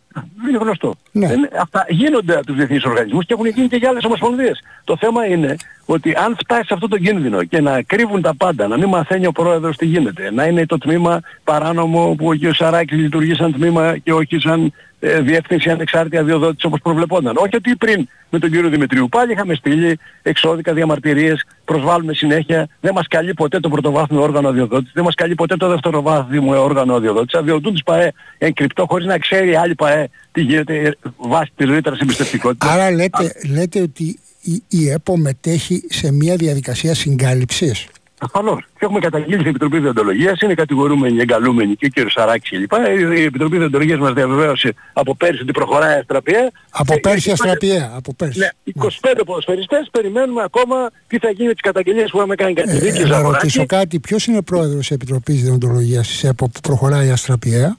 Είναι 0.50 0.58
γνωστό. 0.58 0.96
Ναι. 1.12 1.28
αυτά 1.60 1.86
γίνονται 1.90 2.36
από 2.36 2.46
τους 2.46 2.56
διεθνείς 2.56 2.84
οργανισμούς 2.86 3.26
και 3.26 3.34
έχουν 3.34 3.46
γίνει 3.46 3.68
και 3.68 3.76
για 3.76 3.90
άλλες 3.90 4.04
ομοσπονδίες. 4.04 4.64
Το 4.84 4.98
θέμα 4.98 5.26
είναι 5.26 5.56
ότι 5.86 6.14
αν 6.14 6.36
φτάσει 6.40 6.68
σε 6.68 6.74
αυτό 6.74 6.88
το 6.88 6.98
κίνδυνο 6.98 7.44
και 7.44 7.62
να 7.62 7.82
κρύβουν 7.82 8.22
τα 8.22 8.36
πάντα, 8.36 8.68
να 8.68 8.78
μην 8.78 8.90
μαθαίνει 8.90 9.26
ο 9.26 9.32
πρόεδρος 9.32 9.78
τι 9.78 9.86
γίνεται, 9.86 10.32
να 10.32 10.46
είναι 10.46 10.66
το 10.66 10.78
τμήμα 10.78 11.20
παράνομο 11.44 12.16
που 12.18 12.28
ο 12.28 12.36
κ. 12.36 12.54
Σαράκης 12.54 12.98
λειτουργεί 12.98 13.36
σαν 13.36 13.54
τμήμα 13.54 13.98
και 13.98 14.14
όχι 14.14 14.40
σαν 14.40 14.74
ε, 15.06 15.22
διεύθυνση 15.22 15.70
ανεξάρτητη 15.70 16.18
αδειοδότηση 16.18 16.66
όπως 16.66 16.80
προβλεπόταν. 16.84 17.38
Όχι 17.38 17.56
ότι 17.56 17.76
πριν 17.76 18.08
με 18.30 18.40
τον 18.40 18.52
κύριο 18.52 18.70
Δημητρίου 18.70 19.10
πάλι 19.10 19.32
είχαμε 19.32 19.56
στείλει 19.56 20.00
εξώδικα 20.22 20.74
διαμαρτυρίες, 20.74 21.46
προσβάλλουμε 21.66 22.14
συνέχεια, 22.14 22.68
δεν 22.80 22.94
μας 22.94 23.08
καλεί 23.08 23.34
ποτέ 23.34 23.60
το 23.60 23.70
πρωτοβάθμιο 23.70 24.22
όργανο 24.22 24.48
αδειοδότησης, 24.48 24.94
δεν 24.94 25.04
μας 25.04 25.16
καλεί 25.16 25.36
ποτέ 25.36 25.58
το 25.58 25.68
δευτεροβάθμιο 25.68 26.64
όργανο 26.64 26.94
αδειοδότησης, 26.94 27.40
αδειοδοτούν 27.40 27.74
τις 27.74 27.84
ΠαΕ 27.84 28.12
εγκρυπτό 28.38 28.86
χωρίς 28.90 29.06
να 29.06 29.18
ξέρει 29.18 29.56
άλλη 29.56 29.76
ΠαΕ 29.76 30.08
τι 30.32 30.42
γίνεται 30.42 30.76
ε, 30.76 30.92
βάσει 31.18 31.52
της 31.56 31.70
ρήτρας 31.70 32.00
εμπιστευτικότητας. 32.00 32.70
Άρα 32.70 32.92
λέτε, 32.92 33.32
λέτε 33.54 33.82
ότι 33.82 34.20
η, 34.42 34.64
η 34.68 34.90
ΕΠΟ 34.90 35.18
μετέχει 35.18 35.84
σε 35.90 36.12
μια 36.12 36.36
διαδικασία 36.36 36.94
συγκάλυψης; 36.96 37.88
Ασφαλώς. 38.26 38.64
Και 38.80 38.86
έχουμε 38.86 39.00
καταγγείλει 39.00 39.36
στην 39.36 39.48
Επιτροπή 39.48 39.80
Διοντολογίας, 39.80 40.40
είναι 40.42 40.54
κατηγορούμενοι, 40.54 41.20
εγκαλούμενοι 41.20 41.76
και 41.76 41.86
ο 41.86 42.06
κ. 42.06 42.10
Σαράκης 42.10 42.50
κλπ. 42.50 42.72
Η 43.18 43.24
Επιτροπή 43.24 43.58
Διοντολογίας 43.58 44.00
μας 44.00 44.14
διαβεβαίωσε 44.14 44.74
από 44.94 45.16
πέρσι 45.16 45.42
ότι 45.42 45.52
προχωράει 45.52 46.00
αστραπιαία. 46.00 46.52
Από 46.70 47.00
πέρσι 47.00 47.32
αστραπιαία. 47.32 47.92
Από 47.96 48.14
πέρσι. 48.14 48.40
Ναι, 48.40 48.50
25 48.74 48.90
ναι. 49.18 49.24
ποδοσφαιριστές 49.24 49.90
περιμένουμε 49.92 50.42
ακόμα 50.44 50.92
τι 51.08 51.18
θα 51.18 51.30
γίνει 51.30 51.48
με 51.48 51.54
τις 51.54 51.62
καταγγελίες 51.62 52.10
που 52.12 52.18
έχουμε 52.18 52.36
κάνει 52.36 52.54
κάτι. 52.54 52.88
Ε, 52.88 53.06
να 53.06 53.22
ρωτήσω 53.22 53.66
κάτι, 53.66 54.00
ποιος 54.00 54.26
είναι 54.26 54.42
πρόεδρος 54.42 54.80
της 54.80 54.92
Επιτροπής 54.92 55.44
Διοντολογίας 55.44 56.08
της 56.08 56.24
ΕΠΟ 56.24 56.46
που 56.46 56.60
προχωράει 56.62 57.10
αστραπιαία. 57.10 57.78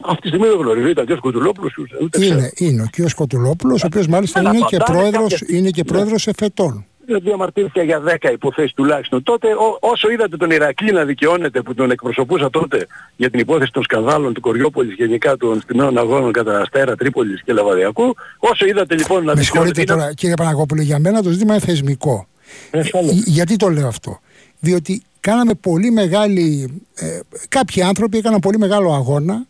Αυτή 0.00 0.20
τη 0.22 0.28
στιγμή 0.28 0.46
δεν 0.46 0.58
γνωρίζω. 0.58 0.88
Ήταν 0.88 1.06
και 1.06 1.12
ο 1.12 1.16
Σκοτουλόπουλος. 1.16 1.74
Ούτε 2.02 2.24
είναι, 2.24 2.52
είναι 2.56 2.82
ο 2.82 2.86
κ. 2.92 3.08
Σκοτουλόπουλος, 3.08 3.82
ο 3.82 3.86
οποίος 3.86 4.06
μάλιστα 4.06 4.40
είναι 4.40 4.58
και, 4.66 4.76
πρόεδρος, 4.76 5.40
είναι 5.46 5.70
και 5.70 5.84
πρόεδρος 5.84 6.26
εφετών 6.26 6.84
διαμαρτύρθηκα 7.18 7.82
για 7.82 8.02
10 8.20 8.32
υποθέσεις 8.32 8.72
τουλάχιστον. 8.72 9.22
Τότε 9.22 9.48
ό, 9.48 9.78
όσο 9.80 10.10
είδατε 10.10 10.36
τον 10.36 10.50
Ηρακλή 10.50 10.92
να 10.92 11.04
δικαιώνεται 11.04 11.62
που 11.62 11.74
τον 11.74 11.90
εκπροσωπούσα 11.90 12.50
τότε 12.50 12.86
για 13.16 13.30
την 13.30 13.40
υπόθεση 13.40 13.72
των 13.72 13.82
σκανδάλων 13.82 14.32
του 14.32 14.40
Κοριόπολης 14.40 14.94
γενικά 14.94 15.36
των 15.36 15.60
στιγμαίων 15.60 15.98
αγώνων 15.98 16.32
κατά 16.32 16.60
Αστέρα, 16.60 16.96
Τρίπολης 16.96 17.42
και 17.42 17.52
Λαβαδιακού, 17.52 18.14
όσο 18.38 18.66
είδατε 18.66 18.94
λοιπόν 18.94 19.24
να 19.24 19.34
δικαιώνεται... 19.34 19.38
Με 19.38 19.42
συγχωρείτε 19.42 19.84
τώρα 19.84 20.14
κύριε 20.14 20.34
Παναγόπουλο, 20.34 20.82
για 20.82 20.98
μένα 20.98 21.22
το 21.22 21.30
ζήτημα 21.30 21.52
είναι 21.52 21.62
θεσμικό. 21.62 22.26
Ε, 22.70 22.82
γιατί 23.24 23.56
το 23.56 23.68
λέω 23.68 23.86
αυτό; 23.86 24.20
Διότι 24.60 25.02
κάναμε 25.20 25.54
πολύ 25.54 25.90
μεγάλη... 25.90 26.74
Ε, 26.94 27.18
κάποιοι 27.48 27.82
άνθρωποι 27.82 28.18
έκαναν 28.18 28.40
πολύ 28.40 28.58
μεγάλο 28.58 28.94
αγώνα 28.94 29.46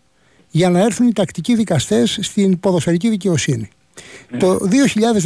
για 0.51 0.71
να 0.71 0.81
έρθουν 0.81 1.07
οι 1.07 1.13
τακτικοί 1.13 1.55
δικαστές 1.55 2.19
στην 2.23 2.61
ποδοσφαιρική 2.61 3.09
δικαιοσύνη. 3.09 3.69
Ναι. 4.31 4.39
Το 4.39 4.59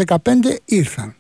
2015 0.07 0.17
ήρθαν 0.65 1.15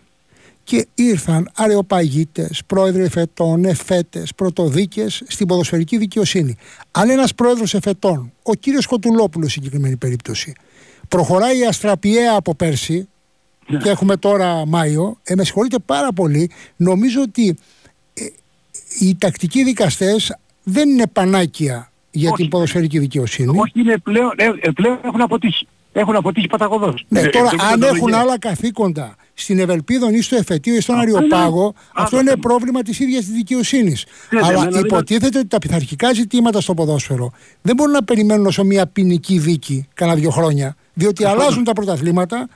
και 0.65 0.87
ήρθαν 0.95 1.51
αρεοπαγίτες, 1.55 2.62
πρόεδροι 2.67 3.03
εφετών, 3.03 3.65
εφέτες, 3.65 4.35
πρωτοδίκες 4.35 5.23
στην 5.27 5.47
ποδοσφαιρική 5.47 5.99
δικαιοσύνη. 5.99 6.57
Αν 6.91 7.11
ένας 7.11 7.35
πρόεδρος 7.35 7.75
εφετών, 7.75 8.33
ο 8.43 8.55
κύριος 8.55 8.87
Κοτουλόπουλος 8.87 9.53
συγκεκριμένη 9.53 9.97
περίπτωση, 9.97 10.53
προχωράει 11.09 11.65
αστραπιαία 11.65 12.35
από 12.37 12.55
πέρσι 12.55 13.09
ναι. 13.67 13.79
και 13.79 13.89
έχουμε 13.89 14.17
τώρα 14.17 14.67
Μάιο, 14.67 15.19
ε, 15.23 15.35
με 15.35 15.45
συγχωρείτε 15.45 15.79
πάρα 15.87 16.12
πολύ, 16.12 16.51
νομίζω 16.77 17.23
ότι 17.23 17.59
ε, 18.15 18.25
οι 19.01 19.17
τακτικοί 19.17 19.65
δικαστές 19.65 20.37
δεν 20.62 20.89
είναι 20.89 21.07
πανάκια 21.07 21.93
για 22.11 22.33
την 22.33 22.49
ποδοσφαιρική 22.49 22.99
δικαιοσύνη. 22.99 23.59
Όχι, 23.59 23.81
είναι 23.81 23.99
πλέον, 23.99 24.33
ε, 24.37 24.45
ε 24.61 24.71
πλέον 24.71 24.99
έχουν 25.05 25.21
αποτύχει. 25.21 25.67
Έχουν 25.93 26.17
αποτύχει 26.17 26.47
παταγωδός. 26.47 27.05
Ναι, 27.09 27.27
τώρα 27.27 27.51
αν 27.73 27.83
έχουν 27.83 28.15
άλλα 28.15 28.39
καθήκοντα 28.39 29.17
στην 29.35 29.59
Ευελπίδων 29.59 30.14
ή 30.14 30.20
στο 30.20 30.37
Εφετείο 30.37 30.74
ή 30.74 30.80
στον 30.80 30.99
Αριοπάγο, 30.99 31.74
αυτό 31.95 32.20
είναι 32.20 32.37
πρόβλημα 32.37 32.82
της 32.82 32.99
ίδιας 32.99 33.24
της 33.24 33.35
δικαιοσύνης. 33.35 34.05
Αλλά 34.43 34.68
υποτίθεται 34.85 35.39
ότι 35.39 35.49
τα 35.49 35.59
πειθαρχικά 35.59 36.12
ζητήματα 36.12 36.61
στο 36.61 36.74
ποδόσφαιρο 36.74 37.32
δεν 37.62 37.74
μπορούν 37.74 37.93
να 37.93 38.05
περιμένουν 38.05 38.47
όσο 38.47 38.64
μια 38.64 38.87
ποινική 38.87 39.39
δίκη 39.39 39.89
κάνα 39.95 40.14
δύο 40.14 40.30
χρόνια. 40.30 40.76
Διότι 40.97 41.24
αλλάζουν 41.24 41.64
τα 41.64 41.72
πρωταθλήματα, 41.72 42.49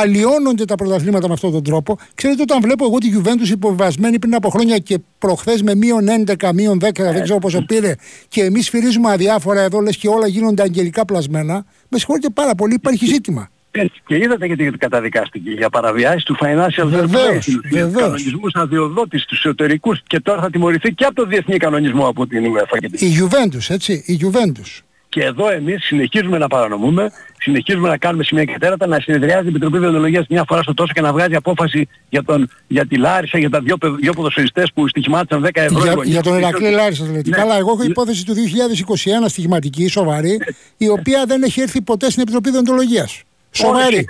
αλλοιώνονται 0.00 0.64
τα 0.64 0.74
πρωταθλήματα 0.74 1.26
με 1.28 1.32
αυτόν 1.32 1.52
τον 1.52 1.62
τρόπο. 1.62 1.98
Ξέρετε, 2.14 2.42
όταν 2.42 2.60
βλέπω 2.60 2.84
εγώ 2.84 2.98
τη 2.98 3.12
Juventus 3.16 3.48
υποβιβασμένη 3.48 4.18
πριν 4.18 4.34
από 4.34 4.48
χρόνια 4.48 4.78
και 4.78 4.98
προχθές 5.18 5.62
με 5.62 5.74
μείον 5.74 6.06
11, 6.26 6.50
μείον 6.54 6.78
10, 6.84 6.90
δεν 6.94 7.22
ξέρω 7.22 7.38
πόσο 7.38 7.64
πήρε, 7.64 7.94
και 8.28 8.42
εμείς 8.42 8.68
φυρίζουμε 8.68 9.10
αδιάφορα 9.10 9.60
εδώ, 9.60 9.80
λες 9.80 9.96
και 9.96 10.08
όλα 10.08 10.26
γίνονται 10.26 10.62
αγγελικά 10.62 11.04
πλασμένα, 11.04 11.64
με 11.88 11.98
συγχωρείτε 11.98 12.28
πάρα 12.28 12.54
πολύ, 12.54 12.74
υπάρχει 12.74 13.06
ζήτημα. 13.06 13.48
Έτσι. 13.80 14.02
Και 14.06 14.16
είδατε 14.16 14.46
γιατί 14.46 14.70
καταδικάστηκε 14.78 15.50
για 15.50 15.70
παραβιάσεις 15.70 16.22
του 16.22 16.36
financial 16.40 16.94
fair 16.94 17.04
play, 17.04 17.38
τους 17.44 17.92
κανονισμούς 17.92 18.54
αδειοδότης, 18.54 19.24
τους 19.24 19.38
εσωτερικούς 19.38 20.02
και 20.06 20.20
τώρα 20.20 20.40
θα 20.40 20.50
τιμωρηθεί 20.50 20.94
και 20.94 21.04
από 21.04 21.14
το 21.14 21.24
διεθνή 21.26 21.56
κανονισμό 21.56 22.08
από 22.08 22.26
την 22.26 22.44
UEFA. 22.44 22.92
Η 22.92 23.18
Juventus, 23.20 23.74
έτσι, 23.74 24.02
η 24.06 24.20
Juventus. 24.22 24.80
Και 25.16 25.22
εδώ 25.22 25.50
εμείς 25.50 25.84
συνεχίζουμε 25.84 26.38
να 26.38 26.46
παρανομούμε, 26.46 27.10
συνεχίζουμε 27.38 27.88
να 27.88 27.96
κάνουμε 27.96 28.24
σημεία 28.24 28.44
και 28.44 28.56
τέρατα, 28.58 28.86
να 28.86 29.00
συνεδριάζει 29.00 29.44
η 29.44 29.48
Επιτροπή 29.48 29.78
Διοντολογίας 29.78 30.26
μια 30.28 30.44
φορά 30.48 30.62
στο 30.62 30.74
τόσο 30.74 30.92
και 30.92 31.00
να 31.00 31.12
βγάζει 31.12 31.34
απόφαση 31.34 31.88
για, 32.08 32.22
τον, 32.22 32.50
για 32.66 32.86
τη 32.86 32.96
Λάρισα, 32.96 33.38
για 33.38 33.50
τα 33.50 33.60
δύο, 33.60 33.76
δύο 34.00 34.12
ποδοσφαιριστές 34.12 34.72
που 34.74 34.88
στοιχημάτισαν 34.88 35.44
10 35.44 35.50
ευρώ. 35.52 35.82
Για, 35.82 35.94
για 36.04 36.22
τον 36.22 36.34
Ερακλή 36.34 36.70
Λάρισα 36.70 37.04
δηλαδή. 37.04 37.30
Ναι. 37.30 37.36
Καλά, 37.36 37.56
εγώ 37.56 37.70
έχω 37.70 37.82
υπόθεση 37.82 38.24
του 38.24 38.34
2021 38.34 39.28
στοιχηματική, 39.28 39.88
σοβαρή, 39.88 40.40
η 40.76 40.88
οποία 40.88 41.24
δεν 41.26 41.42
έχει 41.42 41.60
έρθει 41.60 41.82
ποτέ 41.82 42.10
στην 42.10 42.22
Επιτροπή 42.22 42.50
Διοντολογίας. 42.50 43.22
Σοβαρή. 43.56 44.08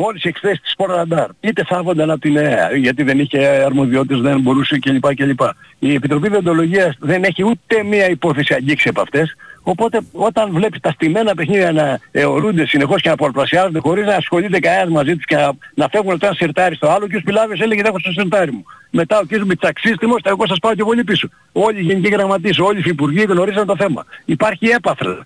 Όλες 0.00 0.24
οι 0.24 0.28
εκθέσεις 0.28 0.60
της 0.60 0.70
Σποραντάρ, 0.70 1.28
είτε 1.40 1.64
θάβονταν 1.64 2.10
από 2.10 2.20
την 2.20 2.36
ΕΕ, 2.36 2.76
γιατί 2.76 3.02
δεν 3.02 3.18
είχε 3.18 3.38
αρμοδιότητες, 3.46 4.20
δεν 4.20 4.40
μπορούσε 4.40 4.78
κλπ. 4.78 5.14
κλπ. 5.14 5.40
Η 5.78 5.94
Επιτροπή 5.94 6.28
Διοντολογίας 6.28 6.96
δεν 6.98 7.24
έχει 7.24 7.44
ούτε 7.44 7.82
μία 7.82 8.08
υπόθεση 8.10 8.54
αγγίξει 8.54 8.88
από 8.88 9.00
αυτές, 9.00 9.36
Οπότε 9.70 10.00
όταν 10.12 10.50
βλέπεις 10.52 10.80
τα 10.80 10.90
στημένα 10.90 11.34
παιχνίδια 11.34 11.72
να 11.72 12.00
αιωρούνται 12.10 12.66
συνεχώς 12.66 13.02
και 13.02 13.08
να 13.08 13.16
πολλαπλασιάζονται 13.16 13.78
χωρίς 13.78 14.06
να 14.06 14.14
ασχολείται 14.14 14.58
κανένας 14.58 14.88
μαζί 14.88 15.16
τους 15.16 15.24
και 15.24 15.36
να, 15.36 15.52
να 15.74 15.88
φεύγουν 15.88 16.18
το 16.18 16.26
ένα 16.26 16.34
σιρτάρι 16.34 16.74
στο 16.74 16.88
άλλο 16.88 17.08
και 17.08 17.16
ο 17.16 17.18
Σπιλάβης 17.18 17.60
έλεγε 17.60 17.82
δεν 17.82 17.90
έχω 17.90 17.98
στο 17.98 18.10
σιρτάρι 18.10 18.52
μου. 18.52 18.64
Μετά 18.90 19.18
ο 19.18 19.22
κ. 19.28 19.44
Μητσαξίστημος, 19.44 20.20
θα 20.22 20.30
εγώ 20.30 20.46
σας 20.46 20.58
πάω 20.58 20.74
και 20.74 20.84
πολύ 20.84 21.04
πίσω. 21.04 21.28
Όλοι 21.52 21.78
οι 21.78 21.82
γενικοί 21.82 22.08
γραμματείς, 22.08 22.58
όλοι 22.58 22.78
οι 22.78 22.82
υπουργοί 22.90 23.22
γνωρίζαν 23.22 23.66
το 23.66 23.76
θέμα. 23.76 24.04
Υπάρχει 24.24 24.66
έπαθλο. 24.66 25.22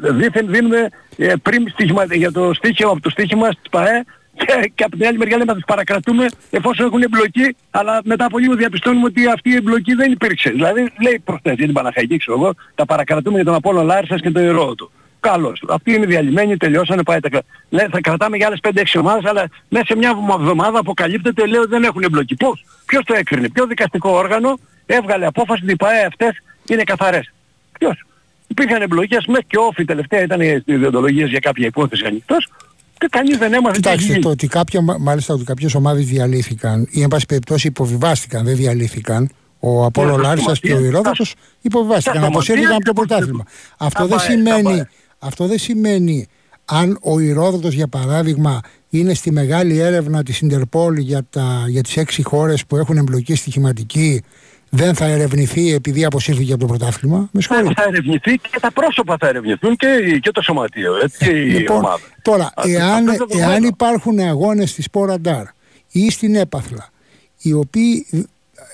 Δήθεν 0.00 0.46
δίνουμε 0.48 0.88
ε, 1.16 1.32
πριν 1.42 1.68
στοιχημα, 1.68 2.04
για 2.04 2.32
το 2.32 2.54
στοίχημα 2.54 2.90
από 2.90 3.00
το 3.00 3.10
στοίχημα 3.10 3.48
της 3.48 3.70
ΠαΕ 3.70 4.04
και, 4.34 4.72
και 4.74 4.84
από 4.84 4.96
την 4.96 5.06
άλλη 5.06 5.18
μεριά 5.18 5.36
λέμε 5.36 5.52
να 5.52 5.54
τους 5.54 5.64
παρακρατούμε 5.66 6.26
εφόσον 6.50 6.86
έχουν 6.86 7.02
εμπλοκή, 7.02 7.56
αλλά 7.70 8.00
μετά 8.04 8.24
από 8.24 8.38
λίγο 8.38 8.54
διαπιστώνουμε 8.54 9.04
ότι 9.06 9.26
αυτή 9.26 9.50
η 9.50 9.54
εμπλοκή 9.54 9.94
δεν 9.94 10.12
υπήρξε. 10.12 10.50
Δηλαδή 10.50 10.92
λέει 11.02 11.22
προχτές 11.24 11.54
για 11.54 11.64
την 11.64 11.74
Παναχαϊκή, 11.74 12.16
ξέρω 12.16 12.38
εγώ, 12.40 12.54
τα 12.74 12.84
παρακρατούμε 12.84 13.36
για 13.36 13.44
τον 13.44 13.54
Απόλλων 13.54 13.86
Λάρισας 13.86 14.20
και 14.20 14.30
τον 14.30 14.42
Ηρώο 14.42 14.74
του. 14.74 14.90
Καλώς. 15.20 15.62
Αυτοί 15.68 15.92
είναι 15.92 16.06
διαλυμένοι, 16.06 16.56
τελειώσανε, 16.56 17.02
πάει 17.02 17.20
τα 17.20 17.42
Λέει, 17.68 17.86
θα 17.90 18.00
κρατάμε 18.00 18.36
για 18.36 18.46
άλλες 18.46 18.58
5-6 18.62 18.82
ομάδες, 18.98 19.24
αλλά 19.24 19.48
μέσα 19.68 19.84
σε 19.86 19.96
μια 19.96 20.16
εβδομάδα 20.38 20.78
αποκαλύπτεται, 20.78 21.46
λέω, 21.46 21.66
δεν 21.66 21.82
έχουν 21.82 22.02
εμπλοκή. 22.02 22.34
Πώς, 22.34 22.64
ποιος 22.86 23.04
το 23.04 23.14
έκρινε, 23.14 23.48
ποιο 23.48 23.66
δικαστικό 23.66 24.10
όργανο 24.10 24.58
έβγαλε 24.86 25.26
απόφαση 25.26 25.62
ότι 25.62 25.72
οι 25.72 25.76
ΠαΕ 25.76 26.04
αυτές 26.04 26.42
είναι 26.68 26.82
καθαρές; 26.82 27.32
Ποιος; 27.78 28.04
Υπήρχαν 28.58 28.82
εμπλοκές, 28.82 29.26
μέχρι 29.26 29.46
και 29.46 29.56
όφη 29.58 29.84
τελευταία 29.84 30.22
ήταν 30.22 30.40
οι 30.40 30.62
ιδεοντολογίες 30.64 31.28
για 31.28 31.38
κάποια 31.38 31.66
υπόθεση 31.66 32.04
ανοιχτός 32.06 32.48
και 32.98 33.06
κανείς 33.10 33.38
δεν 33.38 33.52
έμαθε 33.52 33.76
Κοιτάξτε, 33.76 34.18
το 34.18 34.28
ότι 34.28 34.46
κάποια, 34.46 34.80
μάλιστα 34.98 35.34
ότι 35.34 35.44
κάποιες 35.44 35.74
ομάδες 35.74 36.06
διαλύθηκαν 36.06 36.88
ή 36.90 37.02
εν 37.02 37.08
πάση 37.08 37.26
περιπτώσει 37.26 37.66
υποβιβάστηκαν, 37.66 38.44
δεν 38.44 38.56
διαλύθηκαν, 38.56 39.30
ο 39.58 39.84
Απόλλω 39.84 40.16
ναι, 40.16 40.22
Λάρισας 40.22 40.60
και 40.60 40.72
ο 40.72 40.80
Ηρόδοτος 40.84 41.34
υποβιβάστηκαν, 41.60 42.24
αποσύρθηκαν 42.24 42.72
από 42.72 42.84
το 42.84 42.92
πρωτάθλημα. 42.92 43.44
Αυτό 43.78 44.06
δεν 44.06 44.18
σημαίνει, 44.18 44.84
αυτό 45.18 45.46
δεν 45.46 45.58
σημαίνει 45.58 46.26
αν 46.64 46.98
ο 47.02 47.20
Ηρόδοτος 47.20 47.74
για 47.74 47.88
παράδειγμα 47.88 48.60
είναι 48.88 49.14
στη 49.14 49.32
μεγάλη 49.32 49.78
έρευνα 49.78 50.22
της 50.22 50.40
Ιντερπόλ 50.40 50.96
για, 50.96 51.26
τα, 51.30 51.64
για 51.68 51.82
τις 51.82 51.96
έξι 51.96 52.22
χώρες 52.22 52.66
που 52.66 52.76
έχουν 52.76 52.96
εμπλοκή 52.96 53.34
στοιχηματική 53.34 54.22
δεν 54.70 54.94
θα 54.94 55.04
ερευνηθεί 55.04 55.72
επειδή 55.74 56.04
αποσύρθηκε 56.04 56.52
από 56.52 56.60
το 56.60 56.66
πρωτάθλημα. 56.66 57.28
Με 57.32 57.40
θα, 57.40 57.62
θα 57.76 57.84
ερευνηθεί 57.86 58.38
και 58.38 58.58
τα 58.60 58.72
πρόσωπα 58.72 59.16
θα 59.20 59.28
ερευνηθούν 59.28 59.76
και, 59.76 60.18
και 60.22 60.30
το 60.30 60.42
σωματείο 60.42 60.96
έτσι, 61.02 61.24
και 61.24 61.30
η 61.30 61.50
λοιπόν, 61.50 61.76
ομάδα. 61.76 62.00
Τώρα, 62.22 62.52
εάν, 62.64 63.04
εάν 63.38 63.62
υπάρχουν 63.62 64.18
αγώνες 64.18 64.70
στη 64.70 64.82
Σποραντάρ 64.82 65.44
ή 65.90 66.10
στην 66.10 66.34
Έπαθλα 66.34 66.90
οι 67.38 67.52
οποίοι 67.52 68.06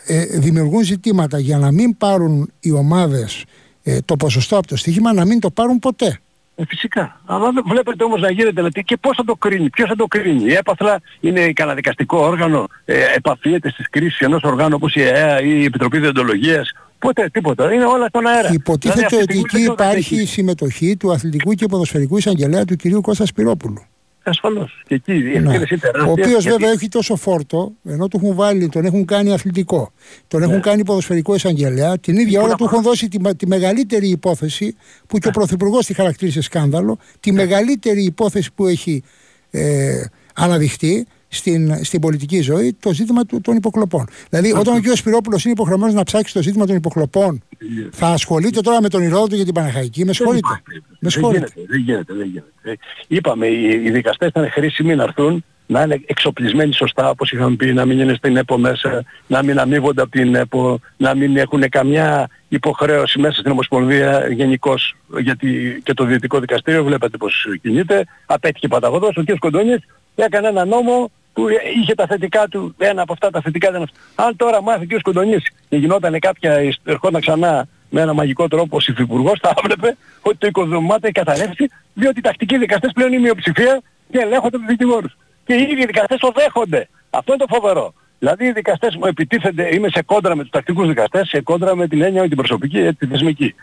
ε, 0.06 0.24
δημιουργούν 0.24 0.82
ζητήματα 0.82 1.38
για 1.38 1.58
να 1.58 1.72
μην 1.72 1.96
πάρουν 1.96 2.52
οι 2.60 2.70
ομάδες 2.70 3.44
ε, 3.82 3.98
το 4.04 4.16
ποσοστό 4.16 4.56
από 4.56 4.66
το 4.66 4.76
στοίχημα 4.76 5.12
να 5.12 5.24
μην 5.24 5.40
το 5.40 5.50
πάρουν 5.50 5.78
ποτέ. 5.78 6.20
Ε, 6.56 6.62
φυσικά. 6.68 7.20
Αλλά 7.26 7.52
βλέπετε 7.66 8.04
όμως 8.04 8.20
να 8.20 8.30
γίνεται 8.30 8.50
δηλαδή 8.50 8.84
και 8.84 8.96
πώς 8.96 9.16
θα 9.16 9.24
το 9.24 9.34
κρίνει, 9.34 9.70
ποιος 9.70 9.88
θα 9.88 9.96
το 9.96 10.06
κρίνει. 10.06 10.44
Η 10.44 10.52
έπαθλα 10.52 11.00
είναι 11.20 11.52
καναδικαστικό 11.52 12.18
όργανο, 12.18 12.66
ε, 12.84 13.04
επαφίεται 13.16 13.70
στις 13.70 13.90
κρίσεις 13.90 14.20
ενός 14.20 14.42
οργάνου 14.42 14.74
όπως 14.76 14.94
η 14.94 15.02
ΕΕ 15.02 15.44
ή 15.44 15.60
η 15.60 15.64
Επιτροπή 15.64 15.98
Διοντολογίας. 15.98 16.72
Ποτέ, 16.98 17.28
τίποτα. 17.32 17.72
Είναι 17.72 17.84
όλα 17.84 18.06
στον 18.06 18.26
αέρα. 18.26 18.48
Υποτίθεται 18.52 19.06
δηλαδή, 19.06 19.38
ότι 19.38 19.38
εκεί 19.38 19.62
υπάρχει 19.62 20.22
η 20.22 20.26
συμμετοχή 20.26 20.96
του 20.96 21.12
αθλητικού 21.12 21.52
και 21.52 21.66
ποδοσφαιρικού 21.66 22.16
εισαγγελέα 22.16 22.64
του 22.64 22.76
κυρίου 22.76 23.00
Κώστα 23.00 23.26
Σπυρόπουλου. 23.26 23.82
Ασφαλώς. 24.26 24.82
Και 24.86 24.94
εκεί 24.94 25.12
η 25.12 25.38
ναι. 25.38 25.58
Ο 26.06 26.10
οποίος 26.10 26.44
βέβαια 26.44 26.70
έχει 26.70 26.88
τόσο 26.88 27.16
φόρτο, 27.16 27.72
ενώ 27.84 28.08
του 28.08 28.20
έχουν 28.22 28.34
βάλει, 28.34 28.68
τον 28.68 28.84
έχουν 28.84 29.04
κάνει 29.04 29.32
αθλητικό, 29.32 29.92
τον 30.28 30.42
έχουν 30.42 30.54
ναι. 30.54 30.60
κάνει 30.60 30.84
ποδοσφαιρικό 30.84 31.34
εισαγγελέα, 31.34 31.98
την 31.98 32.16
ίδια 32.16 32.42
ώρα 32.42 32.54
του 32.54 32.64
έχουν 32.64 32.82
δώσει 32.82 33.08
τη, 33.08 33.34
τη 33.34 33.46
μεγαλύτερη 33.46 34.08
υπόθεση 34.08 34.76
που 35.06 35.18
και 35.18 35.26
ο 35.26 35.30
ναι. 35.30 35.32
Πρωθυπουργός 35.32 35.86
τη 35.86 35.94
χαρακτήρισε 35.94 36.40
σκάνδαλο, 36.40 36.98
τη 37.20 37.32
μεγαλύτερη 37.32 38.04
υπόθεση 38.04 38.52
που 38.54 38.66
έχει 38.66 39.02
ε, 39.50 40.04
αναδειχθεί 40.34 41.06
στην, 41.34 41.84
στην 41.84 42.00
πολιτική 42.00 42.40
ζωή 42.40 42.76
το 42.80 42.92
ζήτημα 42.92 43.24
του, 43.24 43.40
των 43.40 43.56
υποκλοπών. 43.56 44.06
Δηλαδή, 44.30 44.52
όταν 44.52 44.76
ο 44.76 44.80
κ. 44.80 44.96
Σπυρόπουλο 44.96 45.38
είναι 45.44 45.52
υποχρεωμένος 45.52 45.94
να 45.94 46.02
ψάξει 46.02 46.32
το 46.34 46.42
ζήτημα 46.42 46.66
των 46.66 46.76
υποκλοπών, 46.76 47.42
θα 47.90 48.06
ασχολείται 48.06 48.60
τώρα 48.60 48.82
με 48.82 48.88
τον 48.88 49.02
Ηρόδοτο 49.02 49.34
για 49.34 49.44
την 49.44 49.54
Παναχαϊκή; 49.54 50.04
Με 50.04 50.12
συγχωρείτε. 50.12 50.62
Με 50.98 51.10
συγχωρείτε. 51.10 51.48
Δεν 51.66 51.80
γίνεται, 51.80 52.14
δεν 52.14 52.26
γίνεται. 52.26 52.52
Ε, 52.62 52.72
είπαμε, 53.06 53.46
οι, 53.46 53.82
οι 53.84 53.90
δικαστές 53.90 54.28
ήταν 54.28 54.50
χρήσιμοι 54.50 54.94
να 54.94 55.02
έρθουν 55.02 55.44
να 55.66 55.82
είναι 55.82 56.00
εξοπλισμένοι 56.06 56.72
σωστά 56.72 57.10
όπως 57.10 57.32
είχαμε 57.32 57.56
πει, 57.56 57.72
να 57.72 57.84
μην 57.84 58.00
είναι 58.00 58.14
στην 58.14 58.36
ΕΠΟ 58.36 58.58
μέσα, 58.58 59.04
να 59.26 59.42
μην 59.42 59.58
αμείβονται 59.58 60.02
από 60.02 60.10
την 60.10 60.34
ΕΠΟ, 60.34 60.80
να 60.96 61.14
μην 61.14 61.36
έχουν 61.36 61.68
καμιά 61.68 62.28
υποχρέωση 62.48 63.18
μέσα 63.18 63.38
στην 63.38 63.50
Ομοσπονδία 63.50 64.28
γενικώς 64.28 64.96
γιατί 65.18 65.80
και 65.84 65.94
το 65.94 66.04
Διετικό 66.04 66.40
Δικαστήριο 66.40 66.84
βλέπετε 66.84 67.16
πως 67.16 67.46
κινείται, 67.62 68.04
απέτυχε 68.26 68.68
παταγωδός, 68.68 69.16
ο 69.16 69.24
κ. 69.24 69.38
Κοντώνης 69.38 69.78
έκανε 70.14 70.48
ένα 70.48 70.64
νόμο 70.64 71.10
που 71.34 71.46
είχε 71.80 71.94
τα 71.94 72.06
θετικά 72.06 72.48
του, 72.48 72.74
ένα 72.78 73.02
από 73.02 73.12
αυτά 73.12 73.30
τα 73.30 73.40
θετικά 73.40 73.68
ήταν 73.68 73.82
αυτό. 73.82 73.96
Αν 74.14 74.36
τώρα 74.36 74.62
μάθει 74.62 74.86
και 74.86 74.94
ο 74.94 74.98
Σκοντονής 74.98 75.42
και 75.68 75.76
γινόταν 75.76 76.18
κάποια, 76.18 76.74
ερχόταν 76.84 77.20
ξανά 77.20 77.68
με 77.90 78.00
ένα 78.00 78.12
μαγικό 78.12 78.48
τρόπο 78.48 78.76
ο 78.76 78.84
υφυπουργός 78.88 79.38
θα 79.42 79.54
έβλεπε 79.62 79.96
ότι 80.22 80.36
το 80.36 80.46
οικοδομάται 80.46 81.06
έχει 81.06 81.12
καταρρεύσει 81.12 81.70
διότι 81.94 82.18
οι 82.18 82.22
τακτικοί 82.22 82.58
δικαστές 82.58 82.92
πλέον 82.94 83.12
είναι 83.12 83.20
η 83.20 83.22
μειοψηφία 83.22 83.80
και 84.10 84.18
ελέγχονται 84.18 84.56
τους 84.56 84.66
δικηγόρους. 84.66 85.16
Και 85.46 85.54
οι 85.54 85.62
ίδιοι 85.62 85.86
δικαστές 85.86 86.18
το 86.18 86.32
δέχονται. 86.34 86.88
Αυτό 87.10 87.32
είναι 87.32 87.44
το 87.46 87.54
φοβερό. 87.54 87.94
Δηλαδή 88.18 88.44
οι 88.44 88.52
δικαστές 88.52 88.96
μου 88.96 89.06
επιτίθενται, 89.06 89.74
είμαι 89.74 89.88
σε 89.88 90.02
κόντρα 90.02 90.36
με 90.36 90.42
τους 90.42 90.50
τακτικούς 90.50 90.88
δικαστές, 90.88 91.28
σε 91.28 91.40
κόντρα 91.40 91.76
με 91.76 91.88
την 91.88 92.02
έννοια 92.02 92.22
με 92.22 92.28
την 92.28 92.36
προσωπική, 92.36 92.92
τη 92.92 93.06
θεσμική 93.06 93.54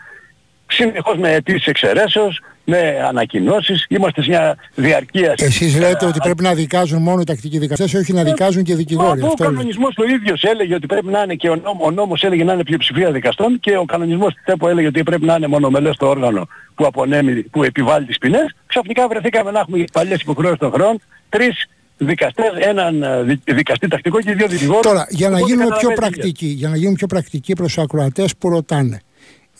συνεχώς 0.72 1.16
με 1.16 1.32
αιτήσεις 1.32 1.66
εξαιρέσεως, 1.66 2.40
με 2.64 3.04
ανακοινώσεις, 3.08 3.86
είμαστε 3.88 4.22
σε 4.22 4.28
μια 4.28 4.56
διαρκεία... 4.74 5.34
Εσείς 5.36 5.78
λέτε 5.78 6.06
ότι 6.06 6.18
πρέπει 6.22 6.42
να 6.42 6.54
δικάζουν 6.54 7.02
μόνο 7.02 7.20
οι 7.20 7.24
τακτικοί 7.24 7.58
δικαστές, 7.58 7.94
όχι 7.94 8.12
να 8.12 8.22
δικάζουν 8.22 8.62
και 8.62 8.72
οι 8.72 8.74
δικηγόροι. 8.74 9.22
Ο 9.22 9.34
κανονισμός 9.38 9.94
το 9.94 10.04
ίδιος 10.04 10.42
έλεγε 10.42 10.74
ότι 10.74 10.86
πρέπει 10.86 11.06
να 11.06 11.22
είναι 11.22 11.34
και 11.34 11.48
ο, 11.48 11.56
νόμος, 11.56 11.86
ο 11.86 11.90
νόμος 11.90 12.22
έλεγε 12.22 12.44
να 12.44 12.52
είναι 12.52 12.64
πλειοψηφία 12.64 13.12
δικαστών 13.12 13.60
και 13.60 13.76
ο 13.76 13.84
κανονισμός 13.84 14.34
της 14.34 14.42
ΤΕΠΟ 14.44 14.68
έλεγε 14.68 14.86
ότι 14.86 15.02
πρέπει 15.02 15.24
να 15.24 15.34
είναι 15.34 15.46
μονομελές 15.46 15.96
το 15.96 16.06
όργανο 16.08 16.48
που 16.74 16.86
απονέμει, 16.86 17.42
που 17.42 17.62
επιβάλλει 17.62 18.06
τις 18.06 18.18
ποινές. 18.18 18.54
Ξαφνικά 18.66 19.08
βρεθήκαμε 19.08 19.50
να 19.50 19.58
έχουμε 19.58 19.84
παλιές 19.92 20.20
υποχρεώσεις 20.20 20.58
των 20.58 20.70
χρόνων, 20.72 21.00
τρεις 21.28 21.66
δικαστές, 21.98 22.52
έναν 22.58 23.02
ε, 23.02 23.40
δικαστή 23.44 23.88
τακτικό 23.88 24.20
και 24.20 24.32
δύο 24.32 24.46
δικηγόρους. 24.46 24.82
Τώρα, 24.82 25.06
για 25.10 25.28
να 25.28 25.40
γίνουμε 25.40 25.76
πιο 25.78 25.90
πρακτικοί, 25.92 26.46
για 26.46 26.68
να 26.68 26.76
γίνουμε 26.76 26.96
πιο 26.96 27.06
πρακτικοί 27.06 27.52
προς 27.52 27.74
τους 27.74 27.82
ακροατές 27.82 28.36
που 28.36 28.48
ρωτάνε. 28.48 29.00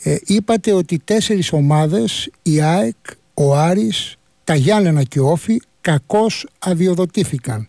Ε, 0.03 0.17
είπατε 0.25 0.73
ότι 0.73 0.99
τέσσερις 1.05 1.53
ομάδες, 1.53 2.31
η 2.43 2.61
ΑΕΚ, 2.61 2.97
ο 3.35 3.57
Άρης, 3.57 4.17
τα 4.45 4.55
Γιάννενα 4.55 5.03
και 5.03 5.21
ο 5.21 5.31
Όφη, 5.31 5.61
κακώς 5.81 6.47
αδειοδοτήθηκαν. 6.59 7.69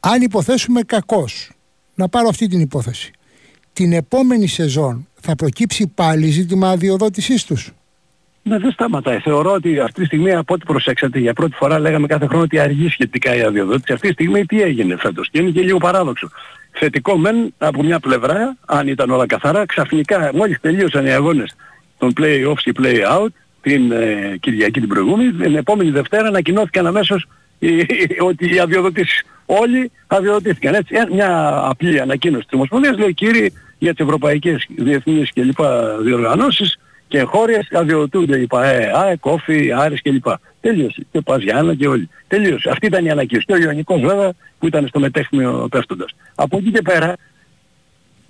Αν 0.00 0.22
υποθέσουμε 0.22 0.80
κακώς, 0.82 1.50
να 1.94 2.08
πάρω 2.08 2.28
αυτή 2.28 2.46
την 2.46 2.60
υπόθεση, 2.60 3.12
την 3.72 3.92
επόμενη 3.92 4.46
σεζόν 4.46 5.08
θα 5.20 5.34
προκύψει 5.34 5.86
πάλι 5.86 6.26
ζήτημα 6.26 6.70
αδειοδότησής 6.70 7.44
τους. 7.44 7.72
Ναι, 8.42 8.58
δεν 8.58 8.70
σταματάει. 8.70 9.18
Θεωρώ 9.18 9.52
ότι 9.52 9.78
αυτή 9.80 10.00
τη 10.00 10.06
στιγμή 10.06 10.34
από 10.34 10.54
ό,τι 10.54 10.64
προσέξατε 10.64 11.18
για 11.18 11.32
πρώτη 11.32 11.54
φορά 11.54 11.78
λέγαμε 11.78 12.06
κάθε 12.06 12.26
χρόνο 12.26 12.42
ότι 12.42 12.58
αργεί 12.58 12.88
σχετικά 12.88 13.34
η 13.36 13.42
αδειοδότηση. 13.42 13.92
Αυτή 13.92 14.06
τη 14.06 14.12
στιγμή 14.12 14.46
τι 14.46 14.62
έγινε 14.62 14.96
φέτος; 14.96 15.30
Και 15.30 15.40
είναι 15.40 15.50
και 15.50 15.60
λίγο 15.60 15.78
παράδοξο. 15.78 16.30
Θετικό 16.76 17.16
μεν 17.16 17.54
από 17.58 17.82
μια 17.82 18.00
πλευρά, 18.00 18.56
αν 18.66 18.88
ήταν 18.88 19.10
όλα 19.10 19.26
καθαρά, 19.26 19.66
ξαφνικά 19.66 20.30
μόλις 20.34 20.60
τελείωσαν 20.60 21.06
οι 21.06 21.10
αγώνες 21.10 21.56
των 21.98 22.12
play-offs 22.20 22.60
και 22.62 22.72
play-out 22.78 23.26
την 23.60 23.92
ε, 23.92 24.36
Κυριακή 24.40 24.80
την 24.80 24.88
προηγούμενη, 24.88 25.32
την 25.32 25.56
επόμενη 25.56 25.90
Δευτέρα 25.90 26.28
ανακοινώθηκαν 26.28 26.86
αμέσως 26.86 27.26
ότι 28.28 28.54
οι 28.54 28.58
αδειοδοτήσεις 28.58 29.22
όλοι 29.46 29.90
αδειοδοτήθηκαν. 30.06 30.74
Έτσι, 30.74 30.94
ε, 30.94 31.14
μια 31.14 31.60
απλή 31.64 32.00
ανακοίνωση 32.00 32.44
της 32.44 32.52
Ομοσπονδίας 32.54 32.98
λέει 32.98 33.14
κύριοι 33.14 33.52
για 33.78 33.94
τις 33.94 34.04
ευρωπαϊκές 34.04 34.66
διεθνείς 34.76 35.30
και 35.32 35.42
λοιπά 35.42 35.96
διοργανώσεις 36.00 36.78
και 37.08 37.18
εγχώριες 37.18 37.68
αδειοδοτούνται 37.72 38.38
η 38.38 38.46
ΠαΕ, 38.46 38.90
ΑΕ, 38.94 39.16
Κόφη, 39.16 39.72
Άρης 39.72 40.02
κλπ. 40.02 40.26
Τέλειωσε. 40.60 41.06
Και 41.12 41.20
ο 41.24 41.38
Γιάννα 41.38 41.74
και 41.74 41.88
όλοι. 41.88 42.08
Τελείωσε. 42.28 42.70
Αυτή 42.70 42.86
ήταν 42.86 43.04
η 43.04 43.10
ανακοίνωση. 43.10 43.46
Και 43.46 43.52
ο 43.52 43.56
Ιωνικός 43.56 44.00
βέβαια 44.00 44.32
που 44.58 44.66
ήταν 44.66 44.86
στο 44.88 45.00
μετέχνιο 45.00 45.68
πέφτοντας. 45.70 46.14
Από 46.34 46.56
εκεί 46.56 46.70
και 46.70 46.82
πέρα 46.82 47.16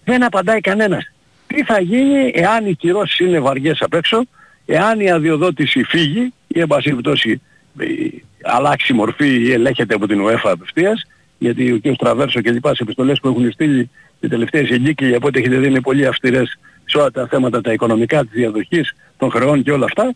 δεν 0.05 0.25
απαντάει 0.25 0.61
κανένας. 0.61 1.13
Τι 1.47 1.65
θα 1.65 1.81
γίνει 1.81 2.33
εάν 2.35 2.67
οι 2.67 2.75
κυρώσεις 2.75 3.19
είναι 3.19 3.41
βαριές 3.41 3.83
απ' 3.83 3.95
έξω, 3.95 4.25
εάν 4.67 5.01
η 5.01 5.11
αδειοδότηση 5.11 5.83
φύγει 5.83 6.33
ή 6.47 6.61
εν 6.61 6.67
πάση 6.67 6.89
περιπτώσει 6.89 7.41
αλλάξει 8.43 8.93
μορφή 8.93 9.43
ή 9.43 9.53
ελέγχεται 9.53 9.95
από 9.95 10.07
την 10.07 10.25
UEFA 10.25 10.51
απευθείας, 10.51 11.07
γιατί 11.39 11.73
ο 11.73 11.81
κ. 11.83 11.97
Τραβέρσο 11.97 12.41
και 12.41 12.51
λοιπά 12.51 12.75
σε 12.75 12.83
επιστολές 12.83 13.21
που 13.21 13.29
έχουν 13.29 13.53
στείλει 13.53 13.91
οι 14.21 14.29
τελευταίες 14.29 14.71
εγκύκλοι 14.71 15.15
από 15.15 15.27
ό,τι 15.27 15.39
έχετε 15.39 15.57
δει 15.57 15.67
είναι 15.67 15.81
πολύ 15.81 16.07
αυστηρές 16.07 16.59
σε 16.85 16.99
όλα 16.99 17.11
τα 17.11 17.27
θέματα 17.27 17.61
τα 17.61 17.73
οικονομικά 17.73 18.21
της 18.21 18.33
διαδοχής 18.33 18.95
των 19.19 19.31
χρεών 19.31 19.63
και 19.63 19.73
όλα 19.73 19.85
αυτά. 19.85 20.15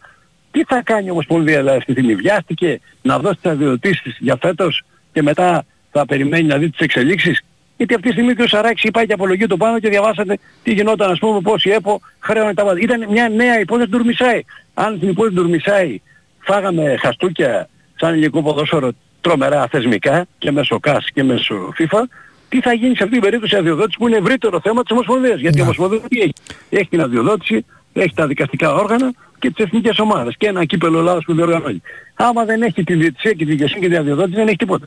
Τι 0.50 0.64
θα 0.64 0.82
κάνει 0.82 1.10
όμως 1.10 1.26
πολύ 1.26 1.44
δηλαδή 1.44 1.68
αυτή 1.76 1.84
τη 1.84 1.92
στιγμή; 1.92 2.14
Βιάστηκε 2.14 2.80
να 3.02 3.18
δώσει 3.18 3.38
τις 3.42 3.50
αδειοδοτήσεις 3.50 4.16
για 4.18 4.36
φέτος 4.40 4.82
και 5.12 5.22
μετά 5.22 5.64
θα 5.90 6.06
περιμένει 6.06 6.44
να 6.44 6.58
δει 6.58 6.70
τις 6.70 6.80
εξελίξεις; 6.80 7.44
Γιατί 7.76 7.94
αυτή 7.94 8.06
τη 8.06 8.12
στιγμή 8.12 8.34
και 8.34 8.42
ο 8.42 8.46
Σαράκης 8.46 8.82
είπα 8.82 9.04
και 9.04 9.12
απολογεί 9.12 9.46
το 9.46 9.56
πάνω 9.56 9.78
και 9.78 9.88
διαβάσατε 9.88 10.38
τι 10.62 10.72
γινόταν 10.72 11.10
ας 11.10 11.18
πούμε 11.18 11.40
πώς 11.40 11.64
η 11.64 11.70
ΕΠΟ 11.70 12.00
χρέωνε 12.18 12.54
τα 12.54 12.64
βάζα. 12.64 12.78
Ήταν 12.80 13.06
μια 13.10 13.28
νέα 13.28 13.60
υπόθεση 13.60 13.88
του 13.90 13.98
Ουρμισάη. 14.00 14.44
Αν 14.74 14.98
την 14.98 15.08
υπόθεση 15.08 15.34
του 15.34 15.42
Ουρμισάη 15.42 16.00
φάγαμε 16.38 16.96
χαστούκια 16.96 17.68
σαν 17.96 18.12
ελληνικό 18.12 18.42
ποδόσφαιρο 18.42 18.90
τρομερά 19.20 19.66
θεσμικά 19.66 20.26
και 20.38 20.50
μέσω 20.50 20.80
ΚΑΣ 20.80 21.06
και 21.14 21.22
μέσω 21.22 21.72
FIFA, 21.78 22.02
τι 22.48 22.60
θα 22.60 22.72
γίνει 22.72 22.96
σε 22.96 23.02
αυτή 23.02 23.14
την 23.14 23.24
περίπτωση 23.24 23.56
αδειοδότηση 23.56 23.98
που 23.98 24.08
είναι 24.08 24.16
ευρύτερο 24.16 24.60
θέμα 24.60 24.82
της 24.82 24.90
Ομοσπονδίας; 24.90 25.40
Γιατί 25.40 25.56
η 25.56 25.60
ναι. 25.60 25.66
Ομοσπονδία 25.66 26.00
τι 26.08 26.20
έχει; 26.20 26.32
Έχει 26.70 26.88
την 26.88 27.00
αδειοδότηση, 27.00 27.64
έχει 27.92 28.14
τα 28.14 28.26
δικαστικά 28.26 28.74
όργανα 28.74 29.12
και 29.38 29.50
τις 29.50 29.64
εθνικές 29.64 29.98
ομάδες 29.98 30.34
και 30.36 30.46
ένα 30.46 30.64
κύπελο 30.64 30.98
Ελλάδας 30.98 31.24
που 31.24 31.34
διοργανώνει. 31.34 31.82
Άμα 32.14 32.44
δεν 32.44 32.62
έχει 32.62 32.84
τη 32.84 32.94
διετησία 32.94 33.30
και 33.30 33.44
τη 33.44 33.50
δικαιοσύνη 33.50 33.80
και 33.80 33.88
τη 33.88 33.96
αδειοδότηση 33.96 34.36
δεν 34.36 34.46
έχει 34.46 34.56
τίποτα. 34.56 34.86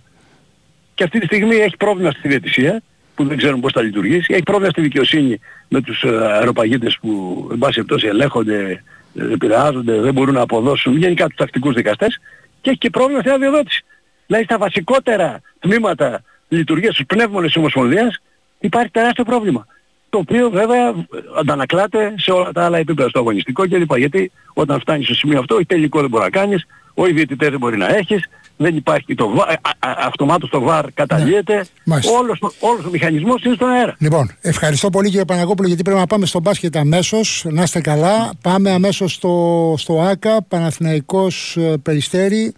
Και 0.94 1.04
αυτή 1.04 1.20
τη 1.20 1.26
στιγμή 1.26 1.56
έχει 1.56 1.78
πρόβλημα 1.78 2.12
στη 2.12 2.28
διετησία 2.28 2.82
που 3.16 3.26
δεν 3.26 3.38
ξέρουν 3.38 3.60
πώς 3.60 3.72
θα 3.72 3.82
λειτουργήσει. 3.82 4.34
Έχει 4.34 4.44
πρόβλημα 4.44 4.72
στη 4.72 4.82
δικαιοσύνη 4.82 5.40
με 5.68 5.82
τους 5.82 6.04
ε, 6.04 6.10
αεροπαγίτες 6.10 6.98
που 7.02 7.48
εν 7.52 7.58
πάση 7.58 7.74
περιπτώσει 7.74 8.08
ελέγχονται, 8.08 8.84
ε, 9.16 9.34
επηρεάζονται, 9.34 10.00
δεν 10.00 10.14
μπορούν 10.14 10.34
να 10.34 10.42
αποδώσουν 10.42 10.98
γενικά 10.98 11.28
τους 11.28 11.36
τακτικούς 11.36 11.74
δικαστές 11.74 12.20
και 12.62 12.70
έχει 12.70 12.80
και 12.80 12.90
πρόβλημα 12.90 13.20
στην 13.20 13.32
αδειοδότηση. 13.32 13.84
Δηλαδή 14.26 14.46
στα 14.46 14.58
βασικότερα 14.58 15.42
τμήματα 15.60 16.24
λειτουργίας 16.58 16.96
του 16.96 17.06
πνεύμονες 17.06 17.48
της 17.48 17.58
Ομοσπονδίας 17.58 18.22
υπάρχει 18.60 18.90
τεράστιο 18.90 19.24
πρόβλημα. 19.24 19.66
Το 20.10 20.18
οποίο 20.18 20.50
βέβαια 20.50 20.94
αντανακλάται 21.40 22.14
σε 22.18 22.32
όλα 22.32 22.52
τα 22.52 22.66
άλλα 22.66 22.78
επίπεδα, 22.78 23.10
στο 23.10 23.20
αγωνιστικό 23.20 23.68
κλπ. 23.68 23.98
Γιατί 23.98 24.32
όταν 24.54 24.80
φτάνεις 24.80 25.06
στο 25.06 25.16
σημείο 25.16 25.40
αυτό, 25.40 25.60
η 25.60 25.66
τελικό 25.66 26.00
δεν 26.00 26.10
μπορεί 26.10 26.24
να 26.24 26.30
κάνεις, 26.30 26.68
ο 26.94 27.08
ιδιαιτητές 27.08 27.50
δεν 27.50 27.60
μπορεί 27.60 27.78
να 27.78 27.96
έχεις, 27.96 28.30
δεν 28.58 28.76
υπάρχει 28.76 29.16
το 29.16 29.30
βα... 29.30 29.60
αυτομάτως 29.80 30.50
το 30.50 30.60
βαρ 30.60 30.92
καταλύεται. 30.92 31.66
Ναι. 31.84 31.96
Όλος, 32.20 32.40
όλος 32.60 32.86
ο 32.86 32.90
μηχανισμός 32.90 33.44
είναι 33.44 33.56
στον 33.56 33.70
αέρα. 33.70 33.96
Λοιπόν, 34.00 34.32
ευχαριστώ 34.42 34.90
πολύ 34.90 35.10
κύριε 35.10 35.26
Παναγόπουλο 35.26 35.68
γιατί 35.68 35.84
πρέπει 35.84 36.00
να 36.00 36.08
πάμε 36.08 36.26
στο 36.26 36.40
μπάσκετ 36.40 36.76
αμέσως. 36.76 37.46
Να 37.50 37.64
είστε 37.64 37.82
καλά. 37.82 38.32
Πάμε 38.42 38.72
αμέσως 38.72 39.14
στο, 39.14 39.76
στο 39.78 40.02
ΆΚΑ, 40.02 40.42
Παναθηναϊκός 40.48 41.58
ε, 41.58 41.78
Περιστέρη, 41.84 42.54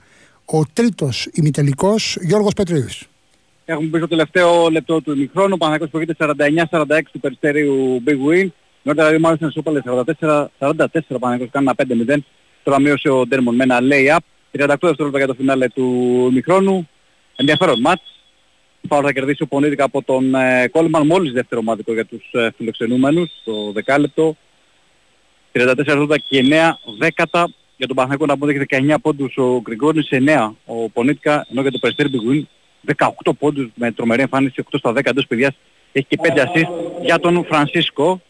ο 0.45 0.65
τρίτος 0.73 1.29
ημιτελικός 1.33 2.17
Γιώργος 2.21 2.53
Πετρίδης. 2.53 3.03
Έχουμε 3.65 3.87
πει 3.87 3.97
στο 3.97 4.07
τελευταίο 4.07 4.69
λεπτό 4.69 5.01
του 5.01 5.11
ημιχρόνου. 5.11 5.53
Ο 5.53 5.57
Παναγιώτης 5.57 5.91
προηγείται 5.91 6.25
49-46 6.69 7.01
του 7.11 7.19
Περιστέριου 7.19 8.03
Big 8.05 8.11
Win. 8.11 8.47
Νωρίτερα 8.83 9.07
δηλαδή 9.07 9.17
μάλιστα 9.17 9.51
σούπαλε 9.51 9.81
44-44 10.59 10.85
ο 11.07 11.19
Παναγιώτης 11.19 11.53
κάνει 11.53 11.69
ένα 11.87 12.15
5-0. 12.15 12.17
Τώρα 12.63 12.79
μείωσε 12.79 13.09
ο 13.09 13.25
Ντέρμον 13.27 13.55
με 13.55 13.63
ένα 13.63 13.79
lay-up. 13.81 14.17
38 14.17 14.65
δευτερόλεπτα 14.67 15.17
για 15.17 15.27
το 15.27 15.33
φινάλε 15.33 15.67
του 15.67 15.83
ημιχρόνου. 16.31 16.89
Ενδιαφέρον 17.35 17.79
μάτς. 17.79 18.01
Πάω 18.87 19.01
θα 19.01 19.11
κερδίσει 19.11 19.43
ο 19.43 19.47
Πονίδικα 19.47 19.83
από 19.83 20.01
τον 20.01 20.35
ε, 20.35 20.67
Κόλμαν 20.67 21.05
μόλις 21.05 21.31
δεύτερο 21.31 21.61
μάτικο 21.61 21.93
για 21.93 22.05
τους 22.05 22.29
ε, 22.31 22.49
φιλοξενούμενους 22.57 23.29
στο 23.41 23.71
δεκάλεπτο. 23.71 24.35
34 25.53 26.15
και 26.29 26.43
9 26.49 26.71
δέκατα 26.99 27.49
για 27.77 27.87
τον 27.87 27.95
Παναγιώτο 27.95 28.25
να 28.25 28.37
πούμε 28.37 28.65
19 28.69 28.95
πόντους 29.01 29.37
ο 29.37 29.61
Γκριγκόνης, 29.61 30.07
9 30.11 30.51
ο 30.65 30.89
Πονίτικα, 30.89 31.45
ενώ 31.51 31.61
για 31.61 31.71
το 31.71 31.77
Περιστέρι 31.77 32.09
Big 32.13 32.43
18 32.97 33.31
πόντους 33.39 33.67
με 33.75 33.91
τρομερή 33.91 34.21
εμφάνιση 34.21 34.63
8 34.71 34.77
στα 34.77 34.91
10 34.91 34.99
εντός 35.03 35.27
παιδιάς 35.27 35.55
έχει 35.91 36.05
και 36.09 36.17
5 36.21 36.37
assist 36.37 37.01
για 37.01 37.19
τον 37.19 37.45
Φρανσίσκο. 37.45 38.21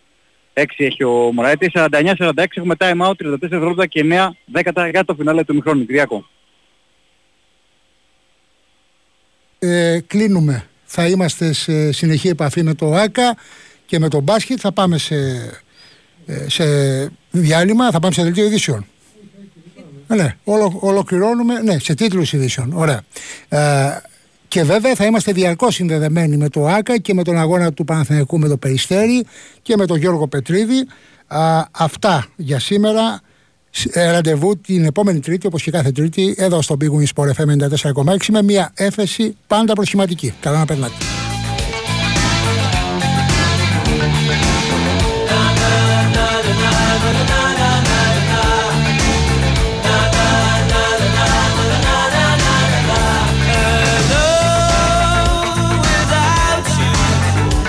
6 0.54 0.64
έχει 0.78 1.04
ο 1.04 1.32
Μωραέτη 1.34 1.72
49-46 1.74 2.46
έχουμε 2.54 2.76
time 2.78 3.02
out 3.02 3.12
34 3.12 3.16
δευτερόλεπτα 3.40 3.86
και 3.86 4.06
9 4.06 4.30
δέκατα 4.46 4.88
για 4.88 5.06
το 5.06 5.16
φινάλε 5.16 5.44
του 5.44 5.54
μικρόνου 5.54 5.86
Κυριακό 5.86 6.26
ε, 9.64 10.00
κλείνουμε. 10.08 10.68
Θα 10.86 11.08
είμαστε 11.08 11.54
σε 11.54 11.92
συνεχή 11.92 12.28
επαφή 12.28 12.64
με 12.64 12.74
το 12.74 12.94
ΆΚΑ 12.94 13.36
και 13.86 14.00
με 14.00 14.08
τον 14.08 14.24
μπάσκετ. 14.24 14.58
Θα 14.62 14.72
πάμε 14.72 14.98
σε, 14.98 15.16
ε, 16.26 16.50
σε 16.50 16.66
διάλειμμα 17.32 17.92
θα 17.92 18.00
πάμε 18.00 18.14
σε 18.14 18.24
δελτίο 18.24 18.46
ειδήσεων. 18.46 18.86
Ε, 20.08 20.16
ναι, 20.16 20.38
ολο, 20.44 20.78
ολοκληρώνουμε, 20.80 21.62
ναι, 21.62 21.80
σε 21.80 21.94
τίτλους 21.94 22.34
ειδήσεων, 22.34 22.74
ωραία. 22.74 23.02
Ε, 23.50 24.02
και 24.54 24.64
βέβαια 24.64 24.96
θα 24.96 25.06
είμαστε 25.06 25.32
διαρκώς 25.32 25.76
συνδεδεμένοι 25.76 26.38
με 26.38 26.50
το 26.50 26.68
ΆΚΑ 26.68 26.98
και 26.98 27.14
με 27.14 27.24
τον 27.24 27.38
αγώνα 27.38 27.74
του 27.74 27.84
Παναθηναϊκού 27.84 28.40
με 28.40 28.48
το 28.48 28.58
Περιστέρι 28.58 29.26
και 29.62 29.78
με 29.78 29.86
τον 29.86 29.98
Γιώργο 29.98 30.28
Πετρίδη. 30.28 30.88
Α, 31.28 31.66
αυτά 31.72 32.26
για 32.36 32.60
σήμερα. 32.60 33.22
Ε, 33.92 34.12
ραντεβού 34.12 34.58
την 34.58 34.86
επόμενη 34.86 35.20
Τρίτη, 35.20 35.48
όπως 35.48 35.64
και 35.64 35.72
κάθε 35.72 35.92
Τρίτη, 35.92 36.36
εδώ 36.38 36.62
στο 36.62 36.78
Big 36.82 36.88
Wings 36.88 37.24
Sport 37.24 37.30
FM 37.30 37.68
94,6 38.06 38.18
με 38.32 38.42
μια 38.42 38.72
έφεση 38.76 39.38
πάντα 39.48 39.74
προσχηματική. 39.74 40.34
Καλά 40.40 40.58
να 40.58 40.66
περνάτε. 40.66 40.94